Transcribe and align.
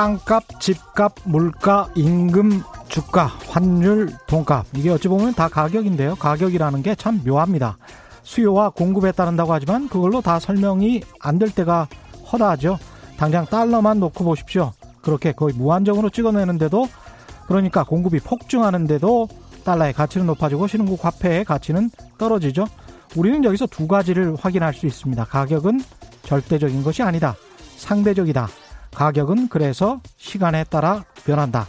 땅값, 0.00 0.58
집값, 0.60 1.12
물가, 1.24 1.90
임금, 1.94 2.62
주가, 2.88 3.26
환율, 3.50 4.08
돈값. 4.26 4.64
이게 4.74 4.88
어찌 4.88 5.08
보면 5.08 5.34
다 5.34 5.46
가격인데요. 5.46 6.14
가격이라는 6.14 6.82
게 6.82 6.94
참 6.94 7.20
묘합니다. 7.22 7.76
수요와 8.22 8.70
공급에 8.70 9.12
따른다고 9.12 9.52
하지만 9.52 9.90
그걸로 9.90 10.22
다 10.22 10.40
설명이 10.40 11.02
안 11.20 11.38
될 11.38 11.50
때가 11.50 11.86
허다하죠. 12.32 12.78
당장 13.18 13.44
달러만 13.44 14.00
놓고 14.00 14.24
보십시오. 14.24 14.72
그렇게 15.02 15.32
거의 15.32 15.54
무한정으로 15.54 16.08
찍어내는데도 16.08 16.88
그러니까 17.46 17.84
공급이 17.84 18.20
폭증하는데도 18.20 19.28
달러의 19.64 19.92
가치는 19.92 20.24
높아지고 20.28 20.66
신흥국 20.66 21.04
화폐의 21.04 21.44
가치는 21.44 21.90
떨어지죠. 22.16 22.64
우리는 23.16 23.44
여기서 23.44 23.66
두 23.66 23.86
가지를 23.86 24.34
확인할 24.40 24.72
수 24.72 24.86
있습니다. 24.86 25.22
가격은 25.26 25.82
절대적인 26.22 26.84
것이 26.84 27.02
아니다. 27.02 27.36
상대적이다. 27.76 28.48
가격은 28.94 29.48
그래서 29.48 30.00
시간에 30.16 30.64
따라 30.64 31.04
변한다. 31.24 31.66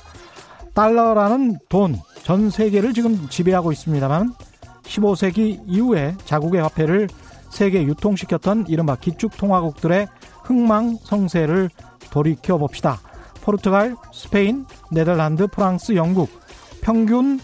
달러라는 0.73 1.59
돈, 1.69 1.97
전 2.23 2.49
세계를 2.49 2.93
지금 2.93 3.27
지배하고 3.29 3.71
있습니다만 3.71 4.33
15세기 4.83 5.61
이후에 5.67 6.15
자국의 6.25 6.61
화폐를 6.61 7.07
세계 7.49 7.83
유통시켰던 7.83 8.65
이른바 8.67 8.95
기축통화국들의 8.95 10.07
흥망성쇠를 10.43 11.69
돌이켜 12.09 12.57
봅시다. 12.57 12.99
포르투갈, 13.41 13.95
스페인, 14.13 14.65
네덜란드, 14.91 15.47
프랑스, 15.47 15.95
영국 15.95 16.29
평균 16.81 17.39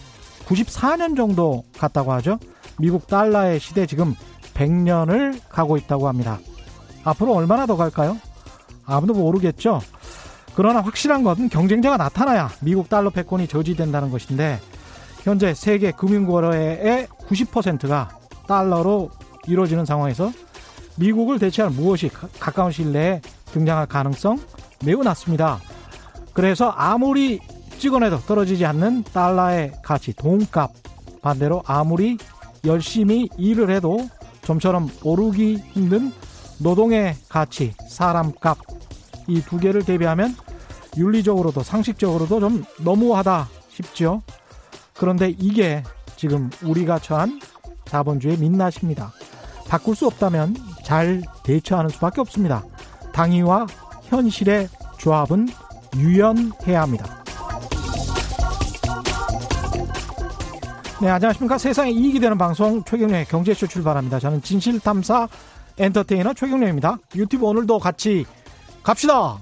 94년 0.46 1.16
정도 1.16 1.64
갔다고 1.76 2.12
하죠. 2.14 2.38
미국 2.78 3.06
달러의 3.06 3.60
시대 3.60 3.86
지금 3.86 4.14
100년을 4.54 5.40
가고 5.48 5.76
있다고 5.76 6.08
합니다. 6.08 6.38
앞으로 7.04 7.34
얼마나 7.34 7.66
더 7.66 7.76
갈까요? 7.76 8.16
아무도 8.88 9.14
모르겠죠. 9.14 9.80
그러나 10.56 10.80
확실한 10.80 11.22
것은 11.22 11.48
경쟁자가 11.48 11.96
나타나야 11.96 12.50
미국 12.60 12.88
달러 12.88 13.10
패권이 13.10 13.46
저지된다는 13.46 14.10
것인데 14.10 14.58
현재 15.22 15.54
세계 15.54 15.92
금융거래의 15.92 17.06
90%가 17.06 18.08
달러로 18.48 19.10
이루어지는 19.46 19.84
상황에서 19.84 20.32
미국을 20.96 21.38
대체할 21.38 21.70
무엇이 21.70 22.08
가까운 22.40 22.72
시일 22.72 22.92
내에 22.92 23.20
등장할 23.52 23.86
가능성 23.86 24.40
매우 24.84 25.04
낮습니다. 25.04 25.60
그래서 26.32 26.70
아무리 26.70 27.40
찍어내도 27.78 28.18
떨어지지 28.20 28.64
않는 28.66 29.04
달러의 29.04 29.72
가치, 29.82 30.12
돈값 30.14 30.72
반대로 31.22 31.62
아무리 31.66 32.16
열심히 32.64 33.28
일을 33.36 33.70
해도 33.70 34.08
좀처럼 34.42 34.88
오르기 35.04 35.56
힘든 35.72 36.12
노동의 36.58 37.14
가치, 37.28 37.74
사람값 37.88 38.77
이 39.28 39.42
두 39.42 39.58
개를 39.58 39.84
대비하면 39.84 40.34
윤리적으로도 40.96 41.62
상식적으로도 41.62 42.40
좀 42.40 42.64
너무하다 42.80 43.48
싶죠. 43.68 44.22
그런데 44.94 45.34
이게 45.38 45.82
지금 46.16 46.50
우리가 46.62 46.98
처한 46.98 47.40
자본주의 47.84 48.36
민낯입니다. 48.36 49.12
바꿀 49.68 49.94
수 49.94 50.06
없다면 50.06 50.56
잘 50.82 51.22
대처하는 51.44 51.90
수밖에 51.90 52.20
없습니다. 52.22 52.64
당위와 53.12 53.66
현실의 54.04 54.68
조합은 54.98 55.48
유연해야 55.96 56.82
합니다. 56.82 57.22
네, 61.00 61.08
안녕하십니까. 61.08 61.58
세상에 61.58 61.90
이익이 61.92 62.18
되는 62.18 62.36
방송 62.36 62.82
최경련의 62.82 63.26
경제쇼 63.26 63.68
출발합니다. 63.68 64.18
저는 64.18 64.42
진실탐사 64.42 65.28
엔터테이너 65.78 66.34
최경련입니다. 66.34 66.98
유튜브 67.14 67.46
오늘도 67.46 67.78
같이 67.78 68.26
갑시다. 68.88 69.36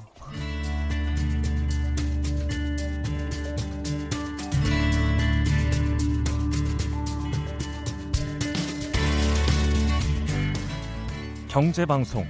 경제방송 11.47 12.27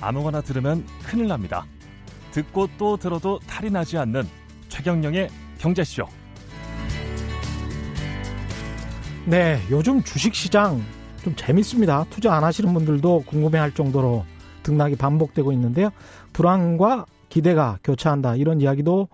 아무거나 0.00 0.40
들으면 0.42 0.86
큰일 1.02 1.26
납니다. 1.26 1.66
듣고 2.30 2.68
또 2.78 2.96
들어도 2.96 3.40
탈이 3.48 3.72
나지 3.72 3.98
않는 3.98 4.28
최경령의 4.68 5.28
경제쇼. 5.58 6.06
네, 9.24 9.60
요즘 9.72 10.04
주식시장 10.04 10.80
좀 11.24 11.34
재밌습니다. 11.34 12.04
투자 12.10 12.32
안 12.34 12.44
하시는 12.44 12.72
분들도 12.72 13.24
궁금해할 13.26 13.74
정도로 13.74 14.24
등락이 14.62 14.96
반복되고 14.96 15.52
있는데요. 15.52 15.90
불안과 16.32 17.06
기대가 17.28 17.78
교차한다 17.84 18.36
이런 18.36 18.60
이야기도 18.60 19.08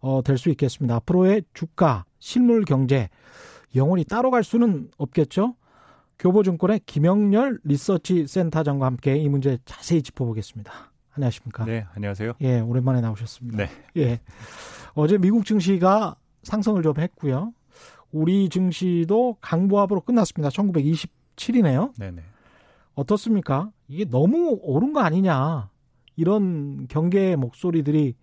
어, 0.00 0.22
될 0.22 0.38
수 0.38 0.50
있겠습니다. 0.50 0.96
앞으로의 0.96 1.42
주가, 1.54 2.04
실물 2.18 2.64
경제 2.64 3.08
영원히 3.74 4.04
따로 4.04 4.30
갈 4.30 4.44
수는 4.44 4.90
없겠죠. 4.98 5.54
교보증권의 6.18 6.80
김영렬 6.86 7.58
리서치 7.64 8.26
센터장과 8.26 8.86
함께 8.86 9.16
이 9.16 9.28
문제 9.28 9.58
자세히 9.64 10.02
짚어보겠습니다. 10.02 10.72
안녕하십니까? 11.12 11.64
네, 11.64 11.86
안녕하세요. 11.94 12.34
예, 12.42 12.60
오랜만에 12.60 13.00
나오셨습니다. 13.00 13.56
네. 13.58 13.70
예. 13.96 14.20
어제 14.94 15.18
미국 15.18 15.44
증시가 15.44 16.16
상승을 16.42 16.82
좀 16.82 16.98
했고요. 16.98 17.52
우리 18.12 18.48
증시도 18.48 19.36
강보합으로 19.40 20.02
끝났습니다. 20.02 20.48
1927이네요. 20.50 21.98
네네. 21.98 22.22
어떻습니까? 22.94 23.70
이게 23.88 24.04
너무 24.04 24.58
오른 24.62 24.92
거 24.92 25.00
아니냐. 25.00 25.68
이런 26.16 26.86
경계의 26.88 27.36
목소리들이 27.36 28.14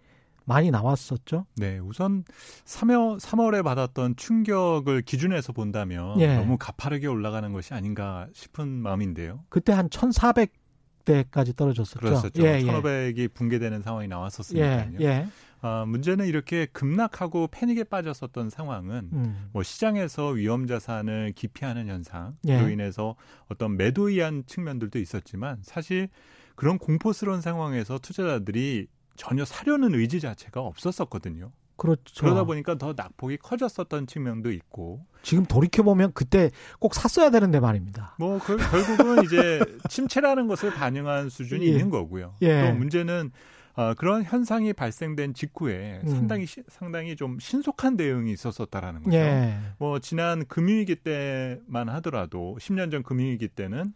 많이 0.45 0.71
나왔었죠. 0.71 1.45
네, 1.55 1.79
우선 1.79 2.25
3월, 2.65 3.19
3월에 3.19 3.63
받았던 3.63 4.17
충격을 4.17 5.03
기준해서 5.03 5.53
본다면 5.53 6.19
예. 6.19 6.35
너무 6.35 6.57
가파르게 6.57 7.07
올라가는 7.07 7.51
것이 7.53 7.73
아닌가 7.73 8.27
싶은 8.33 8.67
마음인데요. 8.67 9.45
그때 9.49 9.71
한 9.71 9.87
1,400대까지 9.87 11.55
떨어졌었죠. 11.55 11.99
그렇었죠. 11.99 12.43
예, 12.43 12.59
예. 12.59 12.63
1,500이 12.63 13.33
붕괴되는 13.33 13.81
상황이 13.83 14.07
나왔었으니까요. 14.09 14.97
예, 14.99 15.05
예. 15.05 15.27
아, 15.61 15.85
문제는 15.87 16.27
이렇게 16.27 16.65
급락하고 16.65 17.47
패닉에 17.47 17.85
빠졌었던 17.85 18.49
상황은 18.49 19.09
음. 19.13 19.49
뭐 19.53 19.63
시장에서 19.63 20.31
위험 20.31 20.67
자산을 20.67 21.31
기피하는 21.37 21.87
현상으로 21.87 22.33
예. 22.49 22.69
인해서 22.69 23.15
어떤 23.47 23.77
매도이한 23.77 24.43
측면들도 24.45 24.99
있었지만 24.99 25.59
사실 25.61 26.09
그런 26.55 26.77
공포스러운 26.77 27.41
상황에서 27.41 27.97
투자자들이 27.99 28.87
전혀 29.15 29.45
사려는 29.45 29.93
의지 29.95 30.19
자체가 30.19 30.61
없었었거든요. 30.61 31.51
그렇죠. 31.75 32.23
그러다 32.23 32.43
보니까 32.43 32.77
더 32.77 32.93
낙폭이 32.95 33.37
커졌었던 33.37 34.05
측면도 34.07 34.51
있고 34.51 35.05
지금 35.23 35.45
돌이켜 35.45 35.81
보면 35.83 36.11
그때 36.13 36.51
꼭 36.79 36.93
샀어야 36.93 37.29
되는데 37.31 37.59
말입니다. 37.59 38.15
뭐 38.19 38.39
그, 38.39 38.57
결국은 38.57 39.23
이제 39.23 39.59
침체라는 39.89 40.47
것을 40.47 40.71
반영한 40.73 41.29
수준이 41.29 41.65
예. 41.65 41.69
있는 41.71 41.89
거고요. 41.89 42.35
예. 42.43 42.67
또 42.69 42.73
문제는 42.77 43.31
어, 43.75 43.95
그런 43.95 44.23
현상이 44.23 44.71
발생된 44.73 45.33
직후에 45.33 46.01
음. 46.03 46.09
상당히 46.09 46.45
시- 46.45 46.61
상당히 46.67 47.15
좀 47.15 47.39
신속한 47.39 47.97
대응이 47.97 48.31
있었었다라는 48.31 49.01
거죠. 49.03 49.17
예. 49.17 49.57
뭐 49.79 49.97
지난 49.97 50.45
금융위기 50.45 50.97
때만 50.97 51.89
하더라도 51.89 52.55
10년 52.61 52.91
전 52.91 53.01
금융위기 53.01 53.47
때는 53.47 53.93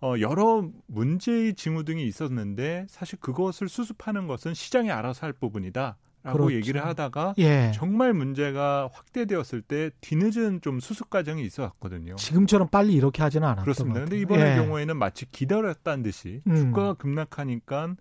어, 0.00 0.14
여러 0.20 0.68
문제의 0.86 1.54
징후 1.54 1.84
등이 1.84 2.06
있었는데 2.06 2.86
사실 2.88 3.18
그것을 3.18 3.68
수습하는 3.68 4.26
것은 4.26 4.54
시장이 4.54 4.90
알아서 4.90 5.26
할 5.26 5.32
부분이다 5.32 5.96
라고 6.22 6.38
그렇죠. 6.38 6.56
얘기를 6.56 6.84
하다가 6.84 7.34
예. 7.38 7.70
정말 7.74 8.12
문제가 8.12 8.88
확대되었을 8.92 9.62
때 9.62 9.90
뒤늦은 10.00 10.60
좀 10.62 10.80
수습 10.80 11.10
과정이 11.10 11.44
있었거든요. 11.44 12.16
지금처럼 12.16 12.68
빨리 12.68 12.94
이렇게 12.94 13.22
하지는 13.22 13.46
않았던 13.46 13.64
그렇습니다. 13.64 14.00
것 14.00 14.04
근데. 14.08 14.20
이번의 14.20 14.52
예. 14.52 14.56
경우에는 14.56 14.96
마치 14.96 15.30
기다렸다는 15.30 16.02
듯이 16.02 16.42
음. 16.46 16.56
주가가 16.56 16.94
급락하니까 16.94 17.94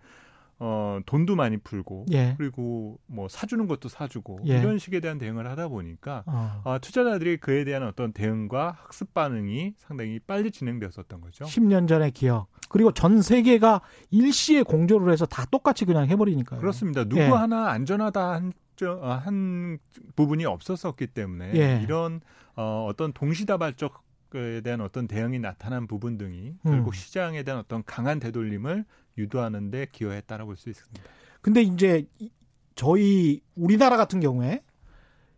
어, 0.59 0.99
돈도 1.05 1.35
많이 1.35 1.57
풀고 1.57 2.07
예. 2.11 2.33
그리고 2.37 2.99
뭐 3.05 3.27
사주는 3.27 3.67
것도 3.67 3.89
사주고 3.89 4.39
예. 4.47 4.57
이런 4.59 4.79
식에 4.79 4.99
대한 4.99 5.19
대응을 5.19 5.47
하다 5.47 5.67
보니까 5.67 6.23
어. 6.25 6.61
아, 6.63 6.79
투자자들이 6.79 7.37
그에 7.37 7.63
대한 7.63 7.83
어떤 7.83 8.11
대응과 8.11 8.77
학습 8.79 9.13
반응이 9.13 9.75
상당히 9.77 10.19
빨리 10.19 10.49
진행되었었던 10.49 11.21
거죠. 11.21 11.45
10년 11.45 11.87
전의 11.87 12.11
기억. 12.11 12.47
그리고 12.69 12.91
전 12.91 13.21
세계가 13.21 13.81
일시에 14.09 14.63
공조를 14.63 15.11
해서 15.11 15.25
다 15.25 15.45
똑같이 15.45 15.85
그냥 15.85 16.07
해버리니까요. 16.07 16.59
그렇습니다. 16.59 17.03
누구 17.03 17.21
예. 17.21 17.25
하나 17.27 17.69
안전하다 17.69 18.31
한, 18.31 18.53
저, 18.75 18.93
어, 18.93 19.11
한 19.11 19.77
부분이 20.15 20.45
없었었기 20.45 21.07
때문에 21.07 21.53
예. 21.55 21.81
이런 21.83 22.19
어, 22.55 22.87
어떤 22.89 23.13
동시다발적 23.13 24.07
에 24.35 24.59
대한 24.59 24.81
어떤 24.81 25.07
대응이 25.07 25.39
나타난 25.39 25.87
부분 25.87 26.17
등이 26.17 26.49
음. 26.49 26.59
결국 26.61 26.95
시장에 26.95 27.43
대한 27.43 27.61
어떤 27.61 27.81
강한 27.85 28.19
되돌림을 28.19 28.83
유도하는 29.17 29.71
데 29.71 29.87
기여했다고 29.91 30.45
볼 30.45 30.55
수 30.57 30.69
있습니다. 30.69 31.01
근데 31.41 31.61
이제 31.61 32.05
이- 32.19 32.29
저희 32.75 33.41
우리나라 33.55 33.97
같은 33.97 34.19
경우에 34.19 34.63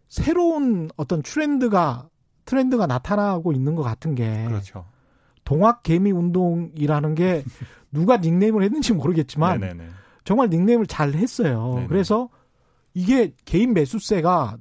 새로운 0.08 0.90
어떤 0.98 1.22
트렌드가 1.22 2.10
트렌드가 2.46 2.88
나타나고 2.88 3.54
있는 3.54 3.76
것 3.76 3.84
같은 3.84 4.16
게 4.16 4.46
그렇죠. 4.48 4.86
동학 5.44 5.84
개미 5.84 6.12
운동이라는 6.12 7.16
게 7.16 7.44
누가 7.92 8.18
닉네임을 8.18 8.64
했는지 8.64 8.94
모르겠지만 8.94 9.60
네네네. 9.60 9.90
정말 10.26 10.50
닉네임을 10.50 10.86
잘 10.88 11.14
했어요. 11.14 11.74
네네. 11.76 11.88
그래서 11.88 12.30
이게 12.94 13.34
개인 13.46 13.74
매수세가 13.74 14.58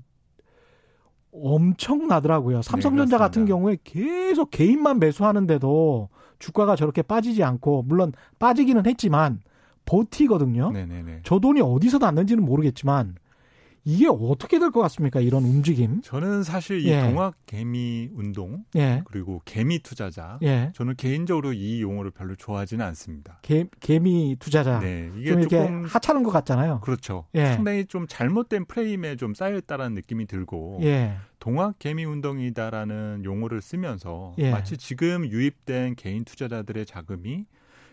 엄청나더라고요. 1.33 2.63
삼성전자 2.63 3.17
네, 3.17 3.19
같은 3.19 3.45
경우에 3.45 3.77
계속 3.85 4.51
개인만 4.51 4.99
매수하는데도 4.99 6.09
주가가 6.39 6.77
저렇게 6.77 7.03
빠지지 7.03 7.43
않고 7.43 7.85
물론 7.87 8.13
빠지기는 8.39 8.87
했지만 8.87 9.41
버티거든요. 9.85 10.71
네네네. 10.71 11.21
저 11.25 11.39
돈이 11.39 11.61
어디서 11.61 11.99
났는지는 11.99 12.45
모르겠지만 12.45 13.17
이게 13.89 14.07
어떻게 14.07 14.59
될 14.59 14.71
것 14.71 14.81
같습니까? 14.83 15.19
이런 15.21 15.45
움직임. 15.45 16.03
저는 16.03 16.43
사실 16.43 16.81
이 16.81 16.89
예. 16.89 17.01
동학 17.01 17.35
개미 17.47 18.11
운동 18.13 18.65
예. 18.77 19.03
그리고 19.07 19.41
개미 19.47 19.79
투자자 19.79 20.39
예. 20.43 20.71
저는 20.75 20.95
개인적으로 20.97 21.55
이 21.55 21.81
용어를 21.81 22.11
별로 22.11 22.37
좋아하지는 22.37 22.85
않습니다. 22.85 23.39
개, 23.41 23.65
개미 23.81 24.37
투자자. 24.39 24.79
네, 24.81 25.11
이게 25.17 25.31
좀 25.31 25.41
이렇게 25.41 25.59
조금 25.59 25.85
하찮은 25.87 26.23
것 26.23 26.31
같잖아요. 26.31 26.81
그렇죠. 26.81 27.25
예. 27.35 27.55
상당히 27.55 27.87
좀 27.87 28.07
잘못된 28.07 28.67
프레임에 28.67 29.17
좀 29.17 29.33
쌓여 29.33 29.57
있다라는 29.57 29.95
느낌이 29.95 30.27
들고 30.27 30.81
예. 30.83 31.17
동학 31.39 31.79
개미 31.79 32.05
운동이다라는 32.05 33.23
용어를 33.25 33.63
쓰면서 33.63 34.35
예. 34.37 34.51
마치 34.51 34.77
지금 34.77 35.25
유입된 35.27 35.95
개인 35.95 36.25
투자자들의 36.27 36.85
자금이 36.85 37.47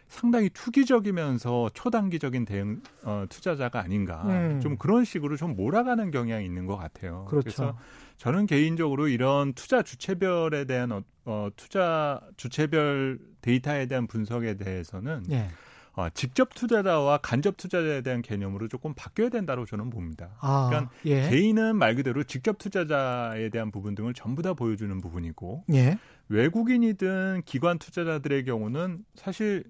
상당히 0.07 0.49
투기적이면서 0.49 1.71
초단기적인 1.73 2.45
대응 2.45 2.81
어, 3.03 3.25
투자자가 3.29 3.79
아닌가 3.79 4.23
음. 4.25 4.59
좀 4.61 4.77
그런 4.77 5.03
식으로 5.03 5.35
좀 5.35 5.55
몰아가는 5.55 6.11
경향이 6.11 6.45
있는 6.45 6.65
것 6.65 6.77
같아요. 6.77 7.25
그렇죠. 7.29 7.47
래서 7.47 7.77
저는 8.17 8.45
개인적으로 8.45 9.07
이런 9.07 9.53
투자 9.53 9.81
주체별에 9.81 10.65
대한 10.65 10.91
어, 10.91 11.03
어, 11.25 11.49
투자 11.55 12.21
주체별 12.37 13.19
데이터에 13.41 13.87
대한 13.87 14.07
분석에 14.07 14.55
대해서는 14.55 15.23
예. 15.31 15.49
어, 15.93 16.09
직접 16.13 16.53
투자자와 16.53 17.19
간접 17.19 17.55
투자자에 17.57 18.01
대한 18.01 18.21
개념으로 18.21 18.67
조금 18.67 18.93
바뀌어야 18.95 19.29
된다고 19.29 19.65
저는 19.65 19.89
봅니다. 19.89 20.35
아, 20.41 20.67
그러니까 20.69 20.91
예. 21.05 21.29
개인은 21.29 21.77
말 21.77 21.95
그대로 21.95 22.23
직접 22.23 22.57
투자자에 22.57 23.49
대한 23.49 23.71
부분 23.71 23.95
등을 23.95 24.13
전부 24.13 24.41
다 24.41 24.53
보여주는 24.53 24.99
부분이고 24.99 25.63
예. 25.73 25.97
외국인이든 26.27 27.43
기관 27.45 27.79
투자자들의 27.79 28.43
경우는 28.45 29.05
사실 29.15 29.63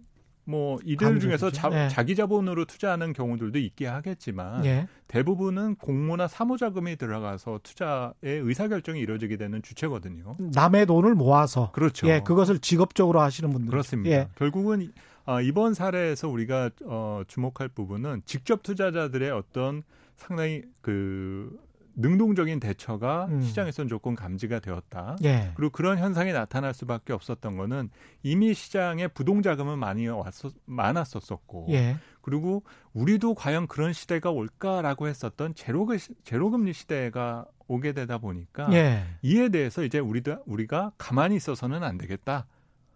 뭐 0.46 0.78
이들. 0.86 1.20
중에서 1.20 1.52
자, 1.52 1.70
예. 1.74 1.90
자기 1.90 2.16
자본으로 2.16 2.66
투자하는 2.66 3.14
경우들도 3.14 3.58
있게 3.60 3.88
하겠지만 3.88 4.64
예. 4.66 4.88
대부분은 5.08 5.76
공모나 5.76 6.28
사모 6.28 6.58
자금이 6.58 6.98
들어가서 6.98 7.60
투자의 7.64 8.14
의사 8.24 8.68
결정이 8.68 9.00
이루어지게 9.00 9.38
되는 9.38 9.62
주체거든요. 9.62 10.36
남의 10.54 10.86
돈을 10.86 11.16
모아서 11.16 11.72
그렇죠. 11.72 12.08
예, 12.08 12.20
그것을 12.22 12.60
직업적으로 12.60 13.22
하시는 13.22 13.52
분들 13.52 13.70
그렇습니다. 13.72 14.16
예. 14.16 14.28
결국은 14.36 14.82
이- 14.84 14.92
아, 15.26 15.42
이번 15.42 15.74
사례에서 15.74 16.30
우리가 16.30 16.70
어, 16.86 17.22
주목할 17.28 17.70
부분은 17.70 18.22
직접 18.26 18.62
투자자들의 18.62 19.32
어떤 19.32 19.82
상당히 20.16 20.62
그 20.82 21.58
능동적인 21.96 22.60
대처가 22.60 23.26
음. 23.30 23.42
시장에서는 23.42 23.90
조금 23.90 24.16
감지가 24.16 24.60
되었다. 24.60 25.18
예. 25.24 25.52
그리고 25.56 25.72
그런 25.72 25.98
현상이 25.98 26.34
나타날 26.34 26.74
수밖에 26.74 27.14
없었던 27.14 27.58
거는 27.58 27.90
이미 28.24 28.54
시장에 28.54 29.08
부동 29.08 29.42
자금은 29.42 29.80
많이 29.80 30.08
왔었 30.08 30.54
많았었었고 30.66 31.68
예. 31.70 31.98
그리고 32.22 32.64
우리도 32.94 33.36
과연 33.36 33.68
그런 33.68 33.94
시대가 33.94 34.32
올까라고 34.32 35.08
했었던 35.08 35.56
제로금 35.56 35.98
제로금리 36.24 36.74
시대가 36.74 37.46
오게 37.68 37.94
되다 37.94 38.18
보니까 38.18 38.72
예. 38.74 39.04
이에 39.22 39.50
대해서 39.50 39.84
이제 39.84 40.00
우리도 40.00 40.44
우리가 40.46 40.92
가만히 40.98 41.36
있어서는 41.36 41.84
안 41.84 41.98
되겠다 41.98 42.48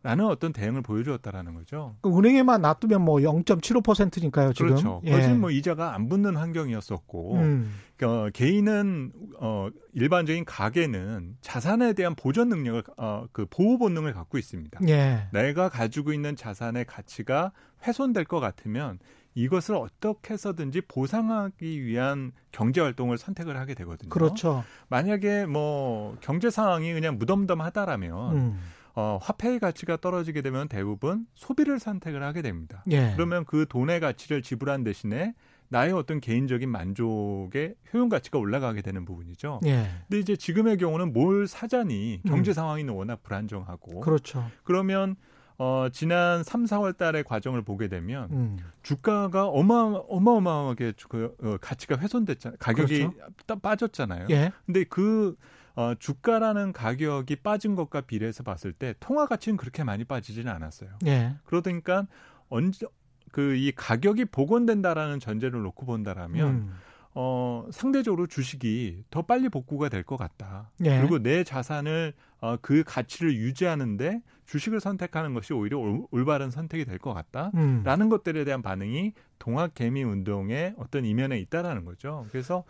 라는 0.01 0.25
어떤 0.25 0.53
대응을 0.53 0.81
보여주었다라는 0.81 1.55
거죠. 1.55 1.97
그 2.01 2.17
은행에만 2.17 2.61
놔두면 2.61 3.01
뭐 3.01 3.17
0.75%니까요, 3.17 4.53
지금. 4.53 4.69
그렇죠. 4.69 5.01
예. 5.03 5.11
거진 5.11 5.41
뭐 5.41 5.51
이자가 5.51 5.93
안 5.93 6.07
붙는 6.07 6.37
환경이었었고 6.37 7.35
음. 7.35 7.73
어, 8.03 8.29
개인은 8.33 9.11
어, 9.39 9.67
일반적인 9.93 10.45
가계는 10.45 11.35
자산에 11.41 11.91
대한 11.93 12.15
보전 12.15 12.47
능력을 12.47 12.83
어, 12.97 13.25
그 13.33 13.45
보호 13.49 13.77
본능을 13.77 14.13
갖고 14.13 14.37
있습니다. 14.37 14.79
예. 14.87 15.27
내가 15.33 15.67
가지고 15.67 16.13
있는 16.13 16.37
자산의 16.37 16.85
가치가 16.85 17.51
훼손될 17.85 18.23
것 18.23 18.39
같으면 18.39 18.99
이것을 19.35 19.75
어떻게 19.75 20.33
해서든지 20.33 20.81
보상하기 20.87 21.83
위한 21.85 22.31
경제 22.51 22.81
활동을 22.81 23.17
선택을 23.17 23.57
하게 23.57 23.73
되거든요. 23.73 24.09
그렇죠. 24.09 24.63
만약에 24.87 25.45
뭐 25.45 26.17
경제 26.21 26.49
상황이 26.49 26.93
그냥 26.93 27.17
무덤덤하다라면 27.17 28.35
음. 28.35 28.59
어, 28.99 29.17
화폐의 29.21 29.59
가치가 29.59 29.95
떨어지게 29.95 30.41
되면 30.41 30.67
대부분 30.67 31.25
소비를 31.33 31.79
선택을 31.79 32.21
하게 32.21 32.41
됩니다. 32.41 32.83
예. 32.91 33.13
그러면 33.15 33.45
그 33.45 33.65
돈의 33.69 34.01
가치를 34.01 34.41
지불한 34.41 34.83
대신에 34.83 35.33
나의 35.69 35.93
어떤 35.93 36.19
개인적인 36.19 36.67
만족의 36.69 37.75
효용 37.93 38.09
가치가 38.09 38.39
올라가게 38.39 38.81
되는 38.81 39.05
부분이죠. 39.05 39.61
예. 39.67 39.87
근데 40.07 40.19
이제 40.19 40.35
지금의 40.35 40.77
경우는 40.77 41.13
뭘 41.13 41.47
사자니 41.47 42.21
음. 42.25 42.29
경제 42.29 42.51
상황이 42.51 42.83
워낙 42.89 43.23
불안정하고 43.23 44.01
그렇죠. 44.01 44.45
그러면 44.65 45.15
어, 45.57 45.87
지난 45.91 46.43
3, 46.43 46.65
4월 46.65 46.97
달의 46.97 47.23
과정을 47.23 47.61
보게 47.61 47.87
되면 47.87 48.29
음. 48.31 48.57
주가가 48.81 49.47
어마, 49.47 49.93
어마어마하게 50.07 50.93
그, 51.09 51.35
어, 51.43 51.57
가치가 51.61 51.97
훼손됐잖아요. 51.97 52.57
가격이 52.59 52.99
그렇죠. 52.99 53.17
따- 53.45 53.55
빠졌잖아요. 53.55 54.27
예. 54.31 54.51
근데 54.65 54.83
그 54.85 55.35
어, 55.79 55.95
주가라는 55.97 56.73
가격이 56.73 57.37
빠진 57.37 57.73
것과 57.75 58.01
비례해서 58.01 58.43
봤을 58.43 58.73
때 58.73 58.93
통화 58.99 59.25
가치는 59.27 59.55
그렇게 59.55 59.85
많이 59.85 60.03
빠지지는 60.03 60.51
않았어요. 60.51 60.89
예. 61.05 61.35
그러니까 61.45 62.05
언제 62.49 62.85
그 63.31 63.55
이 63.55 63.71
가격이 63.73 64.25
복원된다라는 64.25 65.19
전제를 65.21 65.61
놓고 65.61 65.85
본다라면 65.85 66.47
음. 66.49 66.73
어, 67.13 67.65
상대적으로 67.71 68.27
주식이 68.27 69.05
더 69.09 69.21
빨리 69.21 69.47
복구가 69.47 69.87
될 69.87 70.03
것 70.03 70.17
같다. 70.17 70.71
예. 70.83 70.99
그리고 70.99 71.19
내 71.19 71.43
자산을 71.45 72.13
어, 72.41 72.57
그 72.61 72.83
가치를 72.85 73.35
유지하는데 73.35 74.21
주식을 74.49 74.79
선택하는 74.79 75.33
것이 75.35 75.53
오히려 75.53 75.77
올, 75.77 76.01
올바른 76.09 76.49
선택이 76.49 76.85
될 76.85 76.97
것 76.99 77.13
같다. 77.13 77.51
음. 77.53 77.81
라는 77.85 78.09
것들에 78.09 78.43
대한 78.43 78.61
반응이 78.61 79.13
동학 79.37 79.73
개미 79.75 80.03
운동의 80.03 80.73
어떤 80.77 81.05
이면에 81.05 81.37
있다라는 81.39 81.85
거죠. 81.85 82.25
그래서 82.31 82.63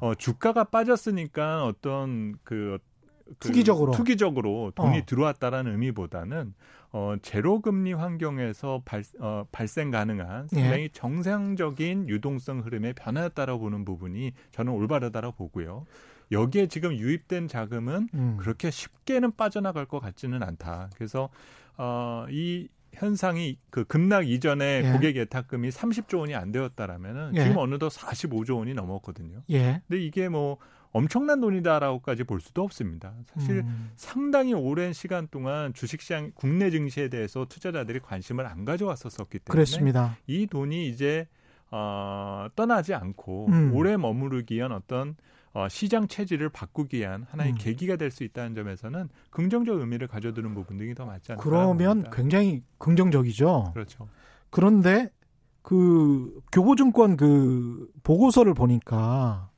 어, 0.00 0.14
주가가 0.14 0.64
빠졌으니까 0.64 1.64
어떤 1.66 2.34
그, 2.44 2.78
그 3.26 3.48
투기적으로. 3.48 3.92
투기적으로 3.92 4.72
돈이 4.74 4.98
어. 4.98 5.02
들어왔다라는 5.04 5.72
의미보다는 5.72 6.54
어, 6.92 7.16
제로 7.20 7.60
금리 7.60 7.92
환경에서 7.92 8.82
발, 8.84 9.02
어, 9.18 9.44
발생 9.50 9.90
가능한 9.90 10.48
예. 10.52 10.60
상당히 10.60 10.88
정상적인 10.90 12.08
유동성 12.08 12.60
흐름의 12.60 12.92
변화였다라고 12.94 13.58
보는 13.58 13.84
부분이 13.84 14.32
저는 14.52 14.72
올바르다라고 14.72 15.34
보고요. 15.36 15.84
여기에 16.34 16.66
지금 16.66 16.92
유입된 16.92 17.48
자금은 17.48 18.08
음. 18.14 18.36
그렇게 18.38 18.70
쉽게는 18.70 19.32
빠져나갈 19.36 19.86
것 19.86 20.00
같지는 20.00 20.42
않다. 20.42 20.90
그래서 20.94 21.30
어, 21.76 22.26
이 22.30 22.68
현상이 22.92 23.58
그 23.70 23.84
급락 23.84 24.28
이전에 24.28 24.82
예. 24.84 24.92
고객 24.92 25.16
예탁금이 25.16 25.70
30조 25.70 26.20
원이 26.20 26.34
안 26.34 26.52
되었다라면은 26.52 27.32
예. 27.34 27.42
지금 27.42 27.56
어느덧 27.56 27.88
45조 27.88 28.58
원이 28.58 28.74
넘었거든요. 28.74 29.42
예. 29.50 29.82
근데 29.88 30.02
이게 30.02 30.28
뭐 30.28 30.58
엄청난 30.92 31.40
돈이다라고까지 31.40 32.22
볼 32.22 32.40
수도 32.40 32.62
없습니다. 32.62 33.14
사실 33.26 33.64
음. 33.64 33.90
상당히 33.96 34.54
오랜 34.54 34.92
시간 34.92 35.26
동안 35.28 35.74
주식시장 35.74 36.30
국내 36.36 36.70
증시에 36.70 37.08
대해서 37.08 37.46
투자자들이 37.46 37.98
관심을 37.98 38.46
안 38.46 38.64
가져왔었었기 38.64 39.40
때문에 39.40 39.52
그랬습니다. 39.52 40.16
이 40.28 40.46
돈이 40.46 40.88
이제 40.88 41.26
어, 41.72 42.46
떠나지 42.54 42.94
않고 42.94 43.48
음. 43.48 43.74
오래 43.74 43.96
머무르기 43.96 44.54
위한 44.54 44.70
어떤 44.70 45.16
어, 45.54 45.68
시장 45.68 46.08
체질을 46.08 46.48
바꾸기 46.48 46.98
위한 46.98 47.26
하나의 47.30 47.52
음. 47.52 47.56
계기가 47.58 47.96
될 47.96 48.10
수 48.10 48.24
있다는 48.24 48.54
점에서는 48.54 49.08
긍정적 49.30 49.80
의미를 49.80 50.06
가져두는 50.08 50.54
부분들이 50.54 50.94
더 50.94 51.04
맞지 51.06 51.32
않을까 51.32 51.42
그러면. 51.42 52.04
굉장히 52.12 52.62
긍정적이죠. 52.78 53.70
그렇죠. 53.72 54.08
그런데 54.50 55.10
그 55.62 56.40
교보증권 56.52 57.16
그 57.16 57.88
보고서를 58.02 58.54
보니까 58.54 59.48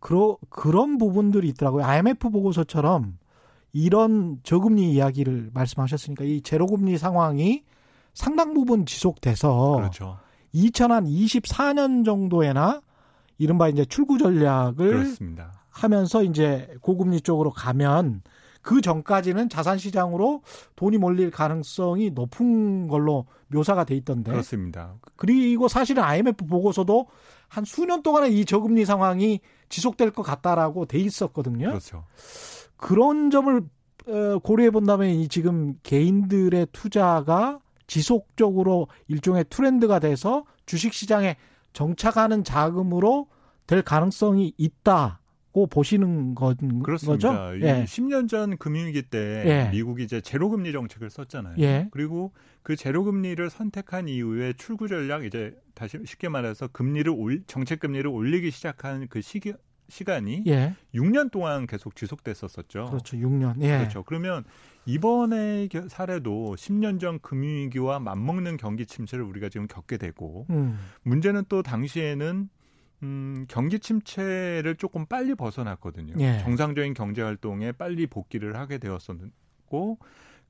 그러, 0.00 0.38
그런 0.48 0.98
부분들이 0.98 1.48
있더라고요. 1.48 1.84
IMF 1.84 2.30
보고서처럼 2.30 3.18
이런 3.72 4.38
저금리 4.44 4.92
이야기를 4.92 5.50
말씀하셨으니까 5.52 6.24
이 6.24 6.40
제로금리 6.42 6.96
상황이 6.96 7.64
상당 8.12 8.54
부분 8.54 8.86
지속돼서 8.86 9.76
그렇죠. 9.76 10.18
2024년 10.54 12.04
정도에나 12.04 12.80
이른바 13.38 13.68
이제 13.68 13.84
출구 13.84 14.18
전략을 14.18 14.74
그렇습니다. 14.88 15.52
하면서 15.70 16.22
이제 16.22 16.68
고금리 16.80 17.20
쪽으로 17.20 17.50
가면 17.50 18.22
그 18.62 18.80
전까지는 18.80 19.50
자산 19.50 19.76
시장으로 19.76 20.42
돈이 20.74 20.96
몰릴 20.96 21.30
가능성이 21.30 22.10
높은 22.10 22.88
걸로 22.88 23.26
묘사가 23.48 23.84
돼 23.84 23.94
있던데. 23.96 24.32
그렇습니다. 24.32 24.94
그리고 25.16 25.68
사실은 25.68 26.02
IMF 26.02 26.46
보고서도 26.46 27.06
한 27.48 27.64
수년 27.64 28.02
동안은 28.02 28.32
이 28.32 28.44
저금리 28.44 28.84
상황이 28.86 29.40
지속될 29.68 30.12
것 30.12 30.22
같다라고 30.22 30.86
돼 30.86 30.98
있었거든요. 30.98 31.68
그렇죠. 31.68 32.04
그런 32.76 33.30
점을 33.30 33.62
어, 34.06 34.38
고려해 34.38 34.70
본다면 34.70 35.08
이 35.10 35.28
지금 35.28 35.74
개인들의 35.82 36.68
투자가 36.72 37.58
지속적으로 37.86 38.88
일종의 39.08 39.44
트렌드가 39.50 39.98
돼서 39.98 40.44
주식 40.66 40.94
시장에 40.94 41.36
정착하는 41.74 42.42
자금으로 42.44 43.28
될 43.66 43.82
가능성이 43.82 44.54
있다고 44.56 45.66
보시는 45.66 46.34
거, 46.34 46.54
그렇습니다. 46.82 47.28
거죠? 47.28 47.60
예. 47.60 47.84
10년 47.84 48.28
전 48.28 48.56
금융위기 48.56 49.02
때 49.02 49.42
예. 49.46 49.70
미국이 49.70 50.04
이제 50.04 50.20
제로금리 50.22 50.72
정책을 50.72 51.10
썼잖아요. 51.10 51.56
예. 51.58 51.88
그리고 51.90 52.32
그 52.62 52.76
제로금리를 52.76 53.50
선택한 53.50 54.08
이후에 54.08 54.54
출구 54.54 54.88
전략 54.88 55.24
이제 55.24 55.54
다시 55.74 55.98
쉽게 56.06 56.30
말해서 56.30 56.68
금리를 56.68 57.12
올, 57.14 57.42
정책 57.46 57.80
금리를 57.80 58.08
올리기 58.08 58.50
시작한 58.50 59.06
그 59.08 59.20
시기 59.20 59.52
시간이 59.88 60.44
예. 60.46 60.74
6년 60.94 61.30
동안 61.30 61.66
계속 61.66 61.94
지속됐었었죠. 61.96 62.86
그렇죠. 62.86 63.16
6년. 63.16 63.60
예. 63.62 63.78
그렇죠. 63.78 64.02
그러면 64.02 64.44
이번의 64.86 65.68
겨- 65.68 65.88
사례도 65.88 66.56
10년 66.56 67.00
전 67.00 67.18
금융위기와 67.20 67.98
맞먹는 68.00 68.56
경기 68.56 68.86
침체를 68.86 69.24
우리가 69.24 69.48
지금 69.48 69.66
겪게 69.66 69.96
되고 69.96 70.46
음. 70.50 70.78
문제는 71.02 71.44
또 71.48 71.62
당시에는 71.62 72.48
음, 73.02 73.44
경기 73.48 73.78
침체를 73.80 74.76
조금 74.76 75.04
빨리 75.06 75.34
벗어났거든요. 75.34 76.14
예. 76.20 76.38
정상적인 76.40 76.94
경제 76.94 77.20
활동에 77.22 77.72
빨리 77.72 78.06
복귀를 78.06 78.56
하게 78.56 78.78
되었었고 78.78 79.98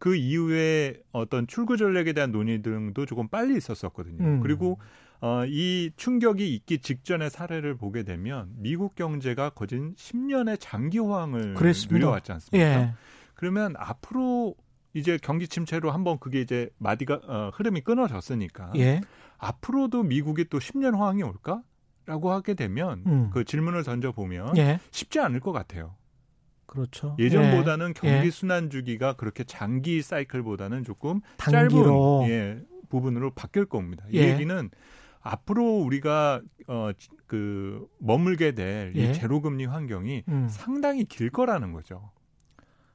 그 0.05 0.17
이후에 0.17 1.01
어떤 1.13 1.47
출구 1.47 1.79
전략에 1.79 2.13
대한 2.13 2.31
논의 2.31 2.61
등도 2.61 3.07
조금 3.07 3.27
빨리 3.27 3.57
있었었거든요. 3.57 4.23
음. 4.23 4.41
그리고 4.41 4.79
어, 5.23 5.47
이 5.47 5.93
충격이 5.97 6.55
있기 6.57 6.81
직전의 6.81 7.31
사례를 7.31 7.79
보게 7.79 8.03
되면 8.03 8.51
미국 8.59 8.97
경제가 8.97 9.49
거진 9.49 9.95
10년의 9.95 10.59
장기 10.61 10.99
호황을 10.99 11.55
그랬습니다. 11.55 11.95
누려왔지 11.95 12.33
않습니까? 12.33 12.69
예. 12.83 12.95
그러면 13.33 13.73
앞으로 13.79 14.55
이제 14.93 15.19
경기 15.23 15.49
침체로 15.49 15.91
한번 15.91 16.19
그게 16.19 16.43
이제 16.43 16.69
마디가 16.77 17.21
어, 17.27 17.51
흐름이 17.55 17.81
끊어졌으니까 17.81 18.73
예. 18.77 19.01
앞으로도 19.39 20.03
미국이 20.03 20.45
또 20.51 20.59
10년 20.59 20.95
호황이 20.99 21.23
올까? 21.23 21.63
라고 22.05 22.31
하게 22.31 22.53
되면 22.53 23.03
음. 23.07 23.31
그 23.33 23.45
질문을 23.45 23.85
던져 23.85 24.13
보면 24.13 24.55
예. 24.59 24.79
쉽지 24.91 25.19
않을 25.21 25.41
것 25.41 25.53
같아요. 25.53 25.97
그렇죠. 26.75 27.17
예전보다는 27.19 27.91
예. 27.91 27.93
경기 27.95 28.27
예. 28.27 28.31
순환 28.31 28.69
주기가 28.69 29.15
그렇게 29.15 29.45
장기 29.45 30.03
사이클보다는 30.03 30.85
조금 30.85 31.21
단기로 31.39 32.25
짧은 32.27 32.31
예, 32.31 32.63
부분으로 32.91 33.31
바뀔 33.31 33.65
겁니다. 33.65 34.05
이 34.11 34.19
예. 34.19 34.33
얘기는 34.33 34.71
앞으로 35.23 35.79
우리가 35.79 36.43
어 36.67 36.93
그 37.35 37.89
머물게 37.99 38.53
될이 38.53 38.93
예. 38.97 39.13
제로금리 39.13 39.65
환경이 39.65 40.23
음. 40.29 40.47
상당히 40.49 41.05
길 41.05 41.31
거라는 41.31 41.73
거죠. 41.73 42.13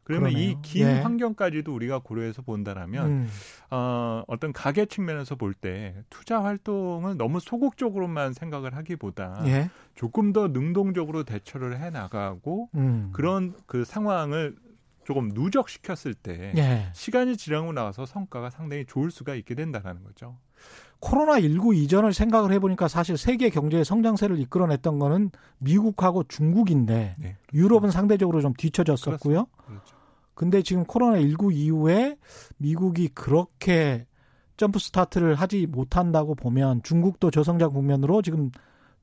그러면 0.09 0.31
그러네요. 0.31 0.49
이긴 0.49 0.87
예. 0.87 1.01
환경까지도 1.01 1.71
우리가 1.71 1.99
고려해서 1.99 2.41
본다라면 2.41 3.05
음. 3.05 3.29
어, 3.69 4.23
어떤 4.27 4.51
가계 4.53 4.87
측면에서 4.87 5.35
볼 5.35 5.53
때 5.53 5.93
투자 6.09 6.43
활동을 6.43 7.15
너무 7.17 7.39
소극적으로만 7.39 8.33
생각을 8.33 8.75
하기보다 8.75 9.43
예. 9.45 9.69
조금 9.93 10.33
더 10.33 10.47
능동적으로 10.47 11.23
대처를 11.25 11.79
해 11.79 11.91
나가고 11.91 12.69
음. 12.73 13.09
그런 13.13 13.53
그 13.67 13.85
상황을 13.85 14.55
조금 15.03 15.29
누적시켰을 15.29 16.15
때 16.15 16.53
예. 16.57 16.89
시간이 16.93 17.37
지나고 17.37 17.71
나서 17.73 18.05
성과가 18.07 18.49
상당히 18.49 18.85
좋을 18.85 19.11
수가 19.11 19.35
있게 19.35 19.53
된다라는 19.53 20.03
거죠. 20.03 20.37
코로나 21.01 21.39
19 21.39 21.75
이전을 21.75 22.13
생각을 22.13 22.51
해보니까 22.53 22.87
사실 22.87 23.15
세계 23.17 23.49
경제의 23.49 23.85
성장세를 23.85 24.39
이끌어냈던 24.39 24.97
거는 24.99 25.31
미국하고 25.59 26.23
중국인데 26.23 27.15
네. 27.17 27.37
유럽은 27.53 27.91
상대적으로 27.91 28.41
좀 28.41 28.53
뒤처졌었고요. 28.53 29.45
그렇죠. 29.65 29.98
근데 30.39 30.61
지금 30.61 30.85
코로나19 30.85 31.53
이후에 31.53 32.17
미국이 32.55 33.09
그렇게 33.09 34.07
점프 34.55 34.79
스타트를 34.79 35.35
하지 35.35 35.67
못한다고 35.67 36.33
보면 36.33 36.81
중국도 36.81 37.29
저성장 37.29 37.73
국면으로 37.73 38.21
지금 38.21 38.49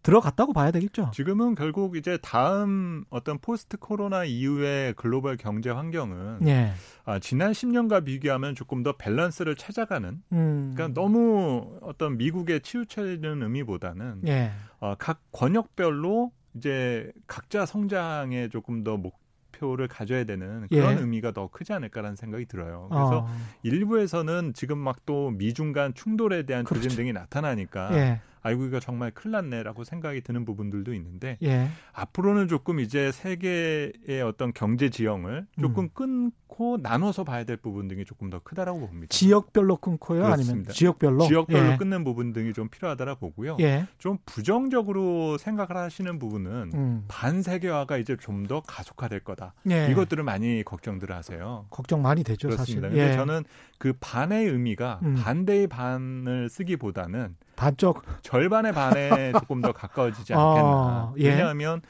들어갔다고 0.03 0.55
봐야 0.55 0.71
되겠죠. 0.71 1.11
지금은 1.13 1.55
결국 1.55 1.99
이제 1.99 2.17
다음 2.23 3.05
어떤 3.11 3.37
포스트 3.39 3.77
코로나 3.77 4.25
이후의 4.25 4.95
글로벌 4.95 5.37
경제 5.37 5.69
환경은 5.69 6.39
예. 6.47 6.73
아, 7.05 7.19
지난 7.19 7.53
10년과 7.53 8.07
비교하면 8.07 8.55
조금 8.55 8.83
더 8.83 8.93
밸런스를 8.97 9.57
찾아가는 9.57 10.23
음. 10.33 10.73
그러니까 10.75 10.99
너무 10.99 11.79
어떤 11.83 12.17
미국에 12.17 12.61
치우쳐지는 12.61 13.43
의미보다는 13.43 14.23
예. 14.27 14.53
어, 14.81 14.95
각 14.99 15.21
권역별로 15.33 16.33
이제 16.55 17.13
각자 17.27 17.67
성장에 17.67 18.49
조금 18.49 18.83
더 18.83 18.97
목표를 18.97 19.89
가져야 19.89 20.25
되는 20.25 20.67
그런 20.69 20.97
예. 20.97 21.01
의미가 21.01 21.33
더 21.33 21.49
크지 21.49 21.73
않을까라는 21.73 22.17
생각이 22.17 22.47
들어요. 22.47 22.89
그래서 22.91 23.19
어. 23.21 23.37
일부에서는 23.63 24.53
지금 24.55 24.79
막 24.79 24.97
또 25.07 25.31
미중 25.31 25.73
간 25.73 25.95
충돌에 25.95 26.47
대한 26.47 26.65
그렇죠. 26.65 26.83
조짐 26.89 26.97
등이 26.97 27.13
나타나니까 27.13 27.97
예. 27.97 28.21
아이고 28.47 28.65
이거 28.65 28.81
정말 28.81 29.11
큰일 29.11 29.33
났네라고 29.33 29.85
생각이 29.85 30.21
드는 30.23 30.45
부분들도 30.45 30.95
있는데 30.95 31.37
예. 31.43 31.69
앞으로는 31.93 32.47
조금 32.49 32.79
이제 32.81 33.11
세계의 33.13 34.23
어떤 34.25 34.53
경제 34.53 34.89
지형을 34.89 35.47
조금 35.61 35.85
음. 35.85 35.91
끊고 35.93 36.79
나눠서 36.81 37.25
봐야 37.25 37.45
될 37.45 37.57
부분 37.57 37.89
등이 37.89 38.05
조금 38.05 38.31
더 38.31 38.39
크다라고 38.39 38.87
봅니다. 38.87 39.09
지역별로 39.11 39.77
끊고요, 39.79 40.21
아니면 40.21 40.37
그렇습니다. 40.37 40.73
지역별로 40.73 41.27
지역별로 41.27 41.73
예. 41.73 41.77
끊는 41.77 42.05
부분 42.05 42.33
등이 42.33 42.53
좀 42.53 42.69
필요하다라 42.69 43.17
보고요. 43.17 43.57
예. 43.61 43.87
좀 43.99 44.19
부정적으로 44.27 45.39
생각을 45.39 45.77
하시는 45.77 46.19
부분은 46.19 46.71
음. 46.75 47.05
반세계화가 47.09 47.99
이제 47.99 48.17
좀 48.17 48.47
더 48.47 48.61
가속화될 48.61 49.21
거다. 49.21 49.55
예. 49.71 49.89
이것들을 49.91 50.23
많이 50.23 50.63
걱정들 50.63 51.11
하세요. 51.11 51.67
걱정 51.71 52.03
많이 52.03 52.23
되죠, 52.23 52.49
그렇습니다. 52.49 52.89
사실. 52.89 52.97
근데 53.01 53.11
예. 53.13 53.17
저는 53.17 53.43
그 53.79 53.93
반의 53.99 54.47
의미가 54.47 55.01
음. 55.03 55.15
반대의 55.17 55.67
반을 55.67 56.49
쓰기보다는 56.49 57.35
반쪽 57.57 58.03
절반의 58.23 58.73
반에 58.73 59.33
조금 59.41 59.61
더 59.61 59.73
가까워지지 59.73 60.35
않겠나. 60.35 60.63
어, 60.63 61.15
예. 61.19 61.31
왜냐하면 61.31 61.83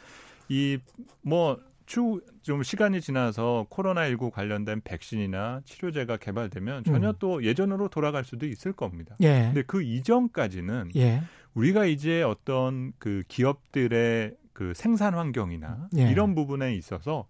이뭐 0.49 1.59
추 1.87 2.21
좀 2.47 2.63
시간이 2.63 3.01
지나서 3.01 3.67
코로나19 3.71 4.31
관련된 4.31 4.81
백신이나 4.85 5.63
치료제가 5.65 6.17
개발되면 6.17 6.85
전혀 6.85 7.09
음. 7.09 7.15
또 7.19 7.43
예전으로 7.43 7.89
돌아갈 7.89 8.23
수도 8.23 8.47
있을 8.47 8.73
겁니다. 8.73 9.17
예. 9.21 9.47
근데 9.47 9.63
그 9.63 9.83
이전까지는 9.83 10.91
예. 10.95 11.25
우리가 11.55 11.87
이제 11.87 12.23
어떤 12.23 12.93
그 13.01 13.25
기업들의 13.27 14.37
그 14.53 14.75
생산 14.77 15.15
환경이나 15.15 15.89
예. 15.99 16.09
이런 16.09 16.37
부분에 16.37 16.77
있어서 16.77 17.27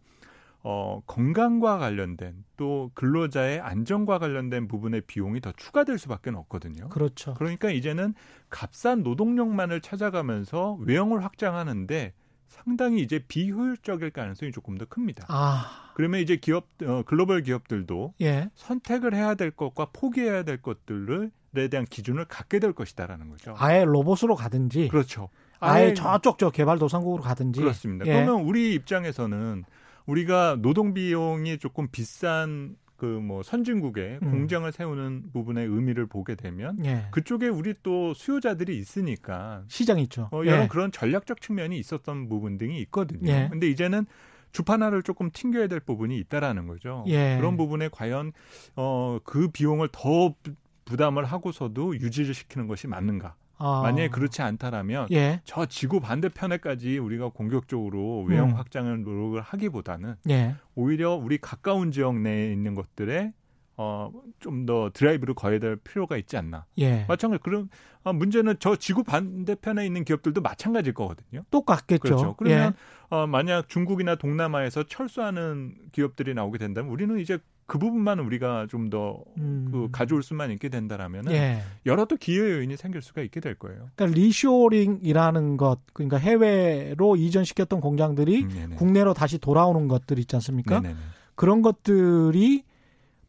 어 0.68 1.00
건강과 1.06 1.78
관련된 1.78 2.44
또 2.56 2.90
근로자의 2.94 3.60
안전과 3.60 4.18
관련된 4.18 4.66
부분의 4.66 5.02
비용이 5.02 5.40
더 5.40 5.52
추가될 5.52 5.96
수밖에 5.96 6.30
없거든요. 6.30 6.88
그렇죠. 6.88 7.34
그러니까 7.34 7.70
이제는 7.70 8.14
값싼 8.50 9.04
노동력만을 9.04 9.80
찾아가면서 9.80 10.76
외형을 10.80 11.22
확장하는데 11.22 12.14
상당히 12.48 13.00
이제 13.02 13.22
비효율적일 13.28 14.10
가능성이 14.10 14.50
조금 14.50 14.76
더 14.76 14.86
큽니다. 14.86 15.26
아, 15.28 15.92
그러면 15.94 16.20
이제 16.20 16.34
기업 16.34 16.66
어, 16.82 17.04
글로벌 17.06 17.42
기업들도 17.42 18.14
예. 18.22 18.50
선택을 18.56 19.14
해야 19.14 19.36
될 19.36 19.52
것과 19.52 19.90
포기해야 19.92 20.42
될 20.42 20.60
것들에 20.60 21.30
대한 21.70 21.84
기준을 21.84 22.24
갖게 22.24 22.58
될 22.58 22.72
것이다라는 22.72 23.30
거죠. 23.30 23.54
아예 23.56 23.84
로봇으로 23.84 24.34
가든지 24.34 24.88
그렇죠. 24.88 25.28
아예 25.60 25.84
아예 25.84 25.94
저쪽 25.94 26.38
저 26.38 26.50
개발도상국으로 26.50 27.22
가든지 27.22 27.60
그렇습니다. 27.60 28.04
예. 28.06 28.12
그러면 28.12 28.44
우리 28.44 28.74
입장에서는 28.74 29.64
우리가 30.06 30.56
노동 30.60 30.94
비용이 30.94 31.58
조금 31.58 31.88
비싼 31.90 32.76
그뭐 32.96 33.42
선진국에 33.42 34.20
음. 34.22 34.30
공장을 34.30 34.70
세우는 34.72 35.30
부분의 35.32 35.66
의미를 35.66 36.06
보게 36.06 36.34
되면 36.34 36.82
예. 36.84 37.06
그쪽에 37.10 37.48
우리 37.48 37.74
또 37.82 38.14
수요자들이 38.14 38.76
있으니까 38.78 39.64
시장 39.68 39.98
있죠. 40.00 40.30
어, 40.32 40.42
예. 40.46 40.48
여러 40.50 40.68
그런 40.68 40.90
전략적 40.90 41.42
측면이 41.42 41.78
있었던 41.78 42.28
부분 42.30 42.56
등이 42.56 42.80
있거든요. 42.82 43.30
예. 43.30 43.48
근데 43.50 43.68
이제는 43.68 44.06
주판화를 44.52 45.02
조금 45.02 45.30
튕겨야 45.30 45.66
될 45.66 45.80
부분이 45.80 46.16
있다라는 46.20 46.66
거죠. 46.66 47.04
예. 47.08 47.36
그런 47.36 47.58
부분에 47.58 47.90
과연 47.92 48.32
어, 48.76 49.18
그 49.24 49.48
비용을 49.48 49.90
더 49.92 50.34
부- 50.42 50.54
부담을 50.86 51.26
하고서도 51.26 51.96
유지를 51.96 52.32
시키는 52.32 52.66
것이 52.66 52.86
맞는가? 52.86 53.34
아, 53.58 53.80
만약에 53.82 54.08
그렇지 54.08 54.42
않다라면 54.42 55.08
예. 55.12 55.40
저 55.44 55.66
지구 55.66 56.00
반대편에까지 56.00 56.98
우리가 56.98 57.30
공격적으로 57.30 58.22
외형 58.24 58.50
음. 58.50 58.54
확장을 58.56 59.02
노력을 59.02 59.40
하기보다는 59.40 60.16
예. 60.30 60.56
오히려 60.74 61.14
우리 61.14 61.38
가까운 61.38 61.90
지역 61.90 62.16
내에 62.18 62.52
있는 62.52 62.74
것들에 62.74 63.32
어, 63.78 64.10
좀 64.40 64.66
더 64.66 64.90
드라이브를 64.92 65.34
걸어야 65.34 65.58
될 65.58 65.76
필요가 65.76 66.16
있지 66.16 66.36
않나. 66.36 66.64
예. 66.78 67.04
마찬가지 67.08 67.42
그럼 67.42 67.68
아, 68.04 68.12
문제는 68.12 68.56
저 68.58 68.74
지구 68.76 69.04
반대편에 69.04 69.84
있는 69.84 70.04
기업들도 70.04 70.40
마찬가지일 70.40 70.94
거거든요. 70.94 71.42
똑같겠죠. 71.50 72.00
그렇죠. 72.00 72.34
그러면 72.36 72.72
예. 72.72 73.14
어, 73.14 73.26
만약 73.26 73.68
중국이나 73.68 74.16
동남아에서 74.16 74.84
철수하는 74.84 75.74
기업들이 75.92 76.34
나오게 76.34 76.58
된다면 76.58 76.90
우리는 76.90 77.18
이제 77.18 77.38
그 77.66 77.78
부분만 77.78 78.20
우리가 78.20 78.68
좀더 78.68 79.22
음. 79.38 79.68
그 79.72 79.88
가져올 79.90 80.22
수만 80.22 80.52
있게 80.52 80.68
된다라면은 80.68 81.32
예. 81.32 81.62
여러 81.84 82.04
또 82.04 82.16
기회 82.16 82.52
요인이 82.52 82.76
생길 82.76 83.02
수가 83.02 83.22
있게 83.22 83.40
될 83.40 83.56
거예요. 83.56 83.88
그러니까 83.96 84.18
리쇼링이라는 84.18 85.56
것, 85.56 85.80
그러니까 85.92 86.16
해외로 86.16 87.16
이전시켰던 87.16 87.80
공장들이 87.80 88.44
음. 88.44 88.74
국내로 88.76 89.14
다시 89.14 89.38
돌아오는 89.38 89.88
것들 89.88 90.18
있지 90.20 90.36
않습니까? 90.36 90.80
네네네. 90.80 91.00
그런 91.34 91.60
것들이 91.62 92.62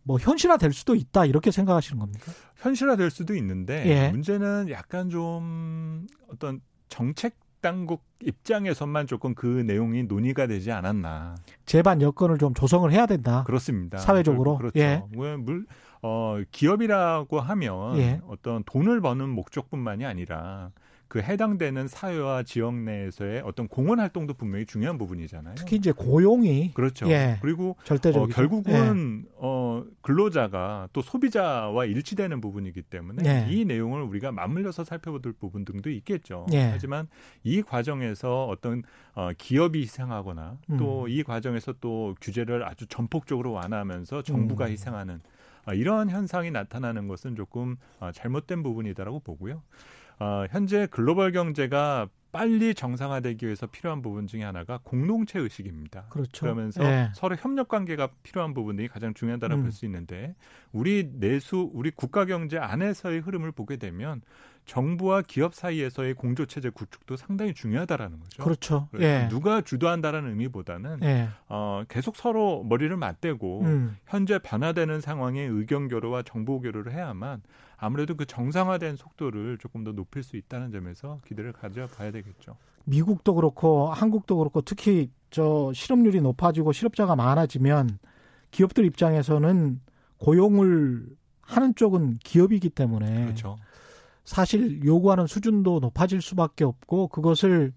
뭐 0.03 0.17
현실화 0.20 0.58
될 0.58 0.72
수도 0.72 0.96
있다 0.96 1.25
이렇게 1.25 1.51
생각하시는 1.51 2.00
겁니까? 2.00 2.32
현실화 2.58 2.96
될 2.96 3.10
수도 3.10 3.36
있는데 3.36 3.84
예. 3.88 4.10
문제는 4.10 4.70
약간 4.70 5.10
좀 5.10 6.08
어떤 6.32 6.62
정책 6.89 7.36
당국 7.61 8.03
입장에서만 8.23 9.07
조금 9.07 9.35
그 9.35 9.45
내용이 9.65 10.03
논의가 10.03 10.47
되지 10.47 10.71
않았나. 10.71 11.35
제반 11.65 12.01
여건을 12.01 12.37
좀 12.37 12.53
조성을 12.53 12.91
해야 12.91 13.05
된다. 13.05 13.43
그렇습니다. 13.45 13.97
사회적으로. 13.97 14.57
그렇죠. 14.57 14.79
예. 14.79 15.03
물, 15.11 15.65
어, 16.01 16.39
기업이라고 16.51 17.39
하면 17.39 17.97
예. 17.97 18.21
어떤 18.27 18.63
돈을 18.63 19.01
버는 19.01 19.29
목적뿐만이 19.29 20.05
아니라 20.05 20.71
그 21.07 21.19
해당되는 21.21 21.87
사회와 21.87 22.43
지역 22.43 22.75
내에서의 22.75 23.41
어떤 23.45 23.67
공헌 23.67 23.99
활동도 23.99 24.33
분명히 24.33 24.65
중요한 24.65 24.97
부분이잖아요. 24.97 25.55
특히 25.55 25.77
이제 25.77 25.91
고용이 25.91 26.73
그렇죠. 26.73 27.09
예. 27.09 27.37
그리고 27.41 27.77
절대적이죠. 27.85 28.23
어, 28.23 28.35
결국은 28.35 29.25
어, 29.37 29.56
근로자가 30.07 30.87
또 30.93 31.01
소비자와 31.01 31.83
일치되는 31.83 32.39
부분이기 32.39 32.81
때문에 32.83 33.23
예. 33.25 33.53
이 33.53 33.65
내용을 33.65 34.03
우리가 34.03 34.31
맞물려서 34.31 34.85
살펴볼 34.85 35.33
부분 35.33 35.65
등도 35.65 35.89
있겠죠. 35.89 36.45
예. 36.53 36.61
하지만 36.61 37.09
이 37.43 37.61
과정에서 37.61 38.45
어떤 38.45 38.83
어, 39.15 39.31
기업이 39.37 39.81
희생하거나 39.81 40.59
음. 40.69 40.77
또이 40.77 41.23
과정에서 41.23 41.73
또 41.81 42.15
규제를 42.21 42.63
아주 42.63 42.87
전폭적으로 42.87 43.51
완화하면서 43.51 44.21
정부가 44.21 44.67
음. 44.67 44.71
희생하는 44.71 45.19
어, 45.65 45.73
이러한 45.73 46.09
현상이 46.09 46.51
나타나는 46.51 47.09
것은 47.09 47.35
조금 47.35 47.75
어, 47.99 48.11
잘못된 48.13 48.63
부분이다라고 48.63 49.19
보고요. 49.19 49.61
어, 50.19 50.45
현재 50.49 50.87
글로벌 50.89 51.33
경제가 51.33 52.07
빨리 52.31 52.74
정상화되기 52.74 53.46
위해서 53.46 53.67
필요한 53.67 54.01
부분 54.01 54.27
중에 54.27 54.43
하나가 54.43 54.79
공동체 54.84 55.39
의식입니다. 55.39 56.05
그렇죠. 56.10 56.41
그러면서 56.41 56.84
예. 56.84 57.10
서로 57.13 57.36
협력 57.36 57.67
관계가 57.67 58.10
필요한 58.24 58.53
부분이 58.53 58.88
가장 58.89 59.13
중요하다고 59.13 59.55
음. 59.55 59.62
볼수 59.63 59.86
있는데 59.86 60.36
우리 60.72 61.10
내수 61.13 61.69
우리 61.74 61.91
국가 61.91 62.25
경제 62.25 62.57
안에서의 62.57 63.22
흐름을 63.22 63.51
보게 63.51 63.77
되면 63.77 64.22
정부와 64.65 65.22
기업 65.22 65.55
사이에서의 65.55 66.13
공조 66.13 66.46
체제 66.46 66.69
구축도 66.69 67.15
상당히 67.15 67.53
중요하다라는 67.53 68.19
거죠. 68.19 68.43
그렇죠. 68.43 68.89
예. 69.00 69.27
누가 69.29 69.62
주도한다라는 69.62 70.29
의미보다는 70.31 71.00
예. 71.03 71.29
어, 71.48 71.84
계속 71.88 72.17
서로 72.17 72.63
머리를 72.65 72.96
맞대고 72.96 73.62
음. 73.62 73.98
현재 74.05 74.38
변화되는 74.38 75.00
상황에 75.00 75.41
의견 75.41 75.88
교류와 75.88 76.24
정보 76.24 76.60
교류를 76.60 76.91
해야만 76.91 77.41
아무래도 77.77 78.15
그 78.15 78.25
정상화된 78.25 78.96
속도를 78.96 79.57
조금 79.60 79.84
더 79.84 79.91
높일 79.91 80.24
수 80.24 80.36
있다는 80.36 80.72
점에서 80.72 81.19
기대를 81.25 81.53
가져봐야 81.53 82.12
되겠죠. 82.12 82.57
미국도 82.86 83.36
그렇고 83.36 83.89
한국도 83.89 84.38
그렇고 84.38 84.62
특히 84.62 85.12
저 85.29 85.72
실업률이 85.74 86.22
높아지고 86.22 86.72
실업자가 86.72 87.15
많아지면 87.15 88.00
기업들 88.51 88.86
입장에서는 88.86 89.81
고용을 90.17 91.05
하는 91.41 91.75
쪽은 91.75 92.19
기업이기 92.24 92.69
때문에 92.69 93.25
그렇죠. 93.25 93.57
사실 94.25 94.84
요구하는 94.84 95.27
수준도 95.27 95.79
높아질 95.79 96.22
수밖에 96.22 96.65
없고 96.65 97.07
그것을 97.10 97.74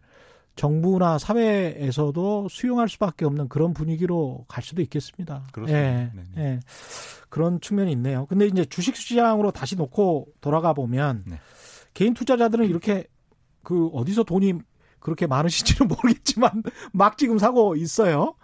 정부나 0.60 1.16
사회에서도 1.16 2.48
수용할 2.50 2.86
수밖에 2.86 3.24
없는 3.24 3.48
그런 3.48 3.72
분위기로 3.72 4.44
갈 4.46 4.62
수도 4.62 4.82
있겠습니다. 4.82 5.44
그렇습니다. 5.52 5.82
예, 5.82 6.12
네네. 6.14 6.28
예. 6.36 6.60
그런 7.30 7.62
측면이 7.62 7.90
있네요. 7.92 8.26
근데 8.26 8.44
이제 8.46 8.66
주식 8.66 8.94
시장으로 8.94 9.52
다시 9.52 9.74
놓고 9.74 10.26
돌아가 10.42 10.74
보면 10.74 11.24
네. 11.26 11.40
개인 11.94 12.12
투자자들은 12.12 12.66
이렇게 12.68 13.06
그 13.62 13.86
어디서 13.94 14.24
돈이 14.24 14.52
그렇게 14.98 15.26
많으실지는 15.26 15.88
모르겠지만 15.96 16.62
막 16.92 17.16
지금 17.16 17.38
사고 17.38 17.74
있어요. 17.74 18.34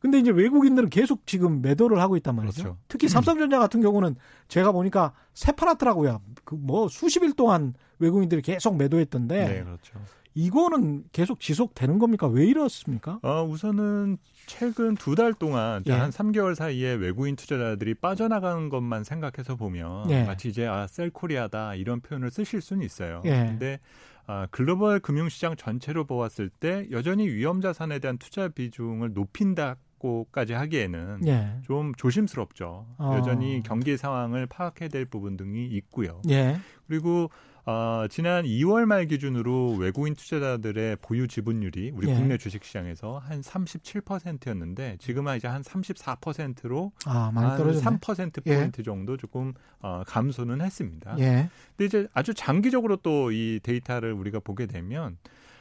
근데 0.00 0.18
이제 0.20 0.30
외국인들은 0.30 0.88
계속 0.88 1.26
지금 1.26 1.60
매도를 1.60 2.00
하고 2.00 2.16
있단 2.16 2.34
말이죠. 2.34 2.62
그렇죠. 2.62 2.78
특히 2.88 3.08
삼성전자 3.12 3.58
같은 3.58 3.82
경우는 3.82 4.16
제가 4.48 4.72
보니까 4.72 5.12
새파랗더라고요. 5.34 6.22
그 6.44 6.56
뭐 6.56 6.88
수십 6.88 7.22
일 7.22 7.34
동안 7.34 7.74
외국인들이 7.98 8.40
계속 8.40 8.76
매도했던데 8.78 9.48
네, 9.48 9.64
그렇죠. 9.64 10.00
이거는 10.42 11.02
계속 11.10 11.40
지속되는 11.40 11.98
겁니까? 11.98 12.28
왜 12.28 12.46
이렇습니까? 12.46 13.18
어, 13.22 13.42
우선은 13.44 14.18
최근 14.46 14.94
두 14.94 15.16
달 15.16 15.34
동안 15.34 15.82
예. 15.86 15.92
한 15.92 16.10
3개월 16.10 16.54
사이에 16.54 16.92
외국인 16.94 17.34
투자자들이 17.34 17.94
빠져나가는 17.94 18.68
것만 18.68 19.02
생각해서 19.02 19.56
보면 19.56 20.08
예. 20.10 20.22
마치 20.22 20.48
이제 20.48 20.64
아, 20.64 20.86
셀코리아다 20.86 21.74
이런 21.74 22.00
표현을 22.00 22.30
쓰실 22.30 22.60
수는 22.60 22.84
있어요. 22.86 23.20
예. 23.24 23.30
근데 23.30 23.80
아, 24.28 24.46
글로벌 24.52 25.00
금융시장 25.00 25.56
전체로 25.56 26.04
보았을 26.04 26.50
때 26.50 26.86
여전히 26.92 27.26
위험 27.26 27.60
자산에 27.60 27.98
대한 27.98 28.16
투자 28.16 28.46
비중을 28.48 29.14
높인다 29.14 29.74
고까지 29.98 30.52
하기에는 30.52 31.26
예. 31.26 31.56
좀 31.64 31.92
조심스럽죠. 31.96 32.86
어. 32.98 33.14
여전히 33.18 33.60
경기 33.64 33.96
상황을 33.96 34.46
파악해야 34.46 34.88
될 34.88 35.04
부분 35.04 35.36
등이 35.36 35.66
있고요. 35.66 36.22
예. 36.30 36.56
그리고 36.86 37.28
어, 37.70 38.06
지난 38.08 38.46
2월 38.46 38.86
말 38.86 39.04
기준으로 39.04 39.74
외국인 39.74 40.14
투자자들의 40.14 40.96
보유 41.02 41.28
지분율이 41.28 41.92
우리 41.94 42.08
예. 42.08 42.14
국내 42.14 42.38
주식시장에서 42.38 43.18
한 43.18 43.42
37%였는데 43.42 44.96
지금은 44.98 45.36
이제 45.36 45.48
한 45.48 45.60
34%로 45.60 46.92
아, 47.04 47.30
많이 47.34 47.46
한 47.46 47.58
떨어졌네. 47.58 47.98
3% 47.98 48.42
포인트 48.42 48.82
정도 48.82 49.18
조금 49.18 49.52
어, 49.80 50.02
감소는 50.06 50.62
했습니다. 50.62 51.14
예. 51.18 51.50
근데 51.76 51.84
이제 51.84 52.08
아주 52.14 52.32
장기적으로 52.32 52.96
또 52.96 53.28
이 53.30 53.60
데이터를 53.62 54.14
우리가 54.14 54.40
보게 54.40 54.64
되면 54.64 55.18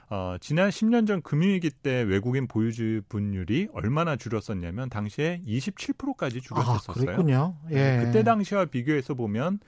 어, 0.10 0.38
지난 0.40 0.70
10년 0.70 1.06
전 1.06 1.22
금융위기 1.22 1.70
때 1.70 2.04
외국인 2.04 2.48
보유 2.48 2.72
지분율이 2.72 3.68
얼마나 3.74 4.16
줄었었냐면 4.16 4.90
당시에 4.90 5.42
27%까지 5.46 6.38
아, 6.38 6.42
줄었었어요. 6.42 7.06
그랬군요. 7.06 7.58
예. 7.72 8.02
그때 8.06 8.24
당시와 8.24 8.66
비교해서 8.66 9.16
보면 9.16 9.60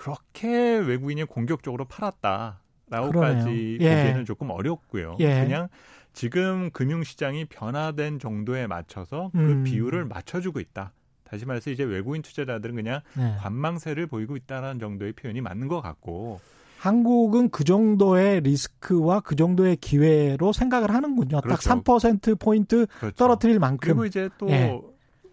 그렇게 0.00 0.48
외국인이 0.78 1.24
공격적으로 1.24 1.84
팔았다라고까지. 1.84 3.78
예. 3.82 3.96
보기에는 3.96 4.24
조금 4.24 4.48
어렵고요. 4.48 5.16
예. 5.20 5.44
그냥 5.44 5.68
지금 6.14 6.70
금융시장이 6.72 7.44
변화된 7.44 8.18
정도에 8.18 8.66
맞춰서 8.66 9.30
그 9.32 9.38
음. 9.38 9.64
비율을 9.64 10.06
맞춰주고 10.06 10.58
있다. 10.58 10.94
다시 11.22 11.44
말해서 11.44 11.70
이제 11.70 11.84
외국인 11.84 12.22
투자자들은 12.22 12.76
그냥 12.76 13.00
네. 13.14 13.36
관망세를 13.40 14.06
보이고 14.06 14.36
있다는 14.36 14.80
정도의 14.80 15.12
표현이 15.12 15.42
맞는 15.42 15.68
것 15.68 15.82
같고 15.82 16.40
한국은 16.78 17.50
그 17.50 17.62
정도의 17.62 18.40
리스크와 18.40 19.20
그 19.20 19.36
정도의 19.36 19.76
기회로 19.76 20.54
생각을 20.54 20.94
하는군요. 20.94 21.42
그렇죠. 21.42 21.70
딱3% 21.70 22.38
포인트 22.40 22.86
그렇죠. 22.98 23.16
떨어뜨릴 23.16 23.58
만큼. 23.58 23.78
그리고 23.80 24.06
이제 24.06 24.30
또 24.38 24.48
예. 24.48 24.80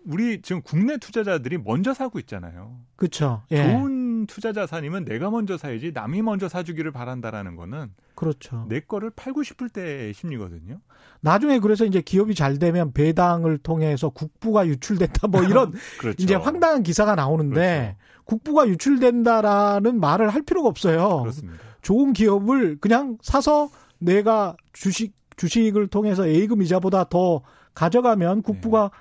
우리 0.06 0.42
지금 0.42 0.62
국내 0.62 0.98
투자자들이 0.98 1.58
먼저 1.58 1.94
사고 1.94 2.20
있잖아요. 2.20 2.78
그렇죠. 2.98 3.44
예. 3.52 3.64
좋은 3.64 4.07
투자 4.26 4.54
자산이면 4.54 5.06
내가 5.06 5.30
먼저 5.30 5.58
사야지 5.58 5.92
남이 5.94 6.22
먼저 6.22 6.50
사주기를 6.50 6.92
바란다라는 6.92 7.56
거는 7.56 7.92
그렇죠. 8.16 8.66
내 8.68 8.80
거를 8.80 9.12
팔고 9.12 9.44
싶을 9.44 9.70
때의 9.70 10.14
심리거든요. 10.14 10.80
나중에 11.22 11.60
그래서 11.60 11.86
이제 11.86 12.02
기업이 12.02 12.34
잘 12.34 12.58
되면 12.58 12.92
배당을 12.94 13.60
통해서 13.60 14.10
국부가 14.10 14.66
유출된다 14.66 15.28
뭐 15.28 15.44
이런 15.44 15.74
그렇죠. 16.00 16.16
이제 16.24 16.36
황당한 16.36 16.84
기사가 16.84 17.16
나오는데 17.16 17.96
그렇죠. 17.96 18.24
국부가 18.26 18.68
유출된다라는 18.68 20.00
말을 20.00 20.30
할 20.30 20.42
필요가 20.42 20.68
없어요. 20.70 21.22
그렇습니다. 21.22 21.60
좋은 21.82 22.14
기업을 22.14 22.78
그냥 22.80 23.18
사서 23.22 23.70
내가 24.00 24.56
주식 24.74 25.14
주식을 25.38 25.88
통해서 25.88 26.28
예금 26.30 26.62
이자보다 26.64 27.06
더 27.06 27.42
가져가면 27.76 28.42
국부가 28.42 28.92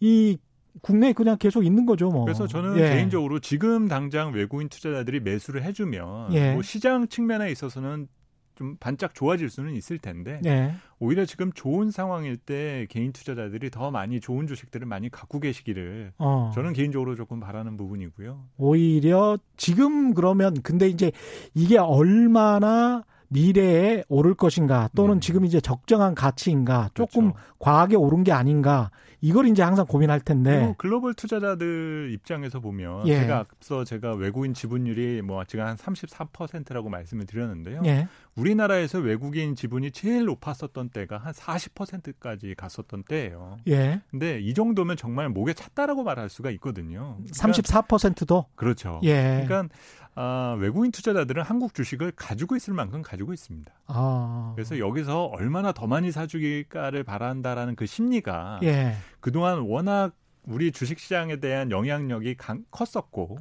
이 0.00 0.38
국내에 0.80 1.12
그냥 1.12 1.36
계속 1.38 1.64
있는 1.64 1.86
거죠, 1.86 2.10
뭐. 2.10 2.24
그래서 2.24 2.46
저는 2.46 2.78
예. 2.78 2.90
개인적으로 2.90 3.38
지금 3.40 3.88
당장 3.88 4.32
외국인 4.32 4.68
투자자들이 4.68 5.20
매수를 5.20 5.62
해주면 5.62 6.32
예. 6.32 6.54
뭐 6.54 6.62
시장 6.62 7.08
측면에 7.08 7.50
있어서는 7.50 8.08
좀 8.54 8.76
반짝 8.78 9.14
좋아질 9.14 9.48
수는 9.48 9.74
있을 9.74 9.98
텐데 9.98 10.40
예. 10.44 10.74
오히려 10.98 11.24
지금 11.24 11.52
좋은 11.52 11.90
상황일 11.90 12.36
때 12.36 12.86
개인 12.90 13.12
투자자들이 13.12 13.70
더 13.70 13.90
많이 13.90 14.20
좋은 14.20 14.46
주식들을 14.46 14.86
많이 14.86 15.08
갖고 15.10 15.40
계시기를 15.40 16.12
어. 16.18 16.50
저는 16.54 16.72
개인적으로 16.72 17.14
조금 17.14 17.40
바라는 17.40 17.76
부분이고요. 17.76 18.44
오히려 18.58 19.38
지금 19.56 20.14
그러면 20.14 20.54
근데 20.62 20.88
이제 20.88 21.12
이게 21.54 21.78
얼마나 21.78 23.04
미래에 23.28 24.04
오를 24.08 24.34
것인가 24.34 24.90
또는 24.94 25.14
네. 25.14 25.20
지금 25.20 25.44
이제 25.46 25.60
적정한 25.60 26.14
가치인가 26.14 26.90
조금 26.92 27.32
그렇죠. 27.32 27.54
과하게 27.58 27.96
오른 27.96 28.24
게 28.24 28.32
아닌가 28.32 28.90
이걸 29.24 29.46
이제 29.46 29.62
항상 29.62 29.86
고민할 29.86 30.20
텐데 30.20 30.74
글로벌 30.78 31.14
투자자들 31.14 32.10
입장에서 32.12 32.58
보면 32.58 33.06
예. 33.06 33.20
제가 33.20 33.38
앞서 33.38 33.84
제가 33.84 34.14
외국인 34.14 34.52
지분율이 34.52 35.22
뭐 35.22 35.44
지금 35.44 35.64
한 35.64 35.76
34%라고 35.76 36.90
말씀을 36.90 37.24
드렸는데요. 37.24 37.82
예. 37.86 38.08
우리나라에서 38.34 38.98
외국인 38.98 39.54
지분이 39.54 39.92
제일 39.92 40.24
높았었던 40.24 40.88
때가 40.88 41.18
한 41.18 41.32
40%까지 41.32 42.54
갔었던 42.56 43.04
때예요. 43.04 43.58
예. 43.68 44.00
근데 44.10 44.40
이 44.40 44.54
정도면 44.54 44.96
정말 44.96 45.28
목에 45.28 45.54
찼다라고 45.54 46.02
말할 46.02 46.28
수가 46.28 46.50
있거든요. 46.52 47.16
그러니까 47.18 47.32
34%도 47.32 48.46
그렇죠. 48.56 49.00
예. 49.04 49.44
그러니까 49.46 49.72
아, 50.14 50.56
외국인 50.58 50.92
투자자들은 50.92 51.42
한국 51.42 51.72
주식을 51.74 52.12
가지고 52.16 52.56
있을 52.56 52.74
만큼 52.74 53.00
가지고 53.02 53.32
있습니다. 53.32 53.72
아. 53.86 54.52
그래서 54.54 54.78
여기서 54.78 55.24
얼마나 55.24 55.72
더 55.72 55.86
많이 55.86 56.12
사주기가를 56.12 57.02
바란다라는 57.04 57.76
그 57.76 57.86
심리가 57.86 58.60
예. 58.62 58.94
그동안 59.20 59.60
워낙 59.60 60.12
우리 60.44 60.70
주식 60.72 60.98
시장에 60.98 61.36
대한 61.36 61.70
영향력이 61.70 62.34
강, 62.36 62.64
컸었고 62.70 63.38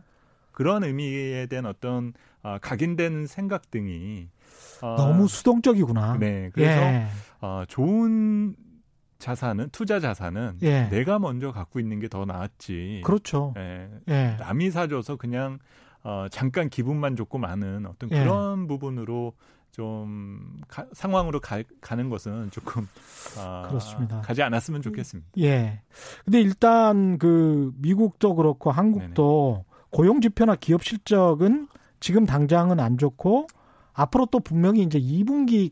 그런 0.51 0.83
의미에 0.83 1.47
대한 1.47 1.65
어떤 1.65 2.13
어, 2.43 2.57
각인된 2.61 3.27
생각 3.27 3.69
등이 3.69 4.29
어, 4.81 4.95
너무 4.97 5.27
수동적이구나. 5.27 6.17
네, 6.19 6.51
그래서 6.53 6.81
예. 6.81 7.07
어, 7.41 7.63
좋은 7.67 8.55
자산은 9.19 9.69
투자 9.71 9.99
자산은 9.99 10.57
예. 10.63 10.83
내가 10.89 11.19
먼저 11.19 11.51
갖고 11.51 11.79
있는 11.79 11.99
게 11.99 12.07
더 12.07 12.25
나았지. 12.25 13.01
그렇죠. 13.05 13.53
예. 13.57 13.89
예. 14.07 14.37
남이 14.39 14.71
사줘서 14.71 15.17
그냥 15.17 15.59
어, 16.03 16.27
잠깐 16.31 16.69
기분만 16.69 17.15
좋고 17.15 17.37
많은 17.37 17.85
어떤 17.85 18.11
예. 18.11 18.19
그런 18.19 18.67
부분으로 18.67 19.33
좀 19.71 20.59
가, 20.67 20.85
상황으로 20.91 21.39
가, 21.39 21.95
는 21.95 22.09
것은 22.09 22.51
조금 22.51 22.87
아, 23.37 23.67
그렇습니다. 23.69 24.21
가지 24.21 24.41
않았으면 24.41 24.81
좋겠습니다. 24.81 25.29
예. 25.39 25.81
근데 26.25 26.41
일단 26.41 27.17
그 27.17 27.71
미국도 27.77 28.35
그렇고 28.35 28.71
한국도 28.71 29.63
네네. 29.65 29.85
고용 29.89 30.21
지표나 30.21 30.55
기업 30.55 30.83
실적은 30.83 31.67
지금 31.99 32.25
당장은 32.25 32.79
안 32.79 32.97
좋고 32.97 33.47
앞으로 33.93 34.25
또 34.27 34.39
분명히 34.39 34.81
이제 34.81 34.99
2분기 34.99 35.71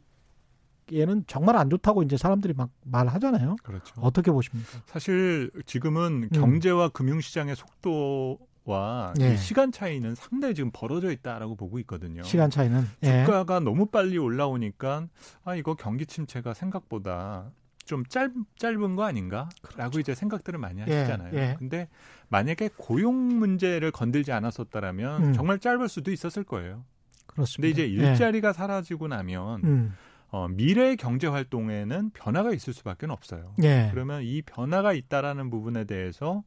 에는 0.92 1.24
정말 1.28 1.56
안 1.56 1.70
좋다고 1.70 2.02
이제 2.02 2.18
사람들이 2.18 2.54
막 2.56 2.72
말하잖아요. 2.84 3.58
그렇죠. 3.62 3.94
어떻게 3.98 4.32
보십니까? 4.32 4.82
사실 4.88 5.52
지금은 5.68 6.24
음. 6.24 6.30
경제와 6.32 6.89
금융시장의 6.89 7.56
속도 7.56 8.39
와 8.70 9.14
예. 9.20 9.36
시간 9.36 9.72
차이는 9.72 10.14
상당히 10.14 10.54
지금 10.54 10.70
벌어져 10.72 11.12
있다라고 11.12 11.56
보고 11.56 11.80
있거든요. 11.80 12.22
시간 12.22 12.52
차이는 12.52 12.84
예. 13.04 13.26
주가가 13.26 13.60
너무 13.60 13.88
빨리 13.88 14.18
올라오니까 14.20 15.08
아 15.44 15.56
이거 15.56 15.74
경기 15.74 16.06
침체가 16.06 16.54
생각보다 16.54 17.52
좀 17.86 18.06
짧, 18.06 18.32
짧은 18.58 18.96
거 18.96 19.04
아닌가라고 19.06 19.50
그렇죠. 19.64 20.00
이제 20.00 20.14
생각들을 20.14 20.60
많이 20.60 20.82
예, 20.88 20.94
하시잖아요. 20.94 21.32
예, 21.34 21.40
예. 21.40 21.56
근데 21.58 21.88
만약에 22.28 22.70
고용 22.78 23.40
문제를 23.40 23.90
건들지 23.90 24.32
않았었다라면 24.32 25.24
음. 25.24 25.34
정말 25.34 25.58
짧을 25.58 25.90
수도 25.90 26.12
있었을 26.12 26.44
거예요. 26.44 26.86
그렇습니다. 27.26 27.76
근데 27.76 27.88
이제 27.88 27.88
일자리가 27.88 28.50
예. 28.50 28.54
사라지고 28.54 29.08
나면 29.08 29.64
음. 29.64 29.96
어, 30.30 30.48
미래 30.48 30.96
경제 30.96 31.26
활동에는 31.26 32.12
변화가 32.12 32.54
있을 32.54 32.74
수밖에 32.74 33.08
없어요. 33.08 33.56
예. 33.64 33.90
그러면 33.92 34.22
이 34.22 34.44
변화가 34.44 34.94
있다라는 34.94 35.50
부분에 35.50 35.86
대해서 35.86 36.44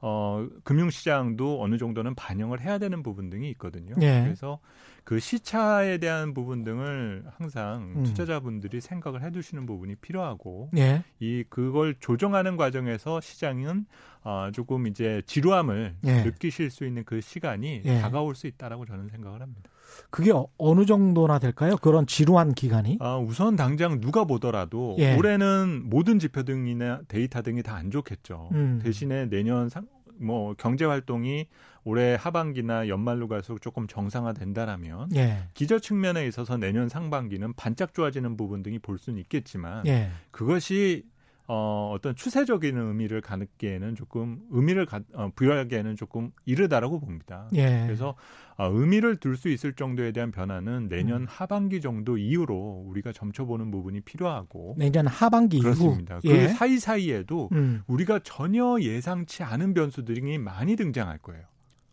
어, 0.00 0.46
금융시장도 0.64 1.62
어느 1.62 1.78
정도는 1.78 2.14
반영을 2.14 2.60
해야 2.60 2.78
되는 2.78 3.02
부분 3.02 3.30
등이 3.30 3.48
있거든요. 3.50 3.94
예. 4.00 4.22
그래서 4.24 4.58
그 5.04 5.20
시차에 5.20 5.98
대한 5.98 6.34
부분 6.34 6.64
등을 6.64 7.24
항상 7.38 7.92
음. 7.96 8.02
투자자분들이 8.02 8.80
생각을 8.80 9.22
해두시는 9.22 9.64
부분이 9.64 9.94
필요하고 9.96 10.70
예. 10.76 11.02
이 11.20 11.44
그걸 11.48 11.94
조정하는 12.00 12.56
과정에서 12.56 13.20
시장은 13.20 13.86
어, 14.24 14.50
조금 14.52 14.86
이제 14.86 15.22
지루함을 15.26 15.94
예. 16.04 16.22
느끼실 16.24 16.70
수 16.70 16.84
있는 16.84 17.04
그 17.04 17.20
시간이 17.20 17.82
예. 17.84 18.00
다가올 18.00 18.34
수 18.34 18.46
있다라고 18.48 18.84
저는 18.84 19.08
생각을 19.08 19.40
합니다. 19.40 19.70
그게 20.10 20.32
어, 20.32 20.48
어느 20.58 20.84
정도나 20.86 21.38
될까요? 21.38 21.76
그런 21.80 22.06
지루한 22.06 22.54
기간이? 22.54 22.98
아, 23.00 23.16
우선 23.16 23.56
당장 23.56 24.00
누가 24.00 24.24
보더라도 24.24 24.96
예. 24.98 25.16
올해는 25.16 25.82
모든 25.84 26.18
지표 26.18 26.42
등이나 26.42 27.00
데이터 27.08 27.42
등이 27.42 27.62
다 27.62 27.76
안 27.76 27.90
좋겠죠. 27.90 28.48
음. 28.52 28.80
대신에 28.82 29.26
내년 29.28 29.68
상, 29.68 29.86
뭐 30.18 30.54
경제 30.56 30.84
활동이 30.86 31.46
올해 31.84 32.16
하반기나 32.18 32.88
연말로 32.88 33.28
갈수록 33.28 33.60
조금 33.60 33.86
정상화된다라면 33.86 35.10
예. 35.14 35.44
기저 35.54 35.78
측면에 35.78 36.26
있어서 36.26 36.56
내년 36.56 36.88
상반기는 36.88 37.52
반짝 37.52 37.94
좋아지는 37.94 38.36
부분 38.36 38.62
등이 38.62 38.78
볼 38.78 38.98
수는 38.98 39.18
있겠지만 39.20 39.86
예. 39.86 40.08
그것이 40.30 41.04
어, 41.48 41.92
어떤 41.94 42.16
추세적인 42.16 42.76
의미를 42.76 43.20
갖기에는 43.20 43.94
조금 43.94 44.40
의미를 44.50 44.84
가, 44.86 45.00
어, 45.14 45.30
부여하기에는 45.34 45.96
조금 45.96 46.32
이르다라고 46.44 46.98
봅니다. 47.00 47.48
예. 47.54 47.84
그래서 47.86 48.16
어, 48.56 48.68
의미를 48.72 49.16
둘 49.16 49.36
수 49.36 49.48
있을 49.48 49.74
정도에 49.74 50.12
대한 50.12 50.30
변화는 50.30 50.88
내년 50.88 51.22
음. 51.22 51.26
하반기 51.28 51.80
정도 51.80 52.16
이후로 52.18 52.84
우리가 52.88 53.12
점쳐보는 53.12 53.70
부분이 53.70 54.00
필요하고 54.00 54.74
내년 54.78 55.06
하반기 55.06 55.60
그렇습니다. 55.60 56.20
이후. 56.24 56.34
그 56.34 56.48
사이 56.48 56.78
사이에도 56.78 57.48
음. 57.52 57.82
우리가 57.86 58.20
전혀 58.24 58.78
예상치 58.80 59.42
않은 59.42 59.74
변수들이 59.74 60.38
많이 60.38 60.74
등장할 60.74 61.18
거예요. 61.18 61.44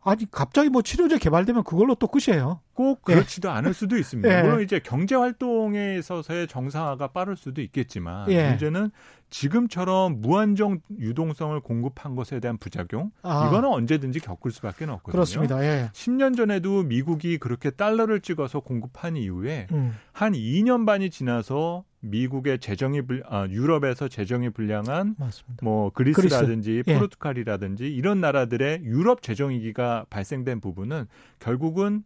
아니 0.05 0.29
갑자기 0.29 0.69
뭐 0.69 0.81
치료제 0.81 1.17
개발되면 1.17 1.63
그걸로 1.63 1.95
또 1.95 2.07
끝이에요. 2.07 2.59
꼭 2.73 3.01
예. 3.09 3.13
그렇지도 3.13 3.49
예. 3.49 3.53
않을 3.53 3.73
수도 3.73 3.97
있습니다. 3.97 4.37
예. 4.37 4.41
물론 4.41 4.61
이제 4.61 4.79
경제 4.79 5.15
활동에 5.15 5.97
있어서의 5.97 6.47
정상화가 6.47 7.07
빠를 7.07 7.35
수도 7.35 7.61
있겠지만 7.61 8.29
예. 8.31 8.49
문제는 8.49 8.89
지금처럼 9.29 10.21
무한정 10.21 10.79
유동성을 10.99 11.59
공급한 11.61 12.15
것에 12.15 12.39
대한 12.39 12.57
부작용 12.57 13.11
아. 13.23 13.47
이거는 13.47 13.69
언제든지 13.69 14.19
겪을 14.19 14.51
수밖에 14.51 14.85
없거든요. 14.85 15.11
그렇습니다. 15.11 15.63
예. 15.63 15.89
10년 15.93 16.37
전에도 16.37 16.83
미국이 16.83 17.37
그렇게 17.39 17.71
달러를 17.71 18.21
찍어서 18.21 18.59
공급한 18.59 19.17
이후에 19.17 19.67
음. 19.71 19.95
한 20.11 20.33
2년 20.33 20.85
반이 20.85 21.09
지나서 21.09 21.83
미국의 22.01 22.59
재정이 22.59 23.03
불, 23.03 23.23
아, 23.27 23.47
유럽에서 23.49 24.07
재정이 24.07 24.49
불량한 24.51 25.15
맞습니다. 25.17 25.63
뭐 25.63 25.89
그리스라든지 25.91 26.83
그리스. 26.85 26.99
포르투갈이라든지 26.99 27.85
이런 27.85 28.19
나라들의 28.19 28.83
유럽 28.83 29.21
재정 29.21 29.51
위기가 29.51 30.05
발생된 30.09 30.59
부분은 30.59 31.07
결국은 31.39 32.03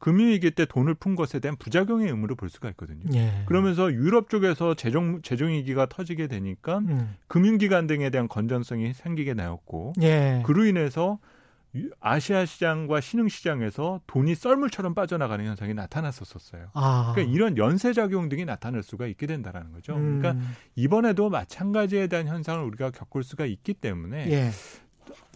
금융위기 0.00 0.50
때 0.52 0.64
돈을 0.64 0.94
푼 0.94 1.14
것에 1.14 1.38
대한 1.38 1.56
부작용의 1.56 2.08
의무로 2.08 2.34
볼 2.34 2.48
수가 2.48 2.70
있거든요. 2.70 3.04
예. 3.14 3.44
그러면서 3.46 3.92
유럽 3.92 4.28
쪽에서 4.30 4.74
재정 4.74 5.22
재정 5.22 5.50
위기가 5.50 5.86
터지게 5.86 6.26
되니까 6.26 6.78
음. 6.78 7.16
금융기관 7.28 7.86
등에 7.86 8.10
대한 8.10 8.26
건전성이 8.26 8.92
생기게 8.94 9.34
나였고 9.34 9.92
예. 10.02 10.42
그로 10.44 10.64
인해서 10.64 11.18
아시아 12.00 12.46
시장과 12.46 13.00
신흥 13.00 13.28
시장에서 13.28 14.00
돈이 14.06 14.34
썰물처럼 14.34 14.94
빠져나가는 14.94 15.44
현상이 15.44 15.74
나타났었었어요. 15.74 16.70
아. 16.72 17.12
그러니까 17.14 17.32
이런 17.32 17.56
연쇄 17.58 17.92
작용 17.92 18.28
등이 18.28 18.44
나타날 18.44 18.82
수가 18.82 19.06
있게 19.06 19.26
된다라는 19.26 19.72
거죠. 19.72 19.94
음. 19.94 20.20
그러니까 20.20 20.44
이번에도 20.74 21.28
마찬가지에 21.28 22.06
대한 22.06 22.26
현상을 22.26 22.64
우리가 22.64 22.90
겪을 22.90 23.22
수가 23.22 23.44
있기 23.44 23.74
때문에 23.74 24.30
예. 24.30 24.50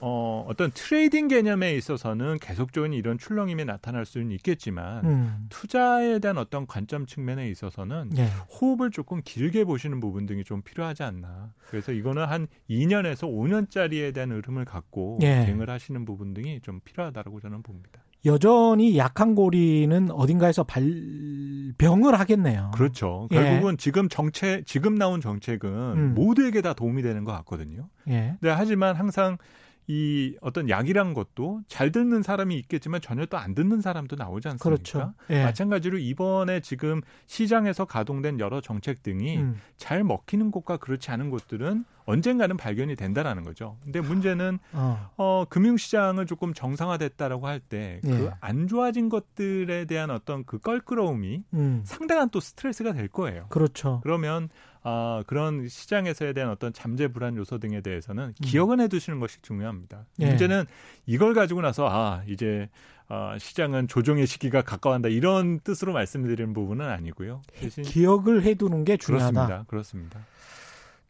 어, 0.01 0.45
어떤 0.49 0.71
트레이딩 0.73 1.29
개념에 1.29 1.75
있어서는 1.75 2.39
계속적인 2.41 2.93
이런 2.93 3.19
출렁임이 3.19 3.65
나타날 3.65 4.05
수는 4.05 4.31
있겠지만 4.33 5.05
음. 5.05 5.47
투자에 5.49 6.19
대한 6.19 6.39
어떤 6.39 6.67
관점 6.67 7.07
측면에 7.07 7.49
있어서는 7.51 8.11
예. 8.17 8.27
호흡을 8.61 8.91
조금 8.91 9.21
길게 9.25 9.65
보시는 9.65 10.01
부분 10.01 10.27
등이 10.27 10.45
좀 10.45 10.63
필요하지 10.63 11.03
않나. 11.03 11.53
그래서 11.69 11.93
이거는 11.93 12.25
한 12.27 12.47
2년에서 12.69 13.29
5년짜리에 13.29 14.15
대한 14.15 14.33
흐름을 14.33 14.65
갖고 14.65 15.19
예. 15.23 15.45
대응을 15.47 15.71
하시는 15.71 16.05
부분 16.05 16.35
등이 16.35 16.61
좀 16.63 16.81
필요하다고 16.85 17.41
저는 17.41 17.63
봅니다. 17.63 18.03
여전히 18.27 18.97
약한 18.97 19.35
고리는 19.35 20.11
어딘가에서 20.11 20.65
발병을 20.65 22.19
하겠네요. 22.19 22.71
그렇죠. 22.75 23.29
예. 23.33 23.37
결국은 23.37 23.77
지금 23.77 24.09
정책, 24.09 24.67
지금 24.67 24.95
나온 24.95 25.21
정책은 25.21 25.69
음. 25.69 26.15
모두에게 26.15 26.63
다 26.63 26.73
도움이 26.73 27.03
되는 27.03 27.25
것 27.25 27.33
같거든요. 27.33 27.89
예. 28.09 28.37
네, 28.41 28.51
하지만 28.51 28.97
항상 28.97 29.37
이 29.87 30.37
어떤 30.41 30.69
약이란 30.69 31.15
것도 31.15 31.61
잘 31.69 31.93
듣는 31.93 32.23
사람이 32.23 32.57
있겠지만 32.59 33.01
전혀 33.01 33.27
또 33.27 33.37
안 33.45 33.55
듣는 33.55 33.83
사람도 33.83 34.17
나오지 34.17 34.49
않습니까? 34.49 34.65
그렇죠. 34.65 35.15
예. 35.29 35.45
마찬가지로 35.45 35.99
이번에 35.99 36.61
지금 36.61 37.03
시장에서 37.27 37.85
가동된 37.85 38.41
여러 38.41 38.61
정책 38.61 39.03
등이 39.03 39.37
음. 39.39 39.61
잘 39.77 40.03
먹히는 40.05 40.51
곳과 40.51 40.79
그렇지 40.79 41.11
않은 41.11 41.29
곳들은 41.31 41.85
언젠가는 42.07 42.57
발견이 42.57 42.97
된다라는 42.97 43.45
거죠. 43.45 43.79
근데 43.83 44.01
문제는 44.01 44.59
어, 44.73 45.11
어 45.17 45.45
금융시장을 45.49 46.27
조금 46.27 46.53
정상화됐다라고 46.53 47.47
할 47.47 47.61
때 47.61 48.01
그안 48.03 48.63
예. 48.63 48.67
좋아진 48.67 49.09
것들에 49.09 49.87
대한 49.87 50.11
어떤 50.11 50.45
그 50.45 50.59
껄끄러움이 50.59 51.45
음. 51.55 51.83
상당한 51.85 52.29
또 52.31 52.41
스트레스가 52.41 52.93
될 52.93 53.09
거예요. 53.09 53.47
그렇죠. 53.49 54.01
그러면 54.03 54.49
아, 54.87 55.25
그런 55.27 55.67
시장에서에 55.67 56.35
대한 56.35 56.51
어떤 56.51 56.73
잠재 56.73 57.09
불안 57.09 57.37
요소 57.37 57.59
등에 57.59 57.81
대해서는 57.81 58.25
음. 58.27 58.35
기억은 58.43 58.81
해두시는 58.81 59.19
것이 59.19 59.41
중요합니다. 59.41 60.05
예. 60.21 60.27
문제는 60.29 60.67
이걸 61.07 61.33
가지고 61.33 61.63
나서 61.63 61.89
아 61.91 62.23
이제 62.29 62.69
어, 63.09 63.35
시장은 63.39 63.89
조정의 63.89 64.27
시기가 64.27 64.61
가까워한다 64.61 65.09
이런 65.09 65.59
뜻으로 65.61 65.95
말씀드리는 65.95 66.53
부분은 66.53 66.87
아니고요. 66.87 67.41
대신 67.55 67.83
기억을 67.83 68.43
해두는 68.43 68.85
게 68.85 68.99
중요하다. 68.99 69.33
그렇습니다. 69.33 69.65
그렇습니다. 69.69 70.21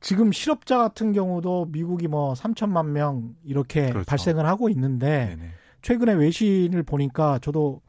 지금 0.01 0.31
실업자 0.31 0.79
같은 0.79 1.13
경우도 1.13 1.67
미국이 1.71 2.07
뭐 2.07 2.35
3천만 2.35 2.91
명 2.91 3.35
이렇게 3.43 3.89
그렇죠. 3.89 4.07
발생을 4.07 4.47
하고 4.47 4.69
있는데 4.69 5.35
네네. 5.37 5.51
최근에 5.83 6.13
외신을 6.13 6.85
보니까 6.85 7.41
저도 7.41 7.81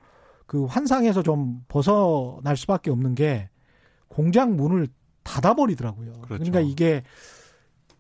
그 0.48 0.65
환상에서 0.65 1.21
좀 1.21 1.63
벗어날 1.67 2.58
수밖에 2.58 2.89
없는 2.89 3.13
게 3.13 3.50
공장 4.08 4.56
문을 4.56 4.88
닫아버리더라고요. 5.26 6.14
그렇죠. 6.22 6.28
그러니까 6.28 6.62
이게 6.62 7.04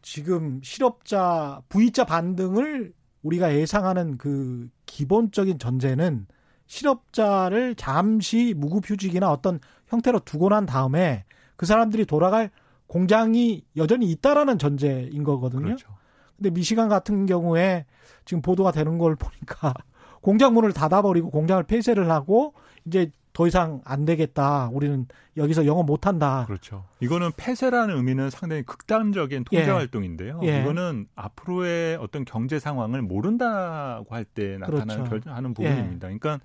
지금 0.01 0.61
실업자 0.63 1.61
V자 1.67 2.05
반등을 2.05 2.93
우리가 3.23 3.55
예상하는 3.55 4.17
그 4.17 4.69
기본적인 4.85 5.59
전제는 5.59 6.27
실업자를 6.67 7.75
잠시 7.75 8.53
무급휴직이나 8.55 9.31
어떤 9.31 9.59
형태로 9.87 10.19
두고 10.19 10.49
난 10.49 10.65
다음에 10.65 11.25
그 11.57 11.65
사람들이 11.65 12.05
돌아갈 12.05 12.51
공장이 12.87 13.65
여전히 13.77 14.09
있다라는 14.11 14.57
전제인 14.57 15.23
거거든요. 15.23 15.63
그렇죠. 15.63 15.89
근데 16.37 16.51
미시간 16.51 16.87
같은 16.87 17.25
경우에 17.25 17.85
지금 18.25 18.41
보도가 18.41 18.71
되는 18.71 18.97
걸 18.97 19.15
보니까 19.15 19.73
공장 20.21 20.53
문을 20.53 20.73
닫아버리고 20.73 21.29
공장을 21.29 21.63
폐쇄를 21.63 22.09
하고 22.11 22.53
이제 22.85 23.11
더 23.35 23.45
이상 23.47 23.81
안 23.83 24.05
되겠다. 24.05 24.69
우리는 24.71 25.05
여기서 25.35 25.65
영업 25.65 25.85
못 25.85 26.07
한다. 26.07 26.45
그렇죠. 26.47 26.85
이거는 27.01 27.31
폐쇄라는 27.35 27.97
의미는 27.97 28.29
상당히 28.29 28.63
극단적인 28.63 29.43
통제 29.43 29.67
예. 29.67 29.69
활동인데요. 29.69 30.39
예. 30.43 30.61
이거는 30.61 31.07
앞으로의 31.15 31.97
어떤 31.97 32.23
경제 32.23 32.59
상황을 32.59 33.01
모른다고 33.01 34.15
할 34.15 34.23
때 34.23 34.57
나타나는 34.57 35.03
그렇죠. 35.03 35.09
결, 35.25 35.33
하는 35.33 35.53
부분입니다. 35.53 36.07
그러니까 36.07 36.39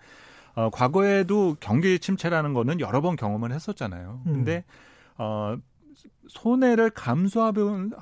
어, 0.54 0.68
과거에도 0.70 1.56
경기 1.60 2.00
침체라는 2.00 2.54
거는 2.54 2.80
여러 2.80 3.00
번 3.00 3.14
경험을 3.14 3.52
했었잖아요. 3.52 4.22
음. 4.26 4.32
근데 4.32 4.64
어, 5.16 5.56
손해를 6.26 6.90
감수하면 6.90 7.92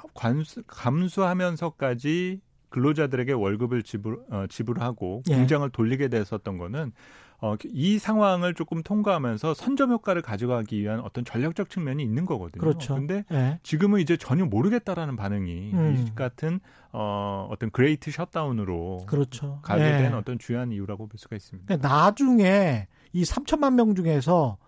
감수하면서까지 0.66 2.40
근로자들에게 2.70 3.32
월급을 3.32 3.82
지불 3.82 4.20
어, 4.30 4.46
지불하고 4.48 5.22
예. 5.30 5.34
공장을 5.36 5.68
돌리게 5.70 6.08
됐었던 6.08 6.56
거는 6.56 6.92
어, 7.40 7.54
이 7.66 7.98
상황을 7.98 8.54
조금 8.54 8.82
통과하면서 8.82 9.54
선점 9.54 9.92
효과를 9.92 10.22
가져가기 10.22 10.80
위한 10.80 11.00
어떤 11.00 11.24
전략적 11.24 11.70
측면이 11.70 12.02
있는 12.02 12.26
거거든요. 12.26 12.60
그렇죠. 12.60 12.94
근데 12.96 13.24
예. 13.30 13.60
지금은 13.62 14.00
이제 14.00 14.16
전혀 14.16 14.44
모르겠다라는 14.44 15.14
반응이 15.14 15.70
음. 15.72 16.04
이 16.06 16.14
같은 16.16 16.58
어, 16.92 17.46
어떤 17.50 17.70
Great 17.70 18.10
Shutdown으로 18.10 19.04
그렇죠. 19.06 19.60
가게 19.62 19.84
예. 19.84 19.98
된 19.98 20.14
어떤 20.14 20.38
주요한 20.38 20.72
이유라고 20.72 21.06
볼 21.06 21.16
수가 21.16 21.36
있습니다. 21.36 21.76
나중에 21.76 22.88
이 23.12 23.22
3천만 23.22 23.74
명 23.74 23.94
중에서 23.94 24.58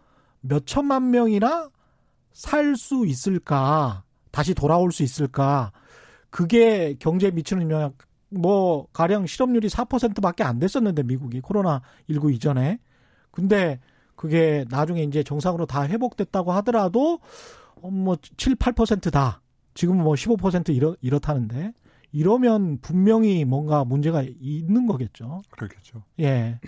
몇 0.40 0.64
천만 0.66 1.10
명이나 1.10 1.70
살 2.32 2.76
수 2.76 3.04
있을까? 3.04 4.04
다시 4.30 4.54
돌아올 4.54 4.92
수 4.92 5.02
있을까? 5.02 5.72
그게 6.30 6.94
경제에 7.00 7.32
미치는 7.32 7.68
영향, 7.70 7.92
뭐, 8.30 8.86
가령 8.92 9.26
실업률이 9.26 9.68
4%밖에 9.68 10.42
안 10.44 10.58
됐었는데, 10.58 11.02
미국이. 11.02 11.40
코로나 11.40 11.82
19 12.08 12.32
이전에. 12.32 12.78
근데 13.30 13.80
그게 14.16 14.64
나중에 14.70 15.02
이제 15.02 15.22
정상으로 15.22 15.66
다 15.66 15.86
회복됐다고 15.86 16.52
하더라도, 16.52 17.20
어, 17.82 17.90
뭐, 17.90 18.16
7, 18.36 18.56
8%다. 18.56 19.42
지금은 19.74 20.04
뭐15% 20.04 20.74
이렇, 20.74 20.96
이렇다는데. 21.00 21.72
이러면 22.12 22.78
분명히 22.80 23.44
뭔가 23.44 23.84
문제가 23.84 24.24
있는 24.40 24.86
거겠죠. 24.86 25.42
그렇겠죠. 25.50 26.02
예. 26.20 26.58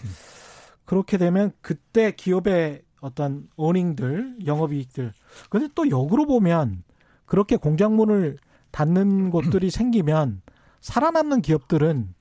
그렇게 0.84 1.18
되면 1.18 1.52
그때 1.60 2.12
기업의 2.12 2.82
어떤 3.00 3.48
어닝들, 3.56 4.36
영업이익들. 4.46 5.12
근데 5.50 5.68
또 5.74 5.90
역으로 5.90 6.26
보면 6.26 6.84
그렇게 7.26 7.56
공장문을 7.56 8.38
닫는 8.70 9.30
곳들이 9.30 9.70
생기면 9.70 10.42
살아남는 10.82 11.40
기업들은 11.40 12.14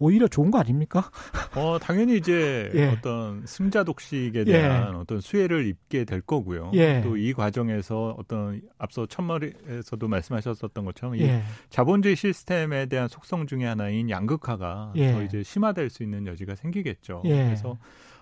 오히려 0.00 0.28
좋은 0.28 0.52
거 0.52 0.58
아닙니까? 0.58 1.10
어, 1.56 1.76
당연히 1.80 2.16
이제 2.16 2.70
예. 2.74 2.86
어떤 2.86 3.44
승자 3.46 3.82
독식에 3.82 4.44
대한 4.44 4.94
어떤 4.94 5.20
수혜를 5.20 5.66
입게 5.66 6.04
될 6.04 6.20
거고요. 6.20 6.70
예. 6.74 7.02
또이 7.02 7.32
과정에서 7.32 8.14
어떤 8.16 8.62
앞서 8.78 9.06
첫머리에서도 9.06 10.06
말씀하셨었던 10.08 10.84
것처럼 10.84 11.16
이 11.16 11.22
예. 11.22 11.42
자본주의 11.68 12.14
시스템에 12.14 12.86
대한 12.86 13.08
속성 13.08 13.48
중의 13.48 13.66
하나인 13.66 14.08
양극화가 14.08 14.92
예. 14.94 15.12
더 15.12 15.22
이제 15.24 15.42
심화될 15.42 15.90
수 15.90 16.04
있는 16.04 16.28
여지가 16.28 16.54
생기겠죠. 16.54 17.22
예. 17.24 17.46
그래서 17.46 17.76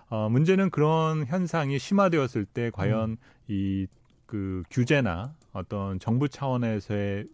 어, 0.09 0.29
문제는 0.29 0.71
그런 0.71 1.25
현상이 1.27 1.77
심화되었을 1.77 2.45
때 2.45 2.71
과연 2.71 3.11
음. 3.11 3.17
이그 3.47 4.63
규제나 4.71 5.35
어떤 5.53 5.99
정부 5.99 6.27
차원에서의 6.27 7.27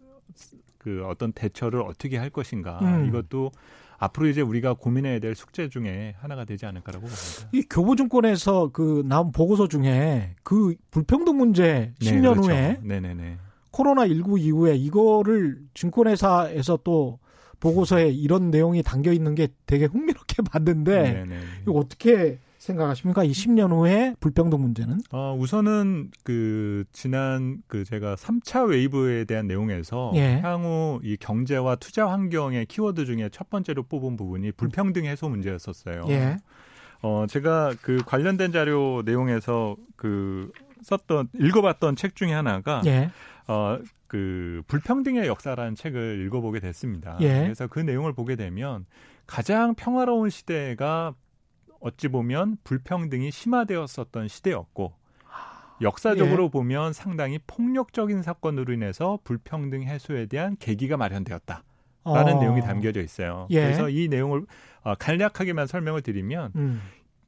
그 0.84 1.02
어떤 1.06 1.32
대처를 1.32 1.80
어떻게 1.80 2.18
할 2.18 2.28
것인가 2.28 2.78
음. 2.82 3.08
이것도 3.08 3.52
앞으로 3.96 4.28
이제 4.28 4.42
우리가 4.42 4.74
고민해야 4.74 5.18
될 5.18 5.34
숙제 5.34 5.70
중에 5.70 6.14
하나가 6.18 6.44
되지 6.44 6.66
않을까라고 6.66 7.06
봅니다. 7.06 7.48
이 7.52 7.62
교보증권에서 7.62 8.68
그 8.70 9.02
나온 9.06 9.32
보고서 9.32 9.66
중에 9.66 10.36
그 10.42 10.74
불평등 10.90 11.38
문제 11.38 11.94
10년 12.00 12.34
그렇죠. 12.34 12.42
후에 12.42 12.80
네네네. 12.82 13.38
코로나 13.70 14.06
19 14.06 14.38
이후에 14.38 14.76
이거를 14.76 15.58
증권회사에서 15.72 16.80
또 16.84 17.18
보고서에 17.60 18.10
이런 18.10 18.50
내용이 18.50 18.82
담겨 18.82 19.10
있는 19.10 19.34
게 19.34 19.48
되게 19.64 19.86
흥미롭게 19.86 20.42
봤는데 20.52 21.02
네네. 21.14 21.40
이거 21.62 21.72
어떻게 21.72 22.40
생각하십니까? 22.64 23.24
이 23.24 23.30
10년 23.32 23.70
후에 23.70 24.14
불평등 24.20 24.60
문제는? 24.60 24.98
어, 25.12 25.36
우선은 25.38 26.10
그 26.22 26.84
지난 26.92 27.58
그 27.66 27.84
제가 27.84 28.16
3차 28.16 28.68
웨이브에 28.68 29.24
대한 29.24 29.46
내용에서 29.46 30.12
예. 30.16 30.40
향후 30.40 31.00
이 31.02 31.16
경제와 31.16 31.76
투자 31.76 32.08
환경의 32.08 32.66
키워드 32.66 33.04
중에 33.04 33.28
첫 33.30 33.50
번째로 33.50 33.84
뽑은 33.84 34.16
부분이 34.16 34.52
불평등 34.52 35.04
해소 35.04 35.28
문제였었어요. 35.28 36.04
예. 36.08 36.36
어, 37.02 37.26
제가 37.28 37.74
그 37.82 37.98
관련된 38.06 38.52
자료 38.52 39.02
내용에서 39.04 39.76
그 39.96 40.50
썼던 40.82 41.28
읽어봤던 41.38 41.96
책 41.96 42.16
중에 42.16 42.32
하나가 42.32 42.82
예. 42.86 43.10
어, 43.46 43.78
그 44.06 44.62
불평등의 44.68 45.26
역사라는 45.26 45.74
책을 45.74 46.24
읽어보게 46.26 46.60
됐습니다. 46.60 47.18
예. 47.20 47.42
그래서 47.42 47.66
그 47.66 47.80
내용을 47.80 48.12
보게 48.12 48.36
되면 48.36 48.86
가장 49.26 49.74
평화로운 49.74 50.30
시대가 50.30 51.14
어찌 51.84 52.08
보면 52.08 52.56
불평등이 52.64 53.30
심화되었었던 53.30 54.28
시대였고 54.28 54.94
역사적으로 55.82 56.44
예. 56.44 56.48
보면 56.48 56.94
상당히 56.94 57.38
폭력적인 57.46 58.22
사건으로 58.22 58.72
인해서 58.72 59.18
불평등 59.22 59.82
해소에 59.82 60.26
대한 60.26 60.56
계기가 60.58 60.96
마련되었다 60.96 61.62
라는 62.06 62.34
어. 62.34 62.40
내용이 62.40 62.62
담겨져 62.62 63.02
있어요. 63.02 63.46
예. 63.50 63.62
그래서 63.62 63.90
이 63.90 64.08
내용을 64.08 64.46
어, 64.82 64.94
간략하게만 64.94 65.66
설명을 65.66 66.00
드리면 66.00 66.52
음. 66.56 66.80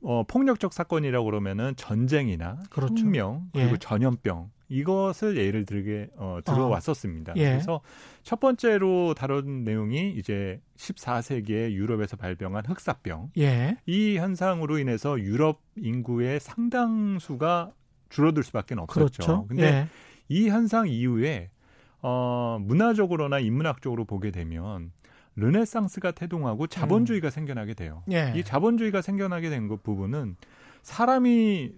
어, 0.02 0.22
폭력적 0.26 0.72
사건이라고 0.72 1.26
그러면은 1.26 1.74
전쟁이나 1.76 2.62
그렇죠. 2.70 2.94
혁명 2.96 3.50
그리고 3.52 3.72
예. 3.72 3.78
전염병 3.78 4.50
이것을 4.68 5.36
예를 5.36 5.64
들게 5.64 6.08
어, 6.16 6.40
들어왔었습니다. 6.44 7.34
예. 7.36 7.50
그래서 7.50 7.80
첫 8.22 8.40
번째로 8.40 9.14
다룬 9.14 9.64
내용이 9.64 10.14
이제 10.16 10.60
14세기에 10.76 11.72
유럽에서 11.72 12.16
발병한 12.16 12.66
흑사병 12.66 13.30
예. 13.38 13.76
이 13.86 14.16
현상으로 14.16 14.78
인해서 14.78 15.20
유럽 15.20 15.62
인구의 15.76 16.40
상당수가 16.40 17.72
줄어들 18.08 18.42
수밖에 18.42 18.74
없었죠. 18.74 18.94
그렇죠. 18.94 19.46
근데 19.46 19.62
예. 19.62 19.86
이 20.28 20.48
현상 20.48 20.88
이후에 20.88 21.50
어, 22.02 22.58
문화적으로나 22.60 23.38
인문학적으로 23.38 24.04
보게 24.04 24.30
되면 24.30 24.92
르네상스가 25.36 26.12
태동하고 26.12 26.66
자본주의가 26.66 27.30
생겨나게 27.30 27.74
돼요. 27.74 28.02
예. 28.10 28.32
이 28.34 28.42
자본주의가 28.42 29.02
생겨나게 29.02 29.50
된것 29.50 29.82
부분은 29.82 30.36
사람이 30.82 31.72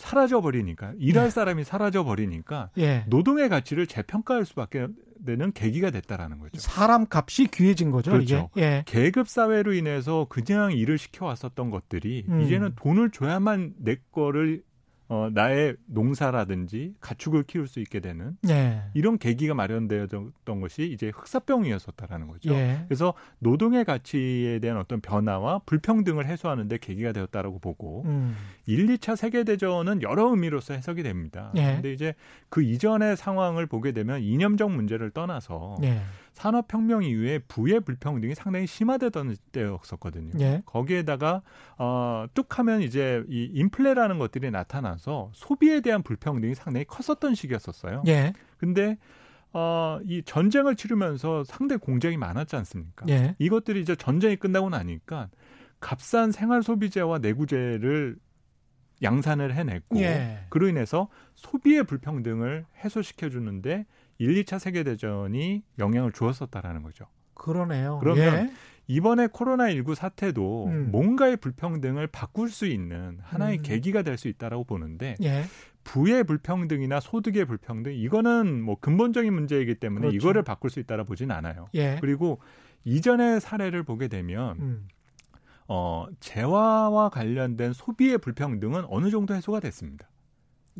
사라져 0.00 0.40
버리니까 0.40 0.94
일할 0.98 1.26
네. 1.26 1.30
사람이 1.30 1.64
사라져 1.64 2.04
버리니까 2.04 2.70
예. 2.78 3.04
노동의 3.08 3.50
가치를 3.50 3.86
재평가할 3.86 4.46
수밖에 4.46 4.88
되는 5.26 5.52
계기가 5.52 5.90
됐다라는 5.90 6.38
거죠. 6.38 6.58
사람 6.58 7.04
값이 7.08 7.48
귀해진 7.48 7.90
거죠, 7.90 8.12
그렇죠. 8.12 8.48
예. 8.56 8.82
계급 8.86 9.28
사회로 9.28 9.74
인해서 9.74 10.26
그냥 10.30 10.72
일을 10.72 10.96
시켜 10.96 11.26
왔었던 11.26 11.68
것들이 11.70 12.24
음. 12.30 12.40
이제는 12.40 12.72
돈을 12.76 13.10
줘야만 13.10 13.74
내 13.78 13.96
거를 14.10 14.62
어, 15.10 15.28
나의 15.32 15.74
농사라든지 15.86 16.94
가축을 17.00 17.42
키울 17.42 17.66
수 17.66 17.80
있게 17.80 17.98
되는 17.98 18.36
예. 18.48 18.84
이런 18.94 19.18
계기가 19.18 19.54
마련되었던 19.54 20.60
것이 20.60 20.84
이제 20.92 21.10
흑사병이었었다라는 21.12 22.28
거죠. 22.28 22.54
예. 22.54 22.84
그래서 22.86 23.12
노동의 23.40 23.84
가치에 23.84 24.60
대한 24.60 24.78
어떤 24.78 25.00
변화와 25.00 25.62
불평등을 25.66 26.26
해소하는 26.26 26.68
데 26.68 26.78
계기가 26.78 27.10
되었다라고 27.10 27.58
보고 27.58 28.04
음. 28.04 28.36
1, 28.66 28.86
2차 28.86 29.16
세계 29.16 29.42
대전은 29.42 30.02
여러 30.02 30.28
의미로서 30.28 30.74
해석이 30.74 31.02
됩니다. 31.02 31.50
예. 31.56 31.74
근데 31.74 31.92
이제 31.92 32.14
그 32.48 32.62
이전의 32.62 33.16
상황을 33.16 33.66
보게 33.66 33.90
되면 33.90 34.20
이념적 34.20 34.70
문제를 34.70 35.10
떠나서 35.10 35.78
예. 35.82 36.02
산업혁명 36.40 37.02
이후에 37.02 37.38
부의 37.40 37.80
불평등이 37.80 38.34
상당히 38.34 38.66
심화되던 38.66 39.36
때였었거든요. 39.52 40.32
예. 40.40 40.62
거기에다가 40.64 41.42
어, 41.76 42.24
뚝 42.32 42.58
하면 42.58 42.80
이제 42.80 43.22
이 43.28 43.50
인플레라는 43.52 44.18
것들이 44.18 44.50
나타나서 44.50 45.30
소비에 45.34 45.82
대한 45.82 46.02
불평등이 46.02 46.54
상당히 46.54 46.86
컸었던 46.86 47.34
시기였었어요. 47.34 48.04
예. 48.06 48.32
근데 48.56 48.96
어, 49.52 49.98
이 50.04 50.22
전쟁을 50.24 50.76
치르면서 50.76 51.44
상대 51.44 51.76
공정이 51.76 52.16
많았지 52.16 52.56
않습니까? 52.56 53.04
예. 53.10 53.34
이것들이 53.38 53.82
이제 53.82 53.94
전쟁이 53.94 54.36
끝나고 54.36 54.70
나니까 54.70 55.28
값싼 55.78 56.32
생활 56.32 56.62
소비재와 56.62 57.18
내구재를 57.18 58.16
양산을 59.02 59.54
해냈고 59.54 59.98
예. 60.00 60.46
그로 60.48 60.68
인해서 60.68 61.08
소비의 61.34 61.84
불평등을 61.84 62.64
해소시켜 62.82 63.28
주는데 63.28 63.84
1, 64.20 64.44
2차 64.44 64.58
세계 64.58 64.84
대전이 64.84 65.62
영향을 65.78 66.12
주었었다라는 66.12 66.82
거죠. 66.82 67.06
그러네요. 67.34 67.98
그러면 68.00 68.48
예. 68.48 68.52
이번에 68.86 69.28
코로나19 69.28 69.94
사태도 69.94 70.66
음. 70.66 70.90
뭔가의 70.90 71.38
불평등을 71.38 72.06
바꿀 72.08 72.50
수 72.50 72.66
있는 72.66 73.18
하나의 73.22 73.58
음. 73.58 73.62
계기가 73.62 74.02
될 74.02 74.18
수 74.18 74.28
있다라고 74.28 74.64
보는데 74.64 75.16
예. 75.22 75.44
부의 75.84 76.24
불평등이나 76.24 77.00
소득의 77.00 77.46
불평등 77.46 77.94
이거는 77.94 78.60
뭐 78.62 78.76
근본적인 78.78 79.32
문제이기 79.32 79.76
때문에 79.76 80.08
그렇죠. 80.08 80.16
이거를 80.16 80.42
바꿀 80.42 80.68
수 80.68 80.80
있다라 80.80 81.04
보진 81.04 81.30
않아요. 81.30 81.68
예. 81.74 81.96
그리고 82.02 82.40
이전의 82.84 83.40
사례를 83.40 83.84
보게 83.84 84.08
되면 84.08 84.58
음. 84.60 84.88
어, 85.66 86.06
재화와 86.20 87.08
관련된 87.08 87.72
소비의 87.72 88.18
불평등은 88.18 88.84
어느 88.88 89.08
정도 89.10 89.34
해소가 89.34 89.60
됐습니다. 89.60 90.09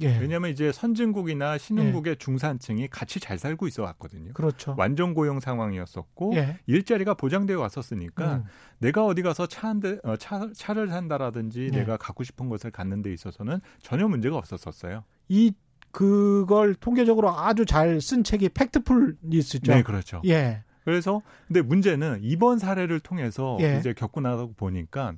예. 0.01 0.19
왜냐하면 0.19 0.51
이제 0.51 0.73
선진국이나 0.73 1.59
신흥국의 1.59 2.11
예. 2.13 2.15
중산층이 2.17 2.89
같이 2.89 3.21
잘 3.21 3.39
살고 3.39 3.67
있어 3.69 3.83
왔거든요. 3.85 4.33
그렇죠. 4.33 4.75
완전 4.79 5.15
고용 5.15 5.41
상황이었었고 5.41 6.33
예. 6.37 6.59
일자리가 6.67 7.15
보장되어 7.15 7.59
왔었으니까 7.61 8.37
음. 8.37 8.45
내가 8.79 9.05
어디 9.07 9.23
가서 9.23 9.47
차 9.47 9.69
한 9.69 9.81
대, 9.81 9.99
어, 10.03 10.17
차, 10.17 10.49
차를 10.55 10.89
산다라든지 10.89 11.71
예. 11.73 11.79
내가 11.79 11.97
갖고 11.97 12.25
싶은 12.25 12.49
것을 12.49 12.71
갖는 12.71 13.03
데 13.03 13.13
있어서는 13.13 13.61
전혀 13.83 14.09
문제가 14.09 14.37
없었었어요. 14.37 15.05
이 15.29 15.53
그걸 15.93 16.75
통계적으로 16.75 17.31
아주 17.31 17.65
잘 17.65 17.99
쓴 18.01 18.23
책이 18.25 18.51
팩트풀 18.51 19.17
뉴스죠. 19.23 19.73
네, 19.73 19.83
그렇죠. 19.83 20.23
예. 20.27 20.63
그래서 20.85 21.21
근데 21.47 21.63
문제는 21.63 22.21
이번 22.23 22.59
사례를 22.59 23.01
통해서 23.01 23.59
예. 23.61 23.79
이제 23.79 23.93
겪고 23.93 24.21
나서 24.21 24.51
보니까 24.57 25.15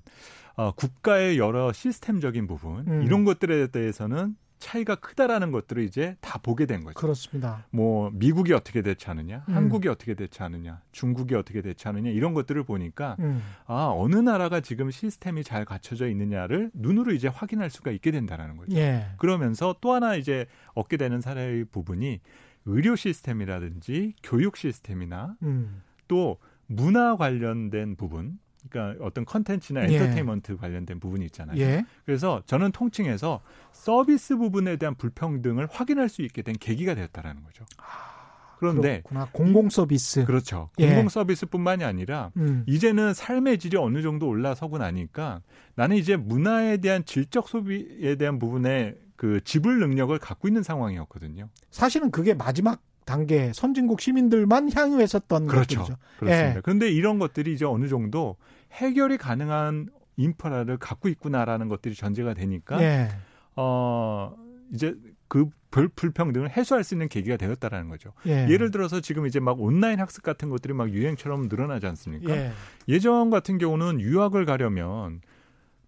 어, 0.56 0.72
국가의 0.72 1.38
여러 1.38 1.72
시스템적인 1.72 2.46
부분 2.46 2.86
음. 2.88 3.02
이런 3.04 3.24
것들에 3.24 3.68
대해서는 3.68 4.36
차이가 4.62 4.94
크다라는 4.94 5.50
것들을 5.50 5.82
이제 5.82 6.16
다 6.20 6.38
보게 6.38 6.66
된 6.66 6.84
거죠. 6.84 6.94
그렇습니다. 6.94 7.66
뭐 7.70 8.10
미국이 8.14 8.52
어떻게 8.52 8.80
대처하느냐, 8.80 9.44
음. 9.48 9.54
한국이 9.54 9.88
어떻게 9.88 10.14
대처하느냐, 10.14 10.80
중국이 10.92 11.34
어떻게 11.34 11.62
대처하느냐 11.62 12.10
이런 12.10 12.32
것들을 12.32 12.62
보니까 12.62 13.16
음. 13.18 13.42
아 13.66 13.90
어느 13.92 14.14
나라가 14.14 14.60
지금 14.60 14.92
시스템이 14.92 15.42
잘 15.42 15.64
갖춰져 15.64 16.08
있느냐를 16.08 16.70
눈으로 16.74 17.12
이제 17.12 17.26
확인할 17.26 17.70
수가 17.70 17.90
있게 17.90 18.12
된다라는 18.12 18.56
거죠. 18.56 18.76
예. 18.76 19.06
그러면서 19.18 19.74
또 19.80 19.94
하나 19.94 20.14
이제 20.14 20.46
얻게 20.74 20.96
되는 20.96 21.20
사례의 21.20 21.64
부분이 21.64 22.20
의료 22.64 22.94
시스템이라든지 22.94 24.14
교육 24.22 24.56
시스템이나 24.56 25.34
음. 25.42 25.82
또 26.06 26.38
문화 26.68 27.16
관련된 27.16 27.96
부분 27.96 28.38
그러니까 28.68 29.04
어떤 29.04 29.24
컨텐츠나 29.24 29.88
예. 29.88 29.94
엔터테인먼트 29.94 30.52
예. 30.52 30.56
관련된 30.56 31.00
부분이 31.00 31.24
있잖아요. 31.26 31.58
예. 31.58 31.84
그래서 32.04 32.42
저는 32.46 32.72
통칭해서 32.72 33.40
서비스 33.72 34.36
부분에 34.36 34.76
대한 34.76 34.94
불평등을 34.94 35.68
확인할 35.70 36.08
수 36.08 36.22
있게 36.22 36.42
된 36.42 36.54
계기가 36.58 36.94
되었다라는 36.94 37.42
거죠. 37.42 37.64
아, 37.78 38.56
그런데 38.58 39.02
그렇구나. 39.02 39.28
공공 39.32 39.70
서비스 39.70 40.24
그렇죠. 40.24 40.70
예. 40.78 40.86
공공 40.86 41.08
서비스뿐만이 41.08 41.84
아니라 41.84 42.30
음. 42.36 42.64
이제는 42.66 43.14
삶의 43.14 43.58
질이 43.58 43.76
어느 43.76 44.02
정도 44.02 44.28
올라서고 44.28 44.78
나니까 44.78 45.42
나는 45.74 45.96
이제 45.96 46.16
문화에 46.16 46.76
대한 46.76 47.04
질적 47.04 47.48
소비에 47.48 48.14
대한 48.16 48.38
부분에 48.38 48.94
그 49.16 49.40
지불 49.44 49.78
능력을 49.78 50.16
갖고 50.18 50.48
있는 50.48 50.62
상황이었거든요. 50.62 51.48
사실은 51.70 52.10
그게 52.10 52.34
마지막 52.34 52.82
단계 53.04 53.52
선진국 53.52 54.00
시민들만 54.00 54.70
향유했었던 54.72 55.46
그렇죠. 55.46 55.80
것들이죠. 55.80 55.98
그렇습니다. 56.18 56.56
예. 56.56 56.60
그런데 56.62 56.90
이런 56.90 57.18
것들이 57.18 57.52
이제 57.52 57.64
어느 57.64 57.88
정도 57.88 58.36
해결이 58.72 59.18
가능한 59.18 59.88
인프라를 60.16 60.76
갖고 60.76 61.08
있구나라는 61.08 61.68
것들이 61.68 61.94
전제가 61.94 62.34
되니까 62.34 62.82
예. 62.82 63.08
어 63.56 64.34
이제 64.72 64.94
그 65.28 65.48
불평등을 65.70 66.50
해소할 66.50 66.84
수 66.84 66.94
있는 66.94 67.08
계기가 67.08 67.38
되었다라는 67.38 67.88
거죠. 67.88 68.12
예. 68.26 68.46
를 68.46 68.70
들어서 68.70 69.00
지금 69.00 69.26
이제 69.26 69.40
막 69.40 69.60
온라인 69.60 69.98
학습 69.98 70.22
같은 70.22 70.50
것들이 70.50 70.74
막 70.74 70.90
유행처럼 70.90 71.48
늘어나지 71.48 71.86
않습니까? 71.86 72.36
예. 72.36 72.52
예전 72.88 73.30
같은 73.30 73.56
경우는 73.56 74.00
유학을 74.00 74.44
가려면 74.44 75.22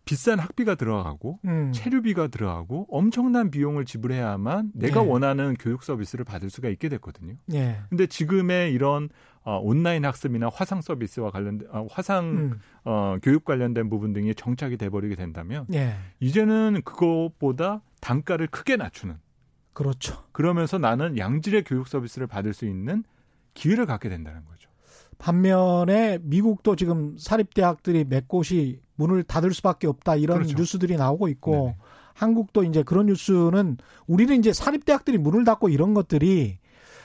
비싼 0.04 0.38
학비가 0.38 0.74
들어가고 0.74 1.38
음. 1.46 1.72
체류비가 1.72 2.28
들어가고 2.28 2.86
엄청난 2.90 3.50
비용을 3.50 3.84
지불해야만 3.86 4.72
내가 4.74 5.02
예. 5.02 5.08
원하는 5.08 5.54
교육 5.58 5.82
서비스를 5.82 6.24
받을 6.24 6.50
수가 6.50 6.68
있게 6.68 6.88
됐거든요. 6.90 7.34
예. 7.54 7.78
근데 7.88 8.06
지금의 8.06 8.72
이런 8.72 9.08
어, 9.44 9.58
온라인 9.58 10.04
학습이나 10.04 10.50
화상 10.52 10.82
서비스와 10.82 11.30
관련된 11.30 11.68
어, 11.70 11.86
화상 11.90 12.24
음. 12.24 12.60
어, 12.84 13.16
교육 13.22 13.44
관련된 13.44 13.88
부분 13.88 14.12
등이 14.12 14.34
정착이 14.34 14.76
돼버리게 14.76 15.16
된다면 15.16 15.66
예. 15.72 15.96
이제는 16.20 16.82
그것보다 16.84 17.82
단가를 18.00 18.46
크게 18.48 18.76
낮추는 18.76 19.16
그렇죠. 19.72 20.24
그러면서 20.32 20.78
나는 20.78 21.18
양질의 21.18 21.64
교육 21.64 21.88
서비스를 21.88 22.26
받을 22.26 22.52
수 22.52 22.66
있는 22.66 23.04
기회를 23.54 23.86
갖게 23.86 24.08
된다는 24.08 24.44
거죠. 24.44 24.68
반면에 25.18 26.18
미국도 26.22 26.76
지금 26.76 27.16
사립대학들이 27.18 28.04
몇 28.04 28.28
곳이 28.28 28.80
문을 28.96 29.22
닫을 29.24 29.52
수밖에 29.52 29.86
없다 29.86 30.16
이런 30.16 30.38
그렇죠. 30.38 30.56
뉴스들이 30.56 30.96
나오고 30.96 31.28
있고 31.28 31.50
네네. 31.52 31.76
한국도 32.14 32.64
이제 32.64 32.82
그런 32.82 33.06
뉴스는 33.06 33.78
우리는 34.06 34.38
이제 34.38 34.52
사립대학들이 34.52 35.18
문을 35.18 35.44
닫고 35.44 35.68
이런 35.68 35.94
것들이 35.94 36.58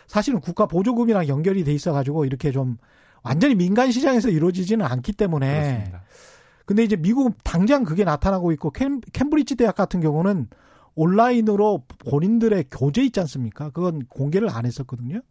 사실은 0.08 0.40
국가 0.40 0.66
보조금이랑 0.66 1.28
연결이 1.28 1.64
돼 1.64 1.74
있어 1.74 1.92
가지고 1.92 2.26
이렇게 2.26 2.52
좀 2.52 2.78
완전히 3.24 3.56
민간 3.56 3.92
시장에서 3.92 4.30
이루어지지는 4.30 4.86
않기 4.86 5.14
때문에 5.14 5.62
그렇습니다. 5.62 6.04
근데 6.66 6.84
이제 6.84 6.96
미국은 6.96 7.34
당장 7.44 7.84
그게 7.84 8.04
나타나고 8.04 8.52
있고 8.54 8.70
캠, 8.72 9.02
캠브리지 9.02 9.56
대학 9.56 9.76
같은 9.76 10.02
경우는 10.02 10.48
온라인으로 10.96 11.86
본인들의 12.00 12.66
교재 12.70 13.04
있지 13.04 13.20
않습니까? 13.22 13.72
그건 13.72 14.06
공개를 14.08 14.50
안 14.52 14.66
했었거든요. 14.66 15.22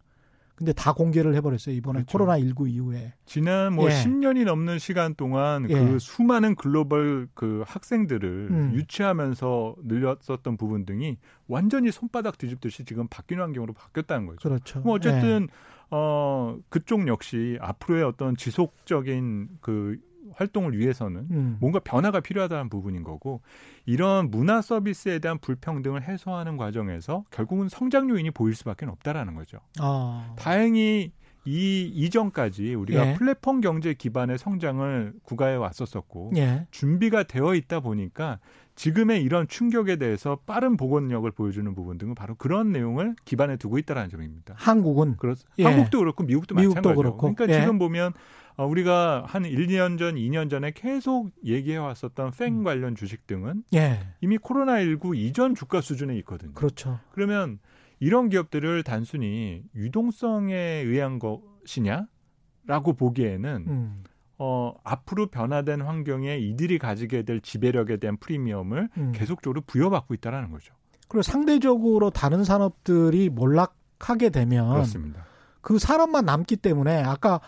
근데 0.59 0.73
다 0.73 0.93
공개를 0.93 1.37
해버렸어요 1.37 1.73
이번에 1.77 2.01
그렇죠. 2.01 2.19
코로나 2.19 2.37
19 2.37 2.67
이후에 2.67 3.15
지난 3.27 3.75
뭐 3.75 3.89
예. 3.89 3.95
10년이 3.95 4.45
넘는 4.45 4.81
시간 4.81 5.15
동안 5.15 5.71
예. 5.71 5.73
그 5.73 6.01
수많은 6.01 6.57
글로벌 6.57 7.29
그 7.35 7.63
학생들을 7.65 8.49
음. 8.51 8.73
유치하면서 8.75 9.77
늘렸었던 9.85 10.57
부분 10.57 10.85
등이 10.85 11.19
완전히 11.47 11.93
손바닥 11.93 12.39
뒤집듯이 12.39 12.85
지금 12.85 13.07
바뀌는 13.07 13.41
환경으로 13.45 13.73
바뀌었다는 13.73 14.27
거죠. 14.27 14.49
그렇죠. 14.49 14.81
뭐 14.81 14.95
어쨌든 14.95 15.47
예. 15.49 15.79
어 15.93 16.59
그쪽 16.71 17.07
역시 17.07 17.57
앞으로의 17.61 18.03
어떤 18.03 18.37
지속적인 18.37 19.49
그 19.61 19.97
활동을 20.35 20.79
위해서는 20.79 21.27
음. 21.31 21.57
뭔가 21.61 21.79
변화가 21.79 22.21
필요하다는 22.21 22.69
부분인 22.69 23.03
거고 23.03 23.41
이런 23.87 24.31
문화 24.31 24.61
서비스에 24.61 25.19
대한 25.19 25.39
불평등을 25.39 26.03
해소하는 26.03 26.57
과정에서 26.57 27.25
결국은 27.31 27.69
성장 27.69 28.11
요인이 28.11 28.31
보일 28.33 28.55
수밖에 28.55 28.87
없다라는 28.87 29.35
거죠. 29.35 29.59
아. 29.79 30.35
다행히 30.37 31.13
이 31.45 31.91
이전까지 31.95 32.75
우리가 32.75 33.09
예. 33.09 33.15
플랫폼 33.15 33.63
경제 33.63 33.95
기반의 33.95 34.37
성장을 34.37 35.15
구가해 35.23 35.55
왔었었고 35.55 36.33
예. 36.37 36.67
준비가 36.71 37.23
되어 37.23 37.55
있다 37.55 37.81
보니까 37.81 38.39
지금의 38.75 39.23
이런 39.23 39.49
충격에 39.49 39.97
대해서 39.97 40.39
빠른 40.47 40.77
복원력을 40.77 41.29
보여주는 41.31 41.75
부분 41.75 41.97
등은 41.97 42.15
바로 42.15 42.35
그런 42.35 42.71
내용을 42.71 43.17
기반에 43.25 43.57
두고 43.57 43.79
있다라는 43.79 44.11
점입니다. 44.11 44.55
한국은 44.59 45.17
그렇 45.17 45.35
예. 45.59 45.65
한국도 45.65 45.99
그렇고 45.99 46.23
미국도, 46.23 46.55
미국도 46.55 46.81
마찬가지고. 46.81 47.03
그렇고. 47.03 47.35
그러니까 47.35 47.57
예. 47.57 47.61
지금 47.61 47.79
보면 47.79 48.13
어, 48.59 48.67
우리가 48.67 49.23
한 49.25 49.45
1, 49.45 49.69
2년 49.69 49.99
전, 50.01 50.17
2년 50.17 50.51
전에 50.51 50.73
계속 50.73 51.31
얘기해 51.45 51.77
왔었던 51.77 52.33
팬 52.33 52.55
음. 52.55 52.65
관련 52.65 52.97
주식 52.97 53.25
등은 53.29 53.63
예. 53.73 54.01
이미 54.21 54.37
코로나19 54.37 55.17
이전 55.17 55.55
주가 55.55 55.81
수준에 55.81 56.17
있거든요. 56.19 56.53
그렇죠. 56.55 56.99
그러면 57.13 57.61
이런 58.01 58.29
기업들을 58.29 58.83
단순히 58.83 59.63
유동성에 59.77 60.57
의한 60.57 61.21
것이냐라고 61.21 62.95
보기에는 62.97 63.65
음. 63.69 64.05
어, 64.39 64.75
앞으로 64.83 65.29
변화된 65.29 65.81
환경에 65.81 66.39
이들이 66.39 66.81
가지게 66.81 67.23
될 67.23 67.41
지배력에 67.41 67.99
대한 67.99 68.17
프리미엄을 68.17 68.89
음. 68.97 69.13
계속적으로 69.15 69.61
부여받고 69.61 70.15
있다라는 70.15 70.51
거죠. 70.51 70.75
그리고 71.07 71.23
상대적으로 71.23 72.11
다른 72.11 72.43
산업들이 72.43 73.29
몰락하게 73.29 74.31
되면 74.31 74.73
그렇습니다. 74.73 75.27
그 75.61 75.79
산업만 75.79 76.25
남기 76.25 76.57
때문에 76.57 77.03
아까 77.05 77.41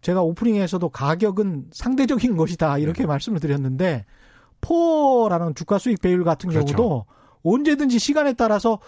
제가 0.00 0.22
오프닝에서도 0.22 0.88
가격은 0.88 1.66
상대적인 1.72 2.36
것이다 2.36 2.78
이렇게 2.78 3.02
네. 3.02 3.06
말씀을 3.06 3.40
드렸는데 3.40 4.04
포라는 4.60 5.54
주가 5.54 5.78
수익 5.78 6.00
배율 6.00 6.24
같은 6.24 6.50
그렇죠. 6.50 6.76
경우도 6.76 7.06
언제든지 7.42 7.98
시간에 7.98 8.32
따라서 8.32 8.78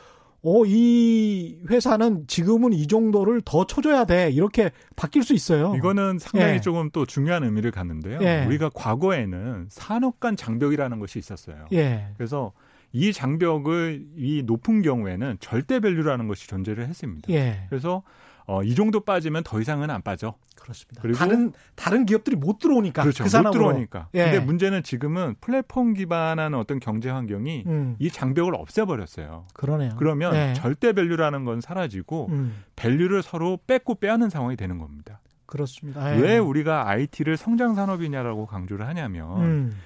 어, 0.42 0.64
이 0.66 1.58
회사는 1.68 2.26
지금은 2.28 2.72
이 2.72 2.86
정도를 2.86 3.42
더 3.44 3.66
쳐줘야 3.66 4.04
돼. 4.04 4.30
이렇게 4.30 4.70
바뀔 4.94 5.24
수 5.24 5.34
있어요. 5.34 5.74
이거는 5.76 6.18
상당히 6.20 6.54
예. 6.54 6.60
조금 6.60 6.90
또 6.90 7.06
중요한 7.06 7.42
의미를 7.42 7.72
갖는데요. 7.72 8.20
예. 8.22 8.44
우리가 8.46 8.70
과거에는 8.72 9.66
산업 9.68 10.20
간 10.20 10.36
장벽이라는 10.36 11.00
것이 11.00 11.18
있었어요. 11.18 11.66
예. 11.72 12.08
그래서 12.16 12.52
이 12.92 13.12
장벽을 13.12 14.06
이 14.16 14.42
높은 14.46 14.82
경우에는 14.82 15.38
절대 15.40 15.80
value라는 15.80 16.28
것이 16.28 16.46
존재를 16.46 16.86
했습니다. 16.86 17.32
예. 17.32 17.66
그래서 17.68 18.02
어, 18.48 18.62
이 18.62 18.74
정도 18.74 19.00
빠지면 19.00 19.42
더 19.44 19.60
이상은 19.60 19.90
안 19.90 20.00
빠져. 20.00 20.34
그렇습니다. 20.56 21.02
그리고 21.02 21.18
다른 21.18 21.52
다른 21.76 22.06
기업들이 22.06 22.34
못 22.34 22.58
들어오니까 22.58 23.02
그렇죠. 23.02 23.24
그못 23.24 23.52
들어오니까. 23.52 24.08
예. 24.14 24.24
근데 24.24 24.40
문제는 24.40 24.82
지금은 24.82 25.36
플랫폼 25.42 25.92
기반한 25.92 26.54
어떤 26.54 26.80
경제 26.80 27.10
환경이 27.10 27.64
음. 27.66 27.96
이 27.98 28.10
장벽을 28.10 28.54
없애버렸어요. 28.54 29.46
그러네요. 29.52 29.90
그러면 29.98 30.34
예. 30.34 30.54
절대 30.56 30.94
value라는 30.94 31.44
건 31.44 31.60
사라지고 31.60 32.28
음. 32.30 32.64
value를 32.74 33.22
서로 33.22 33.58
뺏고 33.66 33.96
빼앗는 33.96 34.30
상황이 34.30 34.56
되는 34.56 34.78
겁니다. 34.78 35.20
그렇습니다. 35.44 36.16
예. 36.16 36.20
왜 36.20 36.38
우리가 36.38 36.88
IT를 36.88 37.36
성장 37.36 37.74
산업이냐라고 37.74 38.46
강조를 38.46 38.86
하냐면 38.86 39.42
음. 39.42 39.76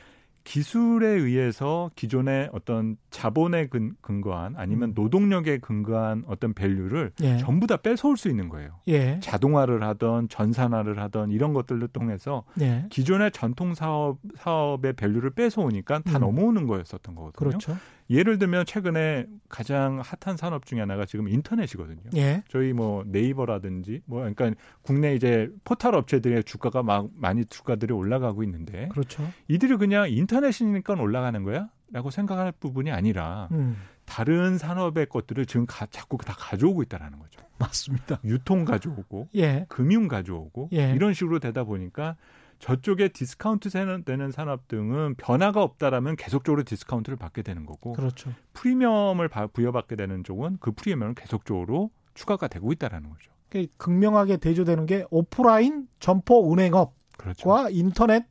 기술에 0.45 1.07
의해서 1.07 1.91
기존의 1.95 2.51
어떤 2.53 2.97
자본에 3.11 3.67
근, 3.69 3.95
거한 4.23 4.55
아니면 4.57 4.91
음. 4.91 4.95
노동력에 4.95 5.59
근거한 5.59 6.25
어떤 6.27 6.53
밸류를 6.55 7.13
예. 7.23 7.39
전부 7.39 7.67
다 7.67 7.77
뺏어올 7.77 8.17
수 8.17 8.29
있는 8.29 8.49
거예요. 8.49 8.81
예. 8.89 9.19
자동화를 9.21 9.83
하던 9.83 10.29
전산화를 10.29 10.99
하던 10.99 11.31
이런 11.31 11.53
것들을 11.53 11.87
통해서 11.89 12.45
예. 12.61 12.87
기존의 12.91 13.31
전통 13.33 13.75
사업 13.75 14.19
사업의 14.37 14.95
밸류를 14.95 15.31
뺏어오니까 15.31 16.01
다 16.01 16.19
음. 16.19 16.21
넘어오는 16.21 16.67
거였었던 16.67 17.15
거거든요. 17.15 17.33
그렇죠. 17.51 17.77
예를 18.13 18.39
들면 18.39 18.67
최근에 18.67 19.27
가장 19.49 20.01
핫한 20.01 20.37
산업 20.37 20.67
중에 20.67 20.81
하나가 20.81 21.07
지금 21.07 21.29
인터넷이거든요. 21.29 22.03
예. 22.15 22.43
저희 22.49 22.75
뭐 22.75 23.03
네이버라든지 23.07 24.03
뭐 24.05 24.19
그러니까 24.21 24.53
국내 24.83 25.15
이제 25.15 25.51
포털 25.65 25.95
업체들의 25.95 26.45
주가가 26.45 26.83
막 26.83 27.09
많이 27.17 27.45
주가들이 27.47 27.93
올라가고 27.95 28.43
있는데 28.45 28.89
그렇죠. 28.89 29.27
이들이 29.49 29.77
그냥 29.77 30.11
인터넷이니까 30.11 30.95
올라가는 30.95 31.43
거야라고 31.43 32.11
생각할 32.11 32.53
부분이 32.53 32.91
아니라 32.91 33.49
음. 33.53 33.77
다른 34.05 34.59
산업의 34.59 35.07
것들을 35.07 35.47
지금 35.47 35.65
가, 35.65 35.87
자꾸 35.87 36.19
다 36.19 36.35
가져오고 36.37 36.83
있다라는 36.83 37.19
거죠. 37.19 37.41
맞습니다. 37.59 38.21
유통 38.25 38.65
가져오고 38.65 39.29
예. 39.37 39.65
금융 39.69 40.09
가져오고 40.09 40.69
예. 40.75 40.93
이런 40.95 41.15
식으로 41.15 41.39
되다 41.39 41.65
보니까 41.65 42.17
저쪽에 42.63 43.09
디스카운트 43.09 43.71
되는 44.05 44.31
산업 44.31 44.69
등은 44.69 45.17
변화가 45.17 45.61
없다라면 45.65 46.15
계속적으로 46.15 46.63
디스카운트를 46.63 47.19
받게 47.19 47.43
되는 47.43 47.67
거고 47.67 47.93
그렇죠. 47.93 48.31
프리미엄을 48.53 49.29
바- 49.29 49.49
부여받게 49.49 49.97
되는 49.97 50.23
쪽은 50.23 50.59
그 50.61 50.71
프리미엄은 50.71 51.17
계속적으로 51.17 51.91
추가가 52.15 52.47
되고 52.47 52.71
있다라는 52.73 53.11
거죠. 53.11 53.33
그 53.49 53.67
극명하게 53.79 54.37
대조되는 54.37 54.87
게 54.87 55.05
오프라인 55.11 55.89
점포 55.99 56.53
은행업과 56.53 56.93
그렇죠. 57.19 57.69
인터넷 57.71 58.27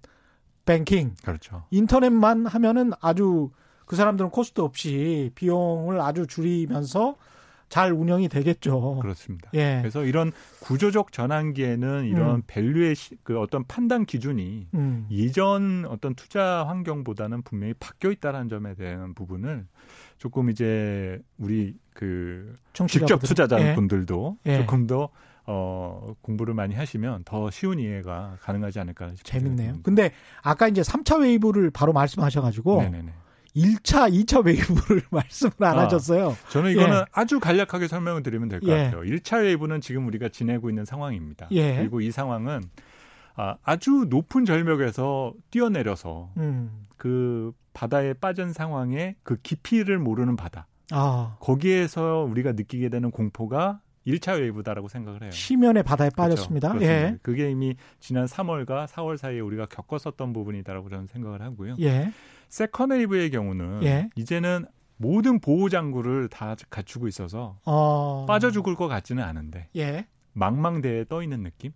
뱅킹. 0.66 1.16
그렇죠. 1.26 1.66
인터넷만 1.70 2.46
하면은 2.46 2.92
아주 3.02 3.52
그 3.86 3.98
사람들은 3.98 4.30
코스트 4.30 4.62
없이 4.62 5.32
비용을 5.36 6.00
아주 6.00 6.26
줄이면서 6.26 7.18
잘 7.72 7.94
운영이 7.94 8.28
되겠죠. 8.28 9.00
그렇습니다. 9.02 9.50
예. 9.54 9.78
그래서 9.82 10.04
이런 10.04 10.34
구조적 10.60 11.14
전환기에는 11.14 12.06
이런 12.06 12.36
음. 12.36 12.42
value의 12.46 12.96
시- 12.96 13.16
그 13.24 13.40
어떤 13.40 13.64
판단 13.66 14.06
기준이 14.06 14.68
음. 14.74 15.08
이전 15.10 15.86
어떤 15.88 16.14
투자 16.14 16.66
환경보다는 16.68 17.44
분명히 17.44 17.74
바뀌어 17.80 18.12
있다는 18.12 18.50
점에 18.50 18.74
대한 18.76 19.14
부분을 19.14 19.66
조금 20.18 20.50
이제 20.50 21.20
우리 21.38 21.74
그 21.94 22.54
직접 22.74 22.88
청취자분들. 22.90 23.28
투자자 23.28 23.60
예. 23.66 23.74
분들도 23.74 24.38
예. 24.48 24.58
조금 24.58 24.86
더 24.86 25.08
어, 25.46 26.14
공부를 26.22 26.54
많이 26.54 26.76
하시면 26.76 27.24
더 27.24 27.50
쉬운 27.52 27.80
이해가 27.80 28.38
가능하지 28.42 28.80
않을까 28.82 29.16
싶습니다. 29.16 29.32
재밌네요. 29.56 29.80
근데 29.82 30.12
아까 30.44 30.68
이제 30.68 30.82
3차 30.82 31.22
wave를 31.22 31.72
바로 31.72 31.94
말씀하셔가지고 31.94 32.82
네네네. 32.84 33.14
1차, 33.56 34.12
2차 34.12 34.46
wave를 34.46 35.02
말씀을 35.12 35.54
안 35.60 35.80
아. 35.80 35.84
하셨어요. 35.84 36.36
저는 36.50 36.72
이거는 36.72 36.98
예. 36.98 37.06
아주 37.12 37.40
간략하게 37.40 37.88
설명을 37.88 38.24
드리면 38.24 38.50
될것 38.50 38.70
예. 38.70 38.86
같아요. 38.86 39.02
1차 39.02 39.42
wave는 39.44 39.82
지금 39.82 40.08
우리가 40.08 40.30
지내고 40.30 40.70
있는 40.70 40.86
상황입니다. 40.86 41.48
예. 41.52 41.78
그리고 41.78 42.02
이 42.02 42.12
상황은 42.12 42.64
아, 43.36 43.56
아주 43.64 44.06
높은 44.10 44.46
절벽에서 44.46 45.34
뛰어내려서 45.52 46.32
음. 46.38 46.86
그 46.98 47.54
바다에 47.74 48.14
빠진 48.14 48.54
상황에 48.54 49.16
그 49.24 49.38
깊이를 49.42 50.00
모르는 50.00 50.36
바다. 50.36 50.68
아, 50.92 51.38
거기에서 51.40 52.28
우리가 52.30 52.52
느끼게 52.52 52.90
되는 52.90 53.12
공포가 53.12 53.80
1차 54.06 54.40
wave다라고 54.40 54.88
생각을 54.88 55.24
해요. 55.24 55.32
심연의 55.32 55.84
바다에 55.84 56.10
그렇죠. 56.10 56.16
빠졌습니다. 56.16 56.70
그렇습니다. 56.70 56.94
예. 56.94 57.18
그게 57.22 57.52
이미 57.52 57.76
지난 58.00 58.26
3월과 58.26 58.88
4월 58.88 59.18
사이에 59.18 59.40
우리가 59.40 59.68
겪었었던 59.68 60.34
부분이다라고 60.34 60.90
저는 60.90 61.08
생각을 61.08 61.42
하고요. 61.42 61.76
예. 61.80 62.12
second 62.52 62.92
wave의 62.92 63.32
경우는 63.32 63.84
예. 63.84 64.10
이제는 64.16 64.66
모든 64.98 65.40
보호 65.40 65.70
장구를 65.70 66.28
다 66.28 66.56
갖추고 66.70 67.08
있어서 67.08 67.58
어. 67.66 68.26
빠져 68.28 68.52
죽을 68.52 68.76
것 68.76 68.88
같지는 68.88 69.24
않은데 69.24 69.70
예. 69.78 70.06
망망대해에 70.34 71.06
떠 71.06 71.24
있는 71.24 71.44
느낌? 71.44 71.72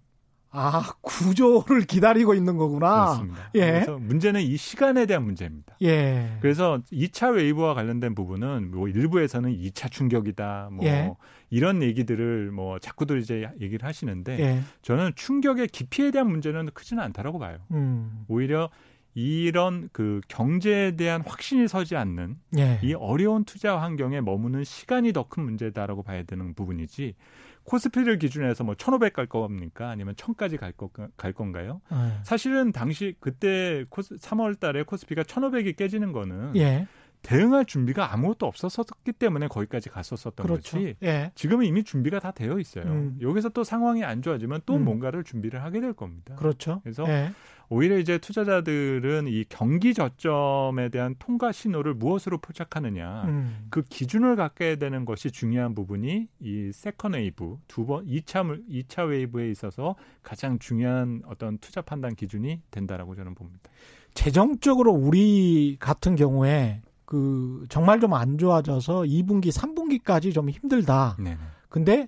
아, 0.57 0.93
구조를 1.01 1.81
기다리고 1.81 2.33
있는 2.33 2.55
거구나. 2.55 3.05
그렇습니다. 3.05 3.49
예. 3.55 3.59
그래서 3.71 3.97
문제는 3.97 4.41
이 4.41 4.55
시간에 4.55 5.05
대한 5.05 5.23
문제입니다. 5.23 5.75
예. 5.81 6.37
그래서 6.39 6.81
2차 6.91 7.35
wave와 7.35 7.73
관련된 7.73 8.15
부분은 8.15 8.71
뭐 8.71 8.87
일부에서는 8.87 9.51
2차 9.51 9.91
충격이다. 9.91 10.69
뭐 10.71 10.85
예. 10.85 11.13
이런 11.49 11.83
얘기들을 11.83 12.51
뭐 12.51 12.79
자꾸들 12.79 13.19
이제 13.19 13.49
얘기를 13.59 13.85
하시는데 13.85 14.39
예. 14.39 14.61
저는 14.81 15.11
충격의 15.15 15.67
깊이에 15.67 16.11
대한 16.11 16.29
문제는 16.29 16.69
크지는 16.73 17.03
않다라고 17.03 17.39
봐요. 17.39 17.57
음. 17.71 18.23
오히려 18.29 18.69
이런 19.15 19.89
그 19.93 20.19
경제에 20.27 20.95
대한 20.97 21.21
확신이 21.25 21.67
서지 21.67 21.95
않는 21.95 22.35
예. 22.57 22.79
이 22.83 22.93
어려운 22.93 23.45
투자 23.45 23.79
환경에 23.79 24.19
머무는 24.21 24.63
시간이 24.63 25.13
더 25.13 25.25
큰 25.27 25.43
문제다라고 25.43 26.03
봐야 26.03 26.21
되는 26.23 26.53
부분이지 26.53 27.15
코스피를 27.63 28.19
기준으로 28.19 28.49
해서 28.51 28.63
뭐 28.63 28.75
1,500 28.75 29.13
갈 29.13 29.25
겁니까? 29.25 29.89
아니면 29.89 30.13
1,000까지 30.15 30.59
갈, 30.59 30.71
거, 30.73 30.89
갈 31.17 31.33
건가요? 31.33 31.81
예. 31.91 32.19
사실은 32.23 32.71
당시 32.71 33.15
그때 33.19 33.85
코스, 33.89 34.15
3월 34.17 34.59
달에 34.59 34.83
코스피가 34.83 35.23
1,500이 35.23 35.75
깨지는 35.75 36.11
거는 36.11 36.55
예. 36.57 36.85
대응할 37.23 37.65
준비가 37.65 38.13
아무것도 38.13 38.45
없었었기 38.45 39.13
때문에 39.13 39.47
거기까지 39.47 39.89
갔었었던 39.89 40.45
그렇죠. 40.45 40.77
거지. 40.77 40.95
예. 41.01 41.31
지금은 41.33 41.65
이미 41.65 41.83
준비가 41.83 42.19
다 42.19 42.29
되어 42.31 42.59
있어요. 42.59 42.83
음. 42.85 43.17
여기서 43.19 43.49
또 43.49 43.63
상황이 43.63 44.03
안 44.03 44.21
좋아지면 44.21 44.61
또 44.67 44.75
음. 44.75 44.85
뭔가를 44.85 45.23
준비를 45.23 45.63
하게 45.63 45.81
될 45.81 45.93
겁니다. 45.93 46.35
그렇죠. 46.35 46.81
그래서 46.83 47.03
예. 47.07 47.31
오히려 47.69 47.97
이제 47.97 48.17
투자자들은 48.17 49.27
이 49.27 49.43
경기 49.49 49.93
저점에 49.93 50.89
대한 50.89 51.15
통과 51.19 51.51
신호를 51.51 51.93
무엇으로 51.95 52.37
포착하느냐. 52.37 53.23
음. 53.25 53.65
그 53.69 53.81
기준을 53.81 54.35
갖게 54.35 54.75
되는 54.77 55.05
것이 55.05 55.31
중요한 55.31 55.73
부분이 55.73 56.27
이 56.41 56.71
second 56.73 57.13
wave 57.13 57.57
두 57.67 57.85
번, 57.85 58.05
2차 58.05 58.45
물- 58.45 58.63
2차 58.69 59.07
wave에 59.09 59.49
있어서 59.51 59.95
가장 60.21 60.59
중요한 60.59 61.21
어떤 61.25 61.57
투자 61.57 61.81
판단 61.81 62.15
기준이 62.15 62.61
된다라고 62.71 63.15
저는 63.15 63.33
봅니다. 63.35 63.69
재정적으로 64.13 64.91
우리 64.93 65.77
같은 65.79 66.15
경우에 66.15 66.81
그 67.05 67.65
정말 67.69 67.99
좀 67.99 68.13
안 68.13 68.37
좋아져서 68.37 69.01
2분기, 69.03 69.51
3분기까지 69.51 70.33
좀 70.33 70.49
힘들다. 70.49 71.17
네. 71.19 71.37
근데 71.69 72.07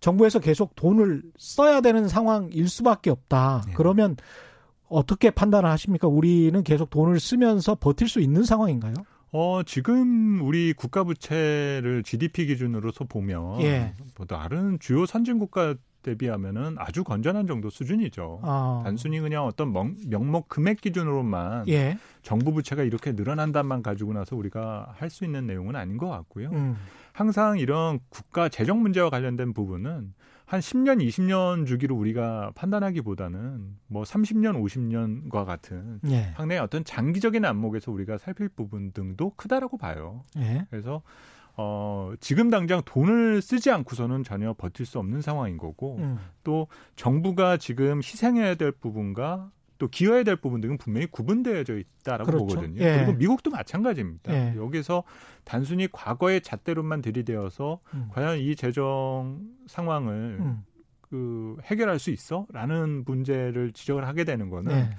정부에서 0.00 0.38
계속 0.40 0.76
돈을 0.76 1.22
써야 1.38 1.80
되는 1.80 2.06
상황일 2.06 2.68
수밖에 2.68 3.10
없다. 3.10 3.62
네. 3.66 3.72
그러면 3.74 4.16
어떻게 4.88 5.30
판단을 5.30 5.68
하십니까? 5.70 6.08
우리는 6.08 6.62
계속 6.62 6.90
돈을 6.90 7.20
쓰면서 7.20 7.74
버틸 7.74 8.08
수 8.08 8.20
있는 8.20 8.44
상황인가요? 8.44 8.94
어, 9.32 9.62
지금 9.64 10.40
우리 10.42 10.72
국가 10.72 11.04
부채를 11.04 12.02
GDP 12.04 12.46
기준으로서 12.46 13.04
보면 13.04 13.60
예. 13.62 13.92
뭐 14.16 14.26
다른 14.26 14.78
주요 14.78 15.04
선진 15.04 15.38
국가 15.38 15.74
대비하면은 16.02 16.76
아주 16.78 17.02
건전한 17.02 17.48
정도 17.48 17.68
수준이죠. 17.68 18.38
아, 18.44 18.82
단순히 18.84 19.18
그냥 19.18 19.44
어떤 19.44 19.72
명, 19.72 19.96
명목 20.06 20.48
금액 20.48 20.80
기준으로만 20.80 21.68
예. 21.68 21.98
정부 22.22 22.52
부채가 22.52 22.84
이렇게 22.84 23.10
늘어난다만 23.12 23.82
가지고 23.82 24.12
나서 24.12 24.36
우리가 24.36 24.94
할 24.96 25.10
수 25.10 25.24
있는 25.24 25.46
내용은 25.48 25.74
아닌 25.74 25.96
것 25.96 26.08
같고요. 26.08 26.50
음. 26.52 26.76
항상 27.12 27.58
이런 27.58 27.98
국가 28.08 28.48
재정 28.48 28.82
문제와 28.82 29.10
관련된 29.10 29.52
부분은 29.52 30.14
한 30.46 30.60
10년, 30.60 31.04
20년 31.04 31.66
주기로 31.66 31.96
우리가 31.96 32.52
판단하기보다는 32.54 33.76
뭐 33.88 34.04
30년, 34.04 34.62
50년과 34.62 35.44
같은 35.44 36.00
예. 36.08 36.32
상당히 36.36 36.60
어떤 36.60 36.84
장기적인 36.84 37.44
안목에서 37.44 37.90
우리가 37.90 38.16
살필 38.16 38.50
부분 38.50 38.92
등도 38.92 39.32
크다라고 39.36 39.76
봐요. 39.76 40.24
예. 40.38 40.64
그래서 40.70 41.02
어, 41.56 42.12
지금 42.20 42.48
당장 42.50 42.82
돈을 42.84 43.42
쓰지 43.42 43.70
않고서는 43.70 44.22
전혀 44.22 44.52
버틸 44.52 44.86
수 44.86 45.00
없는 45.00 45.20
상황인 45.20 45.56
거고 45.56 45.96
음. 45.96 46.18
또 46.44 46.68
정부가 46.94 47.56
지금 47.56 47.98
희생해야 47.98 48.54
될 48.54 48.70
부분과 48.70 49.50
또 49.78 49.88
기여해야 49.88 50.22
될 50.24 50.36
부분 50.36 50.60
등은 50.60 50.78
분명히 50.78 51.06
구분되어져 51.06 51.78
있다라고 51.78 52.24
그렇죠. 52.30 52.46
보거든요. 52.46 52.80
예. 52.82 52.96
그리고 52.96 53.12
미국도 53.12 53.50
마찬가지입니다. 53.50 54.32
예. 54.32 54.54
여기서 54.56 55.04
단순히 55.44 55.88
과거의 55.90 56.40
잣대로만 56.40 57.02
들이대어서 57.02 57.80
음. 57.94 58.08
과연 58.12 58.38
이 58.38 58.56
재정 58.56 59.40
상황을 59.66 60.38
음. 60.40 60.64
그 61.00 61.56
해결할 61.64 61.98
수 61.98 62.10
있어?라는 62.10 63.04
문제를 63.04 63.72
지적을 63.72 64.06
하게 64.06 64.24
되는 64.24 64.50
거는 64.50 64.72
네. 64.72 64.90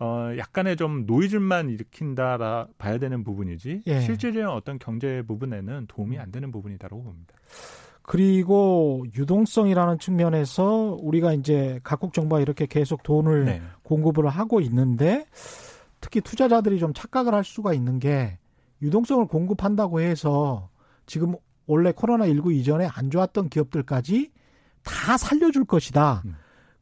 어 0.00 0.34
약간의 0.36 0.76
좀 0.76 1.04
노이즈만 1.06 1.68
일으킨다라 1.68 2.68
봐야 2.78 2.98
되는 2.98 3.22
부분이지 3.22 3.82
예. 3.86 4.00
실질적인 4.00 4.48
어떤 4.48 4.78
경제 4.78 5.22
부분에는 5.22 5.86
도움이 5.88 6.18
안 6.18 6.32
되는 6.32 6.50
부분이다라고 6.50 7.02
봅니다. 7.04 7.34
그리고 8.02 9.04
유동성이라는 9.14 9.98
측면에서 9.98 10.98
우리가 11.00 11.32
이제 11.34 11.80
각국 11.84 12.12
정부가 12.12 12.40
이렇게 12.40 12.66
계속 12.66 13.02
돈을 13.02 13.44
네. 13.44 13.62
공급을 13.82 14.28
하고 14.28 14.60
있는데 14.60 15.24
특히 16.00 16.20
투자자들이 16.20 16.78
좀 16.78 16.92
착각을 16.92 17.32
할 17.32 17.44
수가 17.44 17.72
있는 17.72 17.98
게 17.98 18.38
유동성을 18.82 19.24
공급한다고 19.26 20.00
해서 20.00 20.68
지금 21.06 21.34
원래 21.66 21.92
코로나19 21.92 22.52
이전에 22.52 22.88
안 22.92 23.10
좋았던 23.10 23.48
기업들까지 23.48 24.32
다 24.82 25.16
살려줄 25.16 25.64
것이다. 25.64 26.22
음. 26.24 26.34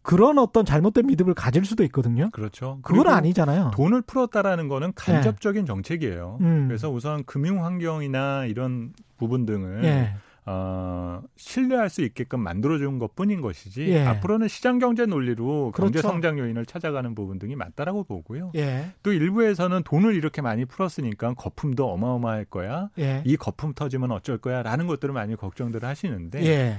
그런 0.02 0.38
어떤 0.38 0.64
잘못된 0.64 1.06
믿음을 1.06 1.34
가질 1.34 1.66
수도 1.66 1.84
있거든요. 1.84 2.30
그렇죠. 2.32 2.78
그건 2.82 3.08
아니잖아요. 3.08 3.72
돈을 3.74 4.00
풀었다라는 4.02 4.68
거는 4.68 4.92
간접적인 4.94 5.62
네. 5.62 5.66
정책이에요. 5.66 6.38
음. 6.40 6.68
그래서 6.68 6.90
우선 6.90 7.22
금융 7.24 7.62
환경이나 7.64 8.46
이런 8.46 8.94
부분 9.18 9.44
등을 9.44 9.82
네. 9.82 10.14
어, 10.52 11.22
신뢰할 11.36 11.88
수 11.88 12.02
있게끔 12.02 12.40
만들어준 12.40 12.98
것 12.98 13.14
뿐인 13.14 13.40
것이지 13.40 13.88
예. 13.88 14.04
앞으로는 14.04 14.48
시장 14.48 14.80
경제 14.80 15.06
논리로 15.06 15.70
그렇죠. 15.72 15.92
경제 15.92 16.02
성장 16.02 16.38
요인을 16.40 16.66
찾아가는 16.66 17.14
부분 17.14 17.38
등이 17.38 17.54
맞다라고 17.54 18.02
보고요. 18.02 18.50
예. 18.56 18.90
또 19.04 19.12
일부에서는 19.12 19.84
돈을 19.84 20.16
이렇게 20.16 20.42
많이 20.42 20.64
풀었으니까 20.64 21.34
거품도 21.34 21.88
어마어마할 21.92 22.46
거야. 22.46 22.90
예. 22.98 23.22
이 23.24 23.36
거품 23.36 23.74
터지면 23.74 24.10
어쩔 24.10 24.38
거야라는 24.38 24.88
것들을 24.88 25.14
많이 25.14 25.36
걱정들을 25.36 25.88
하시는데 25.88 26.44
예. 26.44 26.78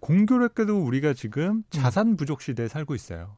공교롭게도 0.00 0.80
우리가 0.82 1.12
지금 1.12 1.44
음. 1.44 1.64
자산 1.68 2.16
부족 2.16 2.40
시대에 2.40 2.68
살고 2.68 2.94
있어요. 2.94 3.36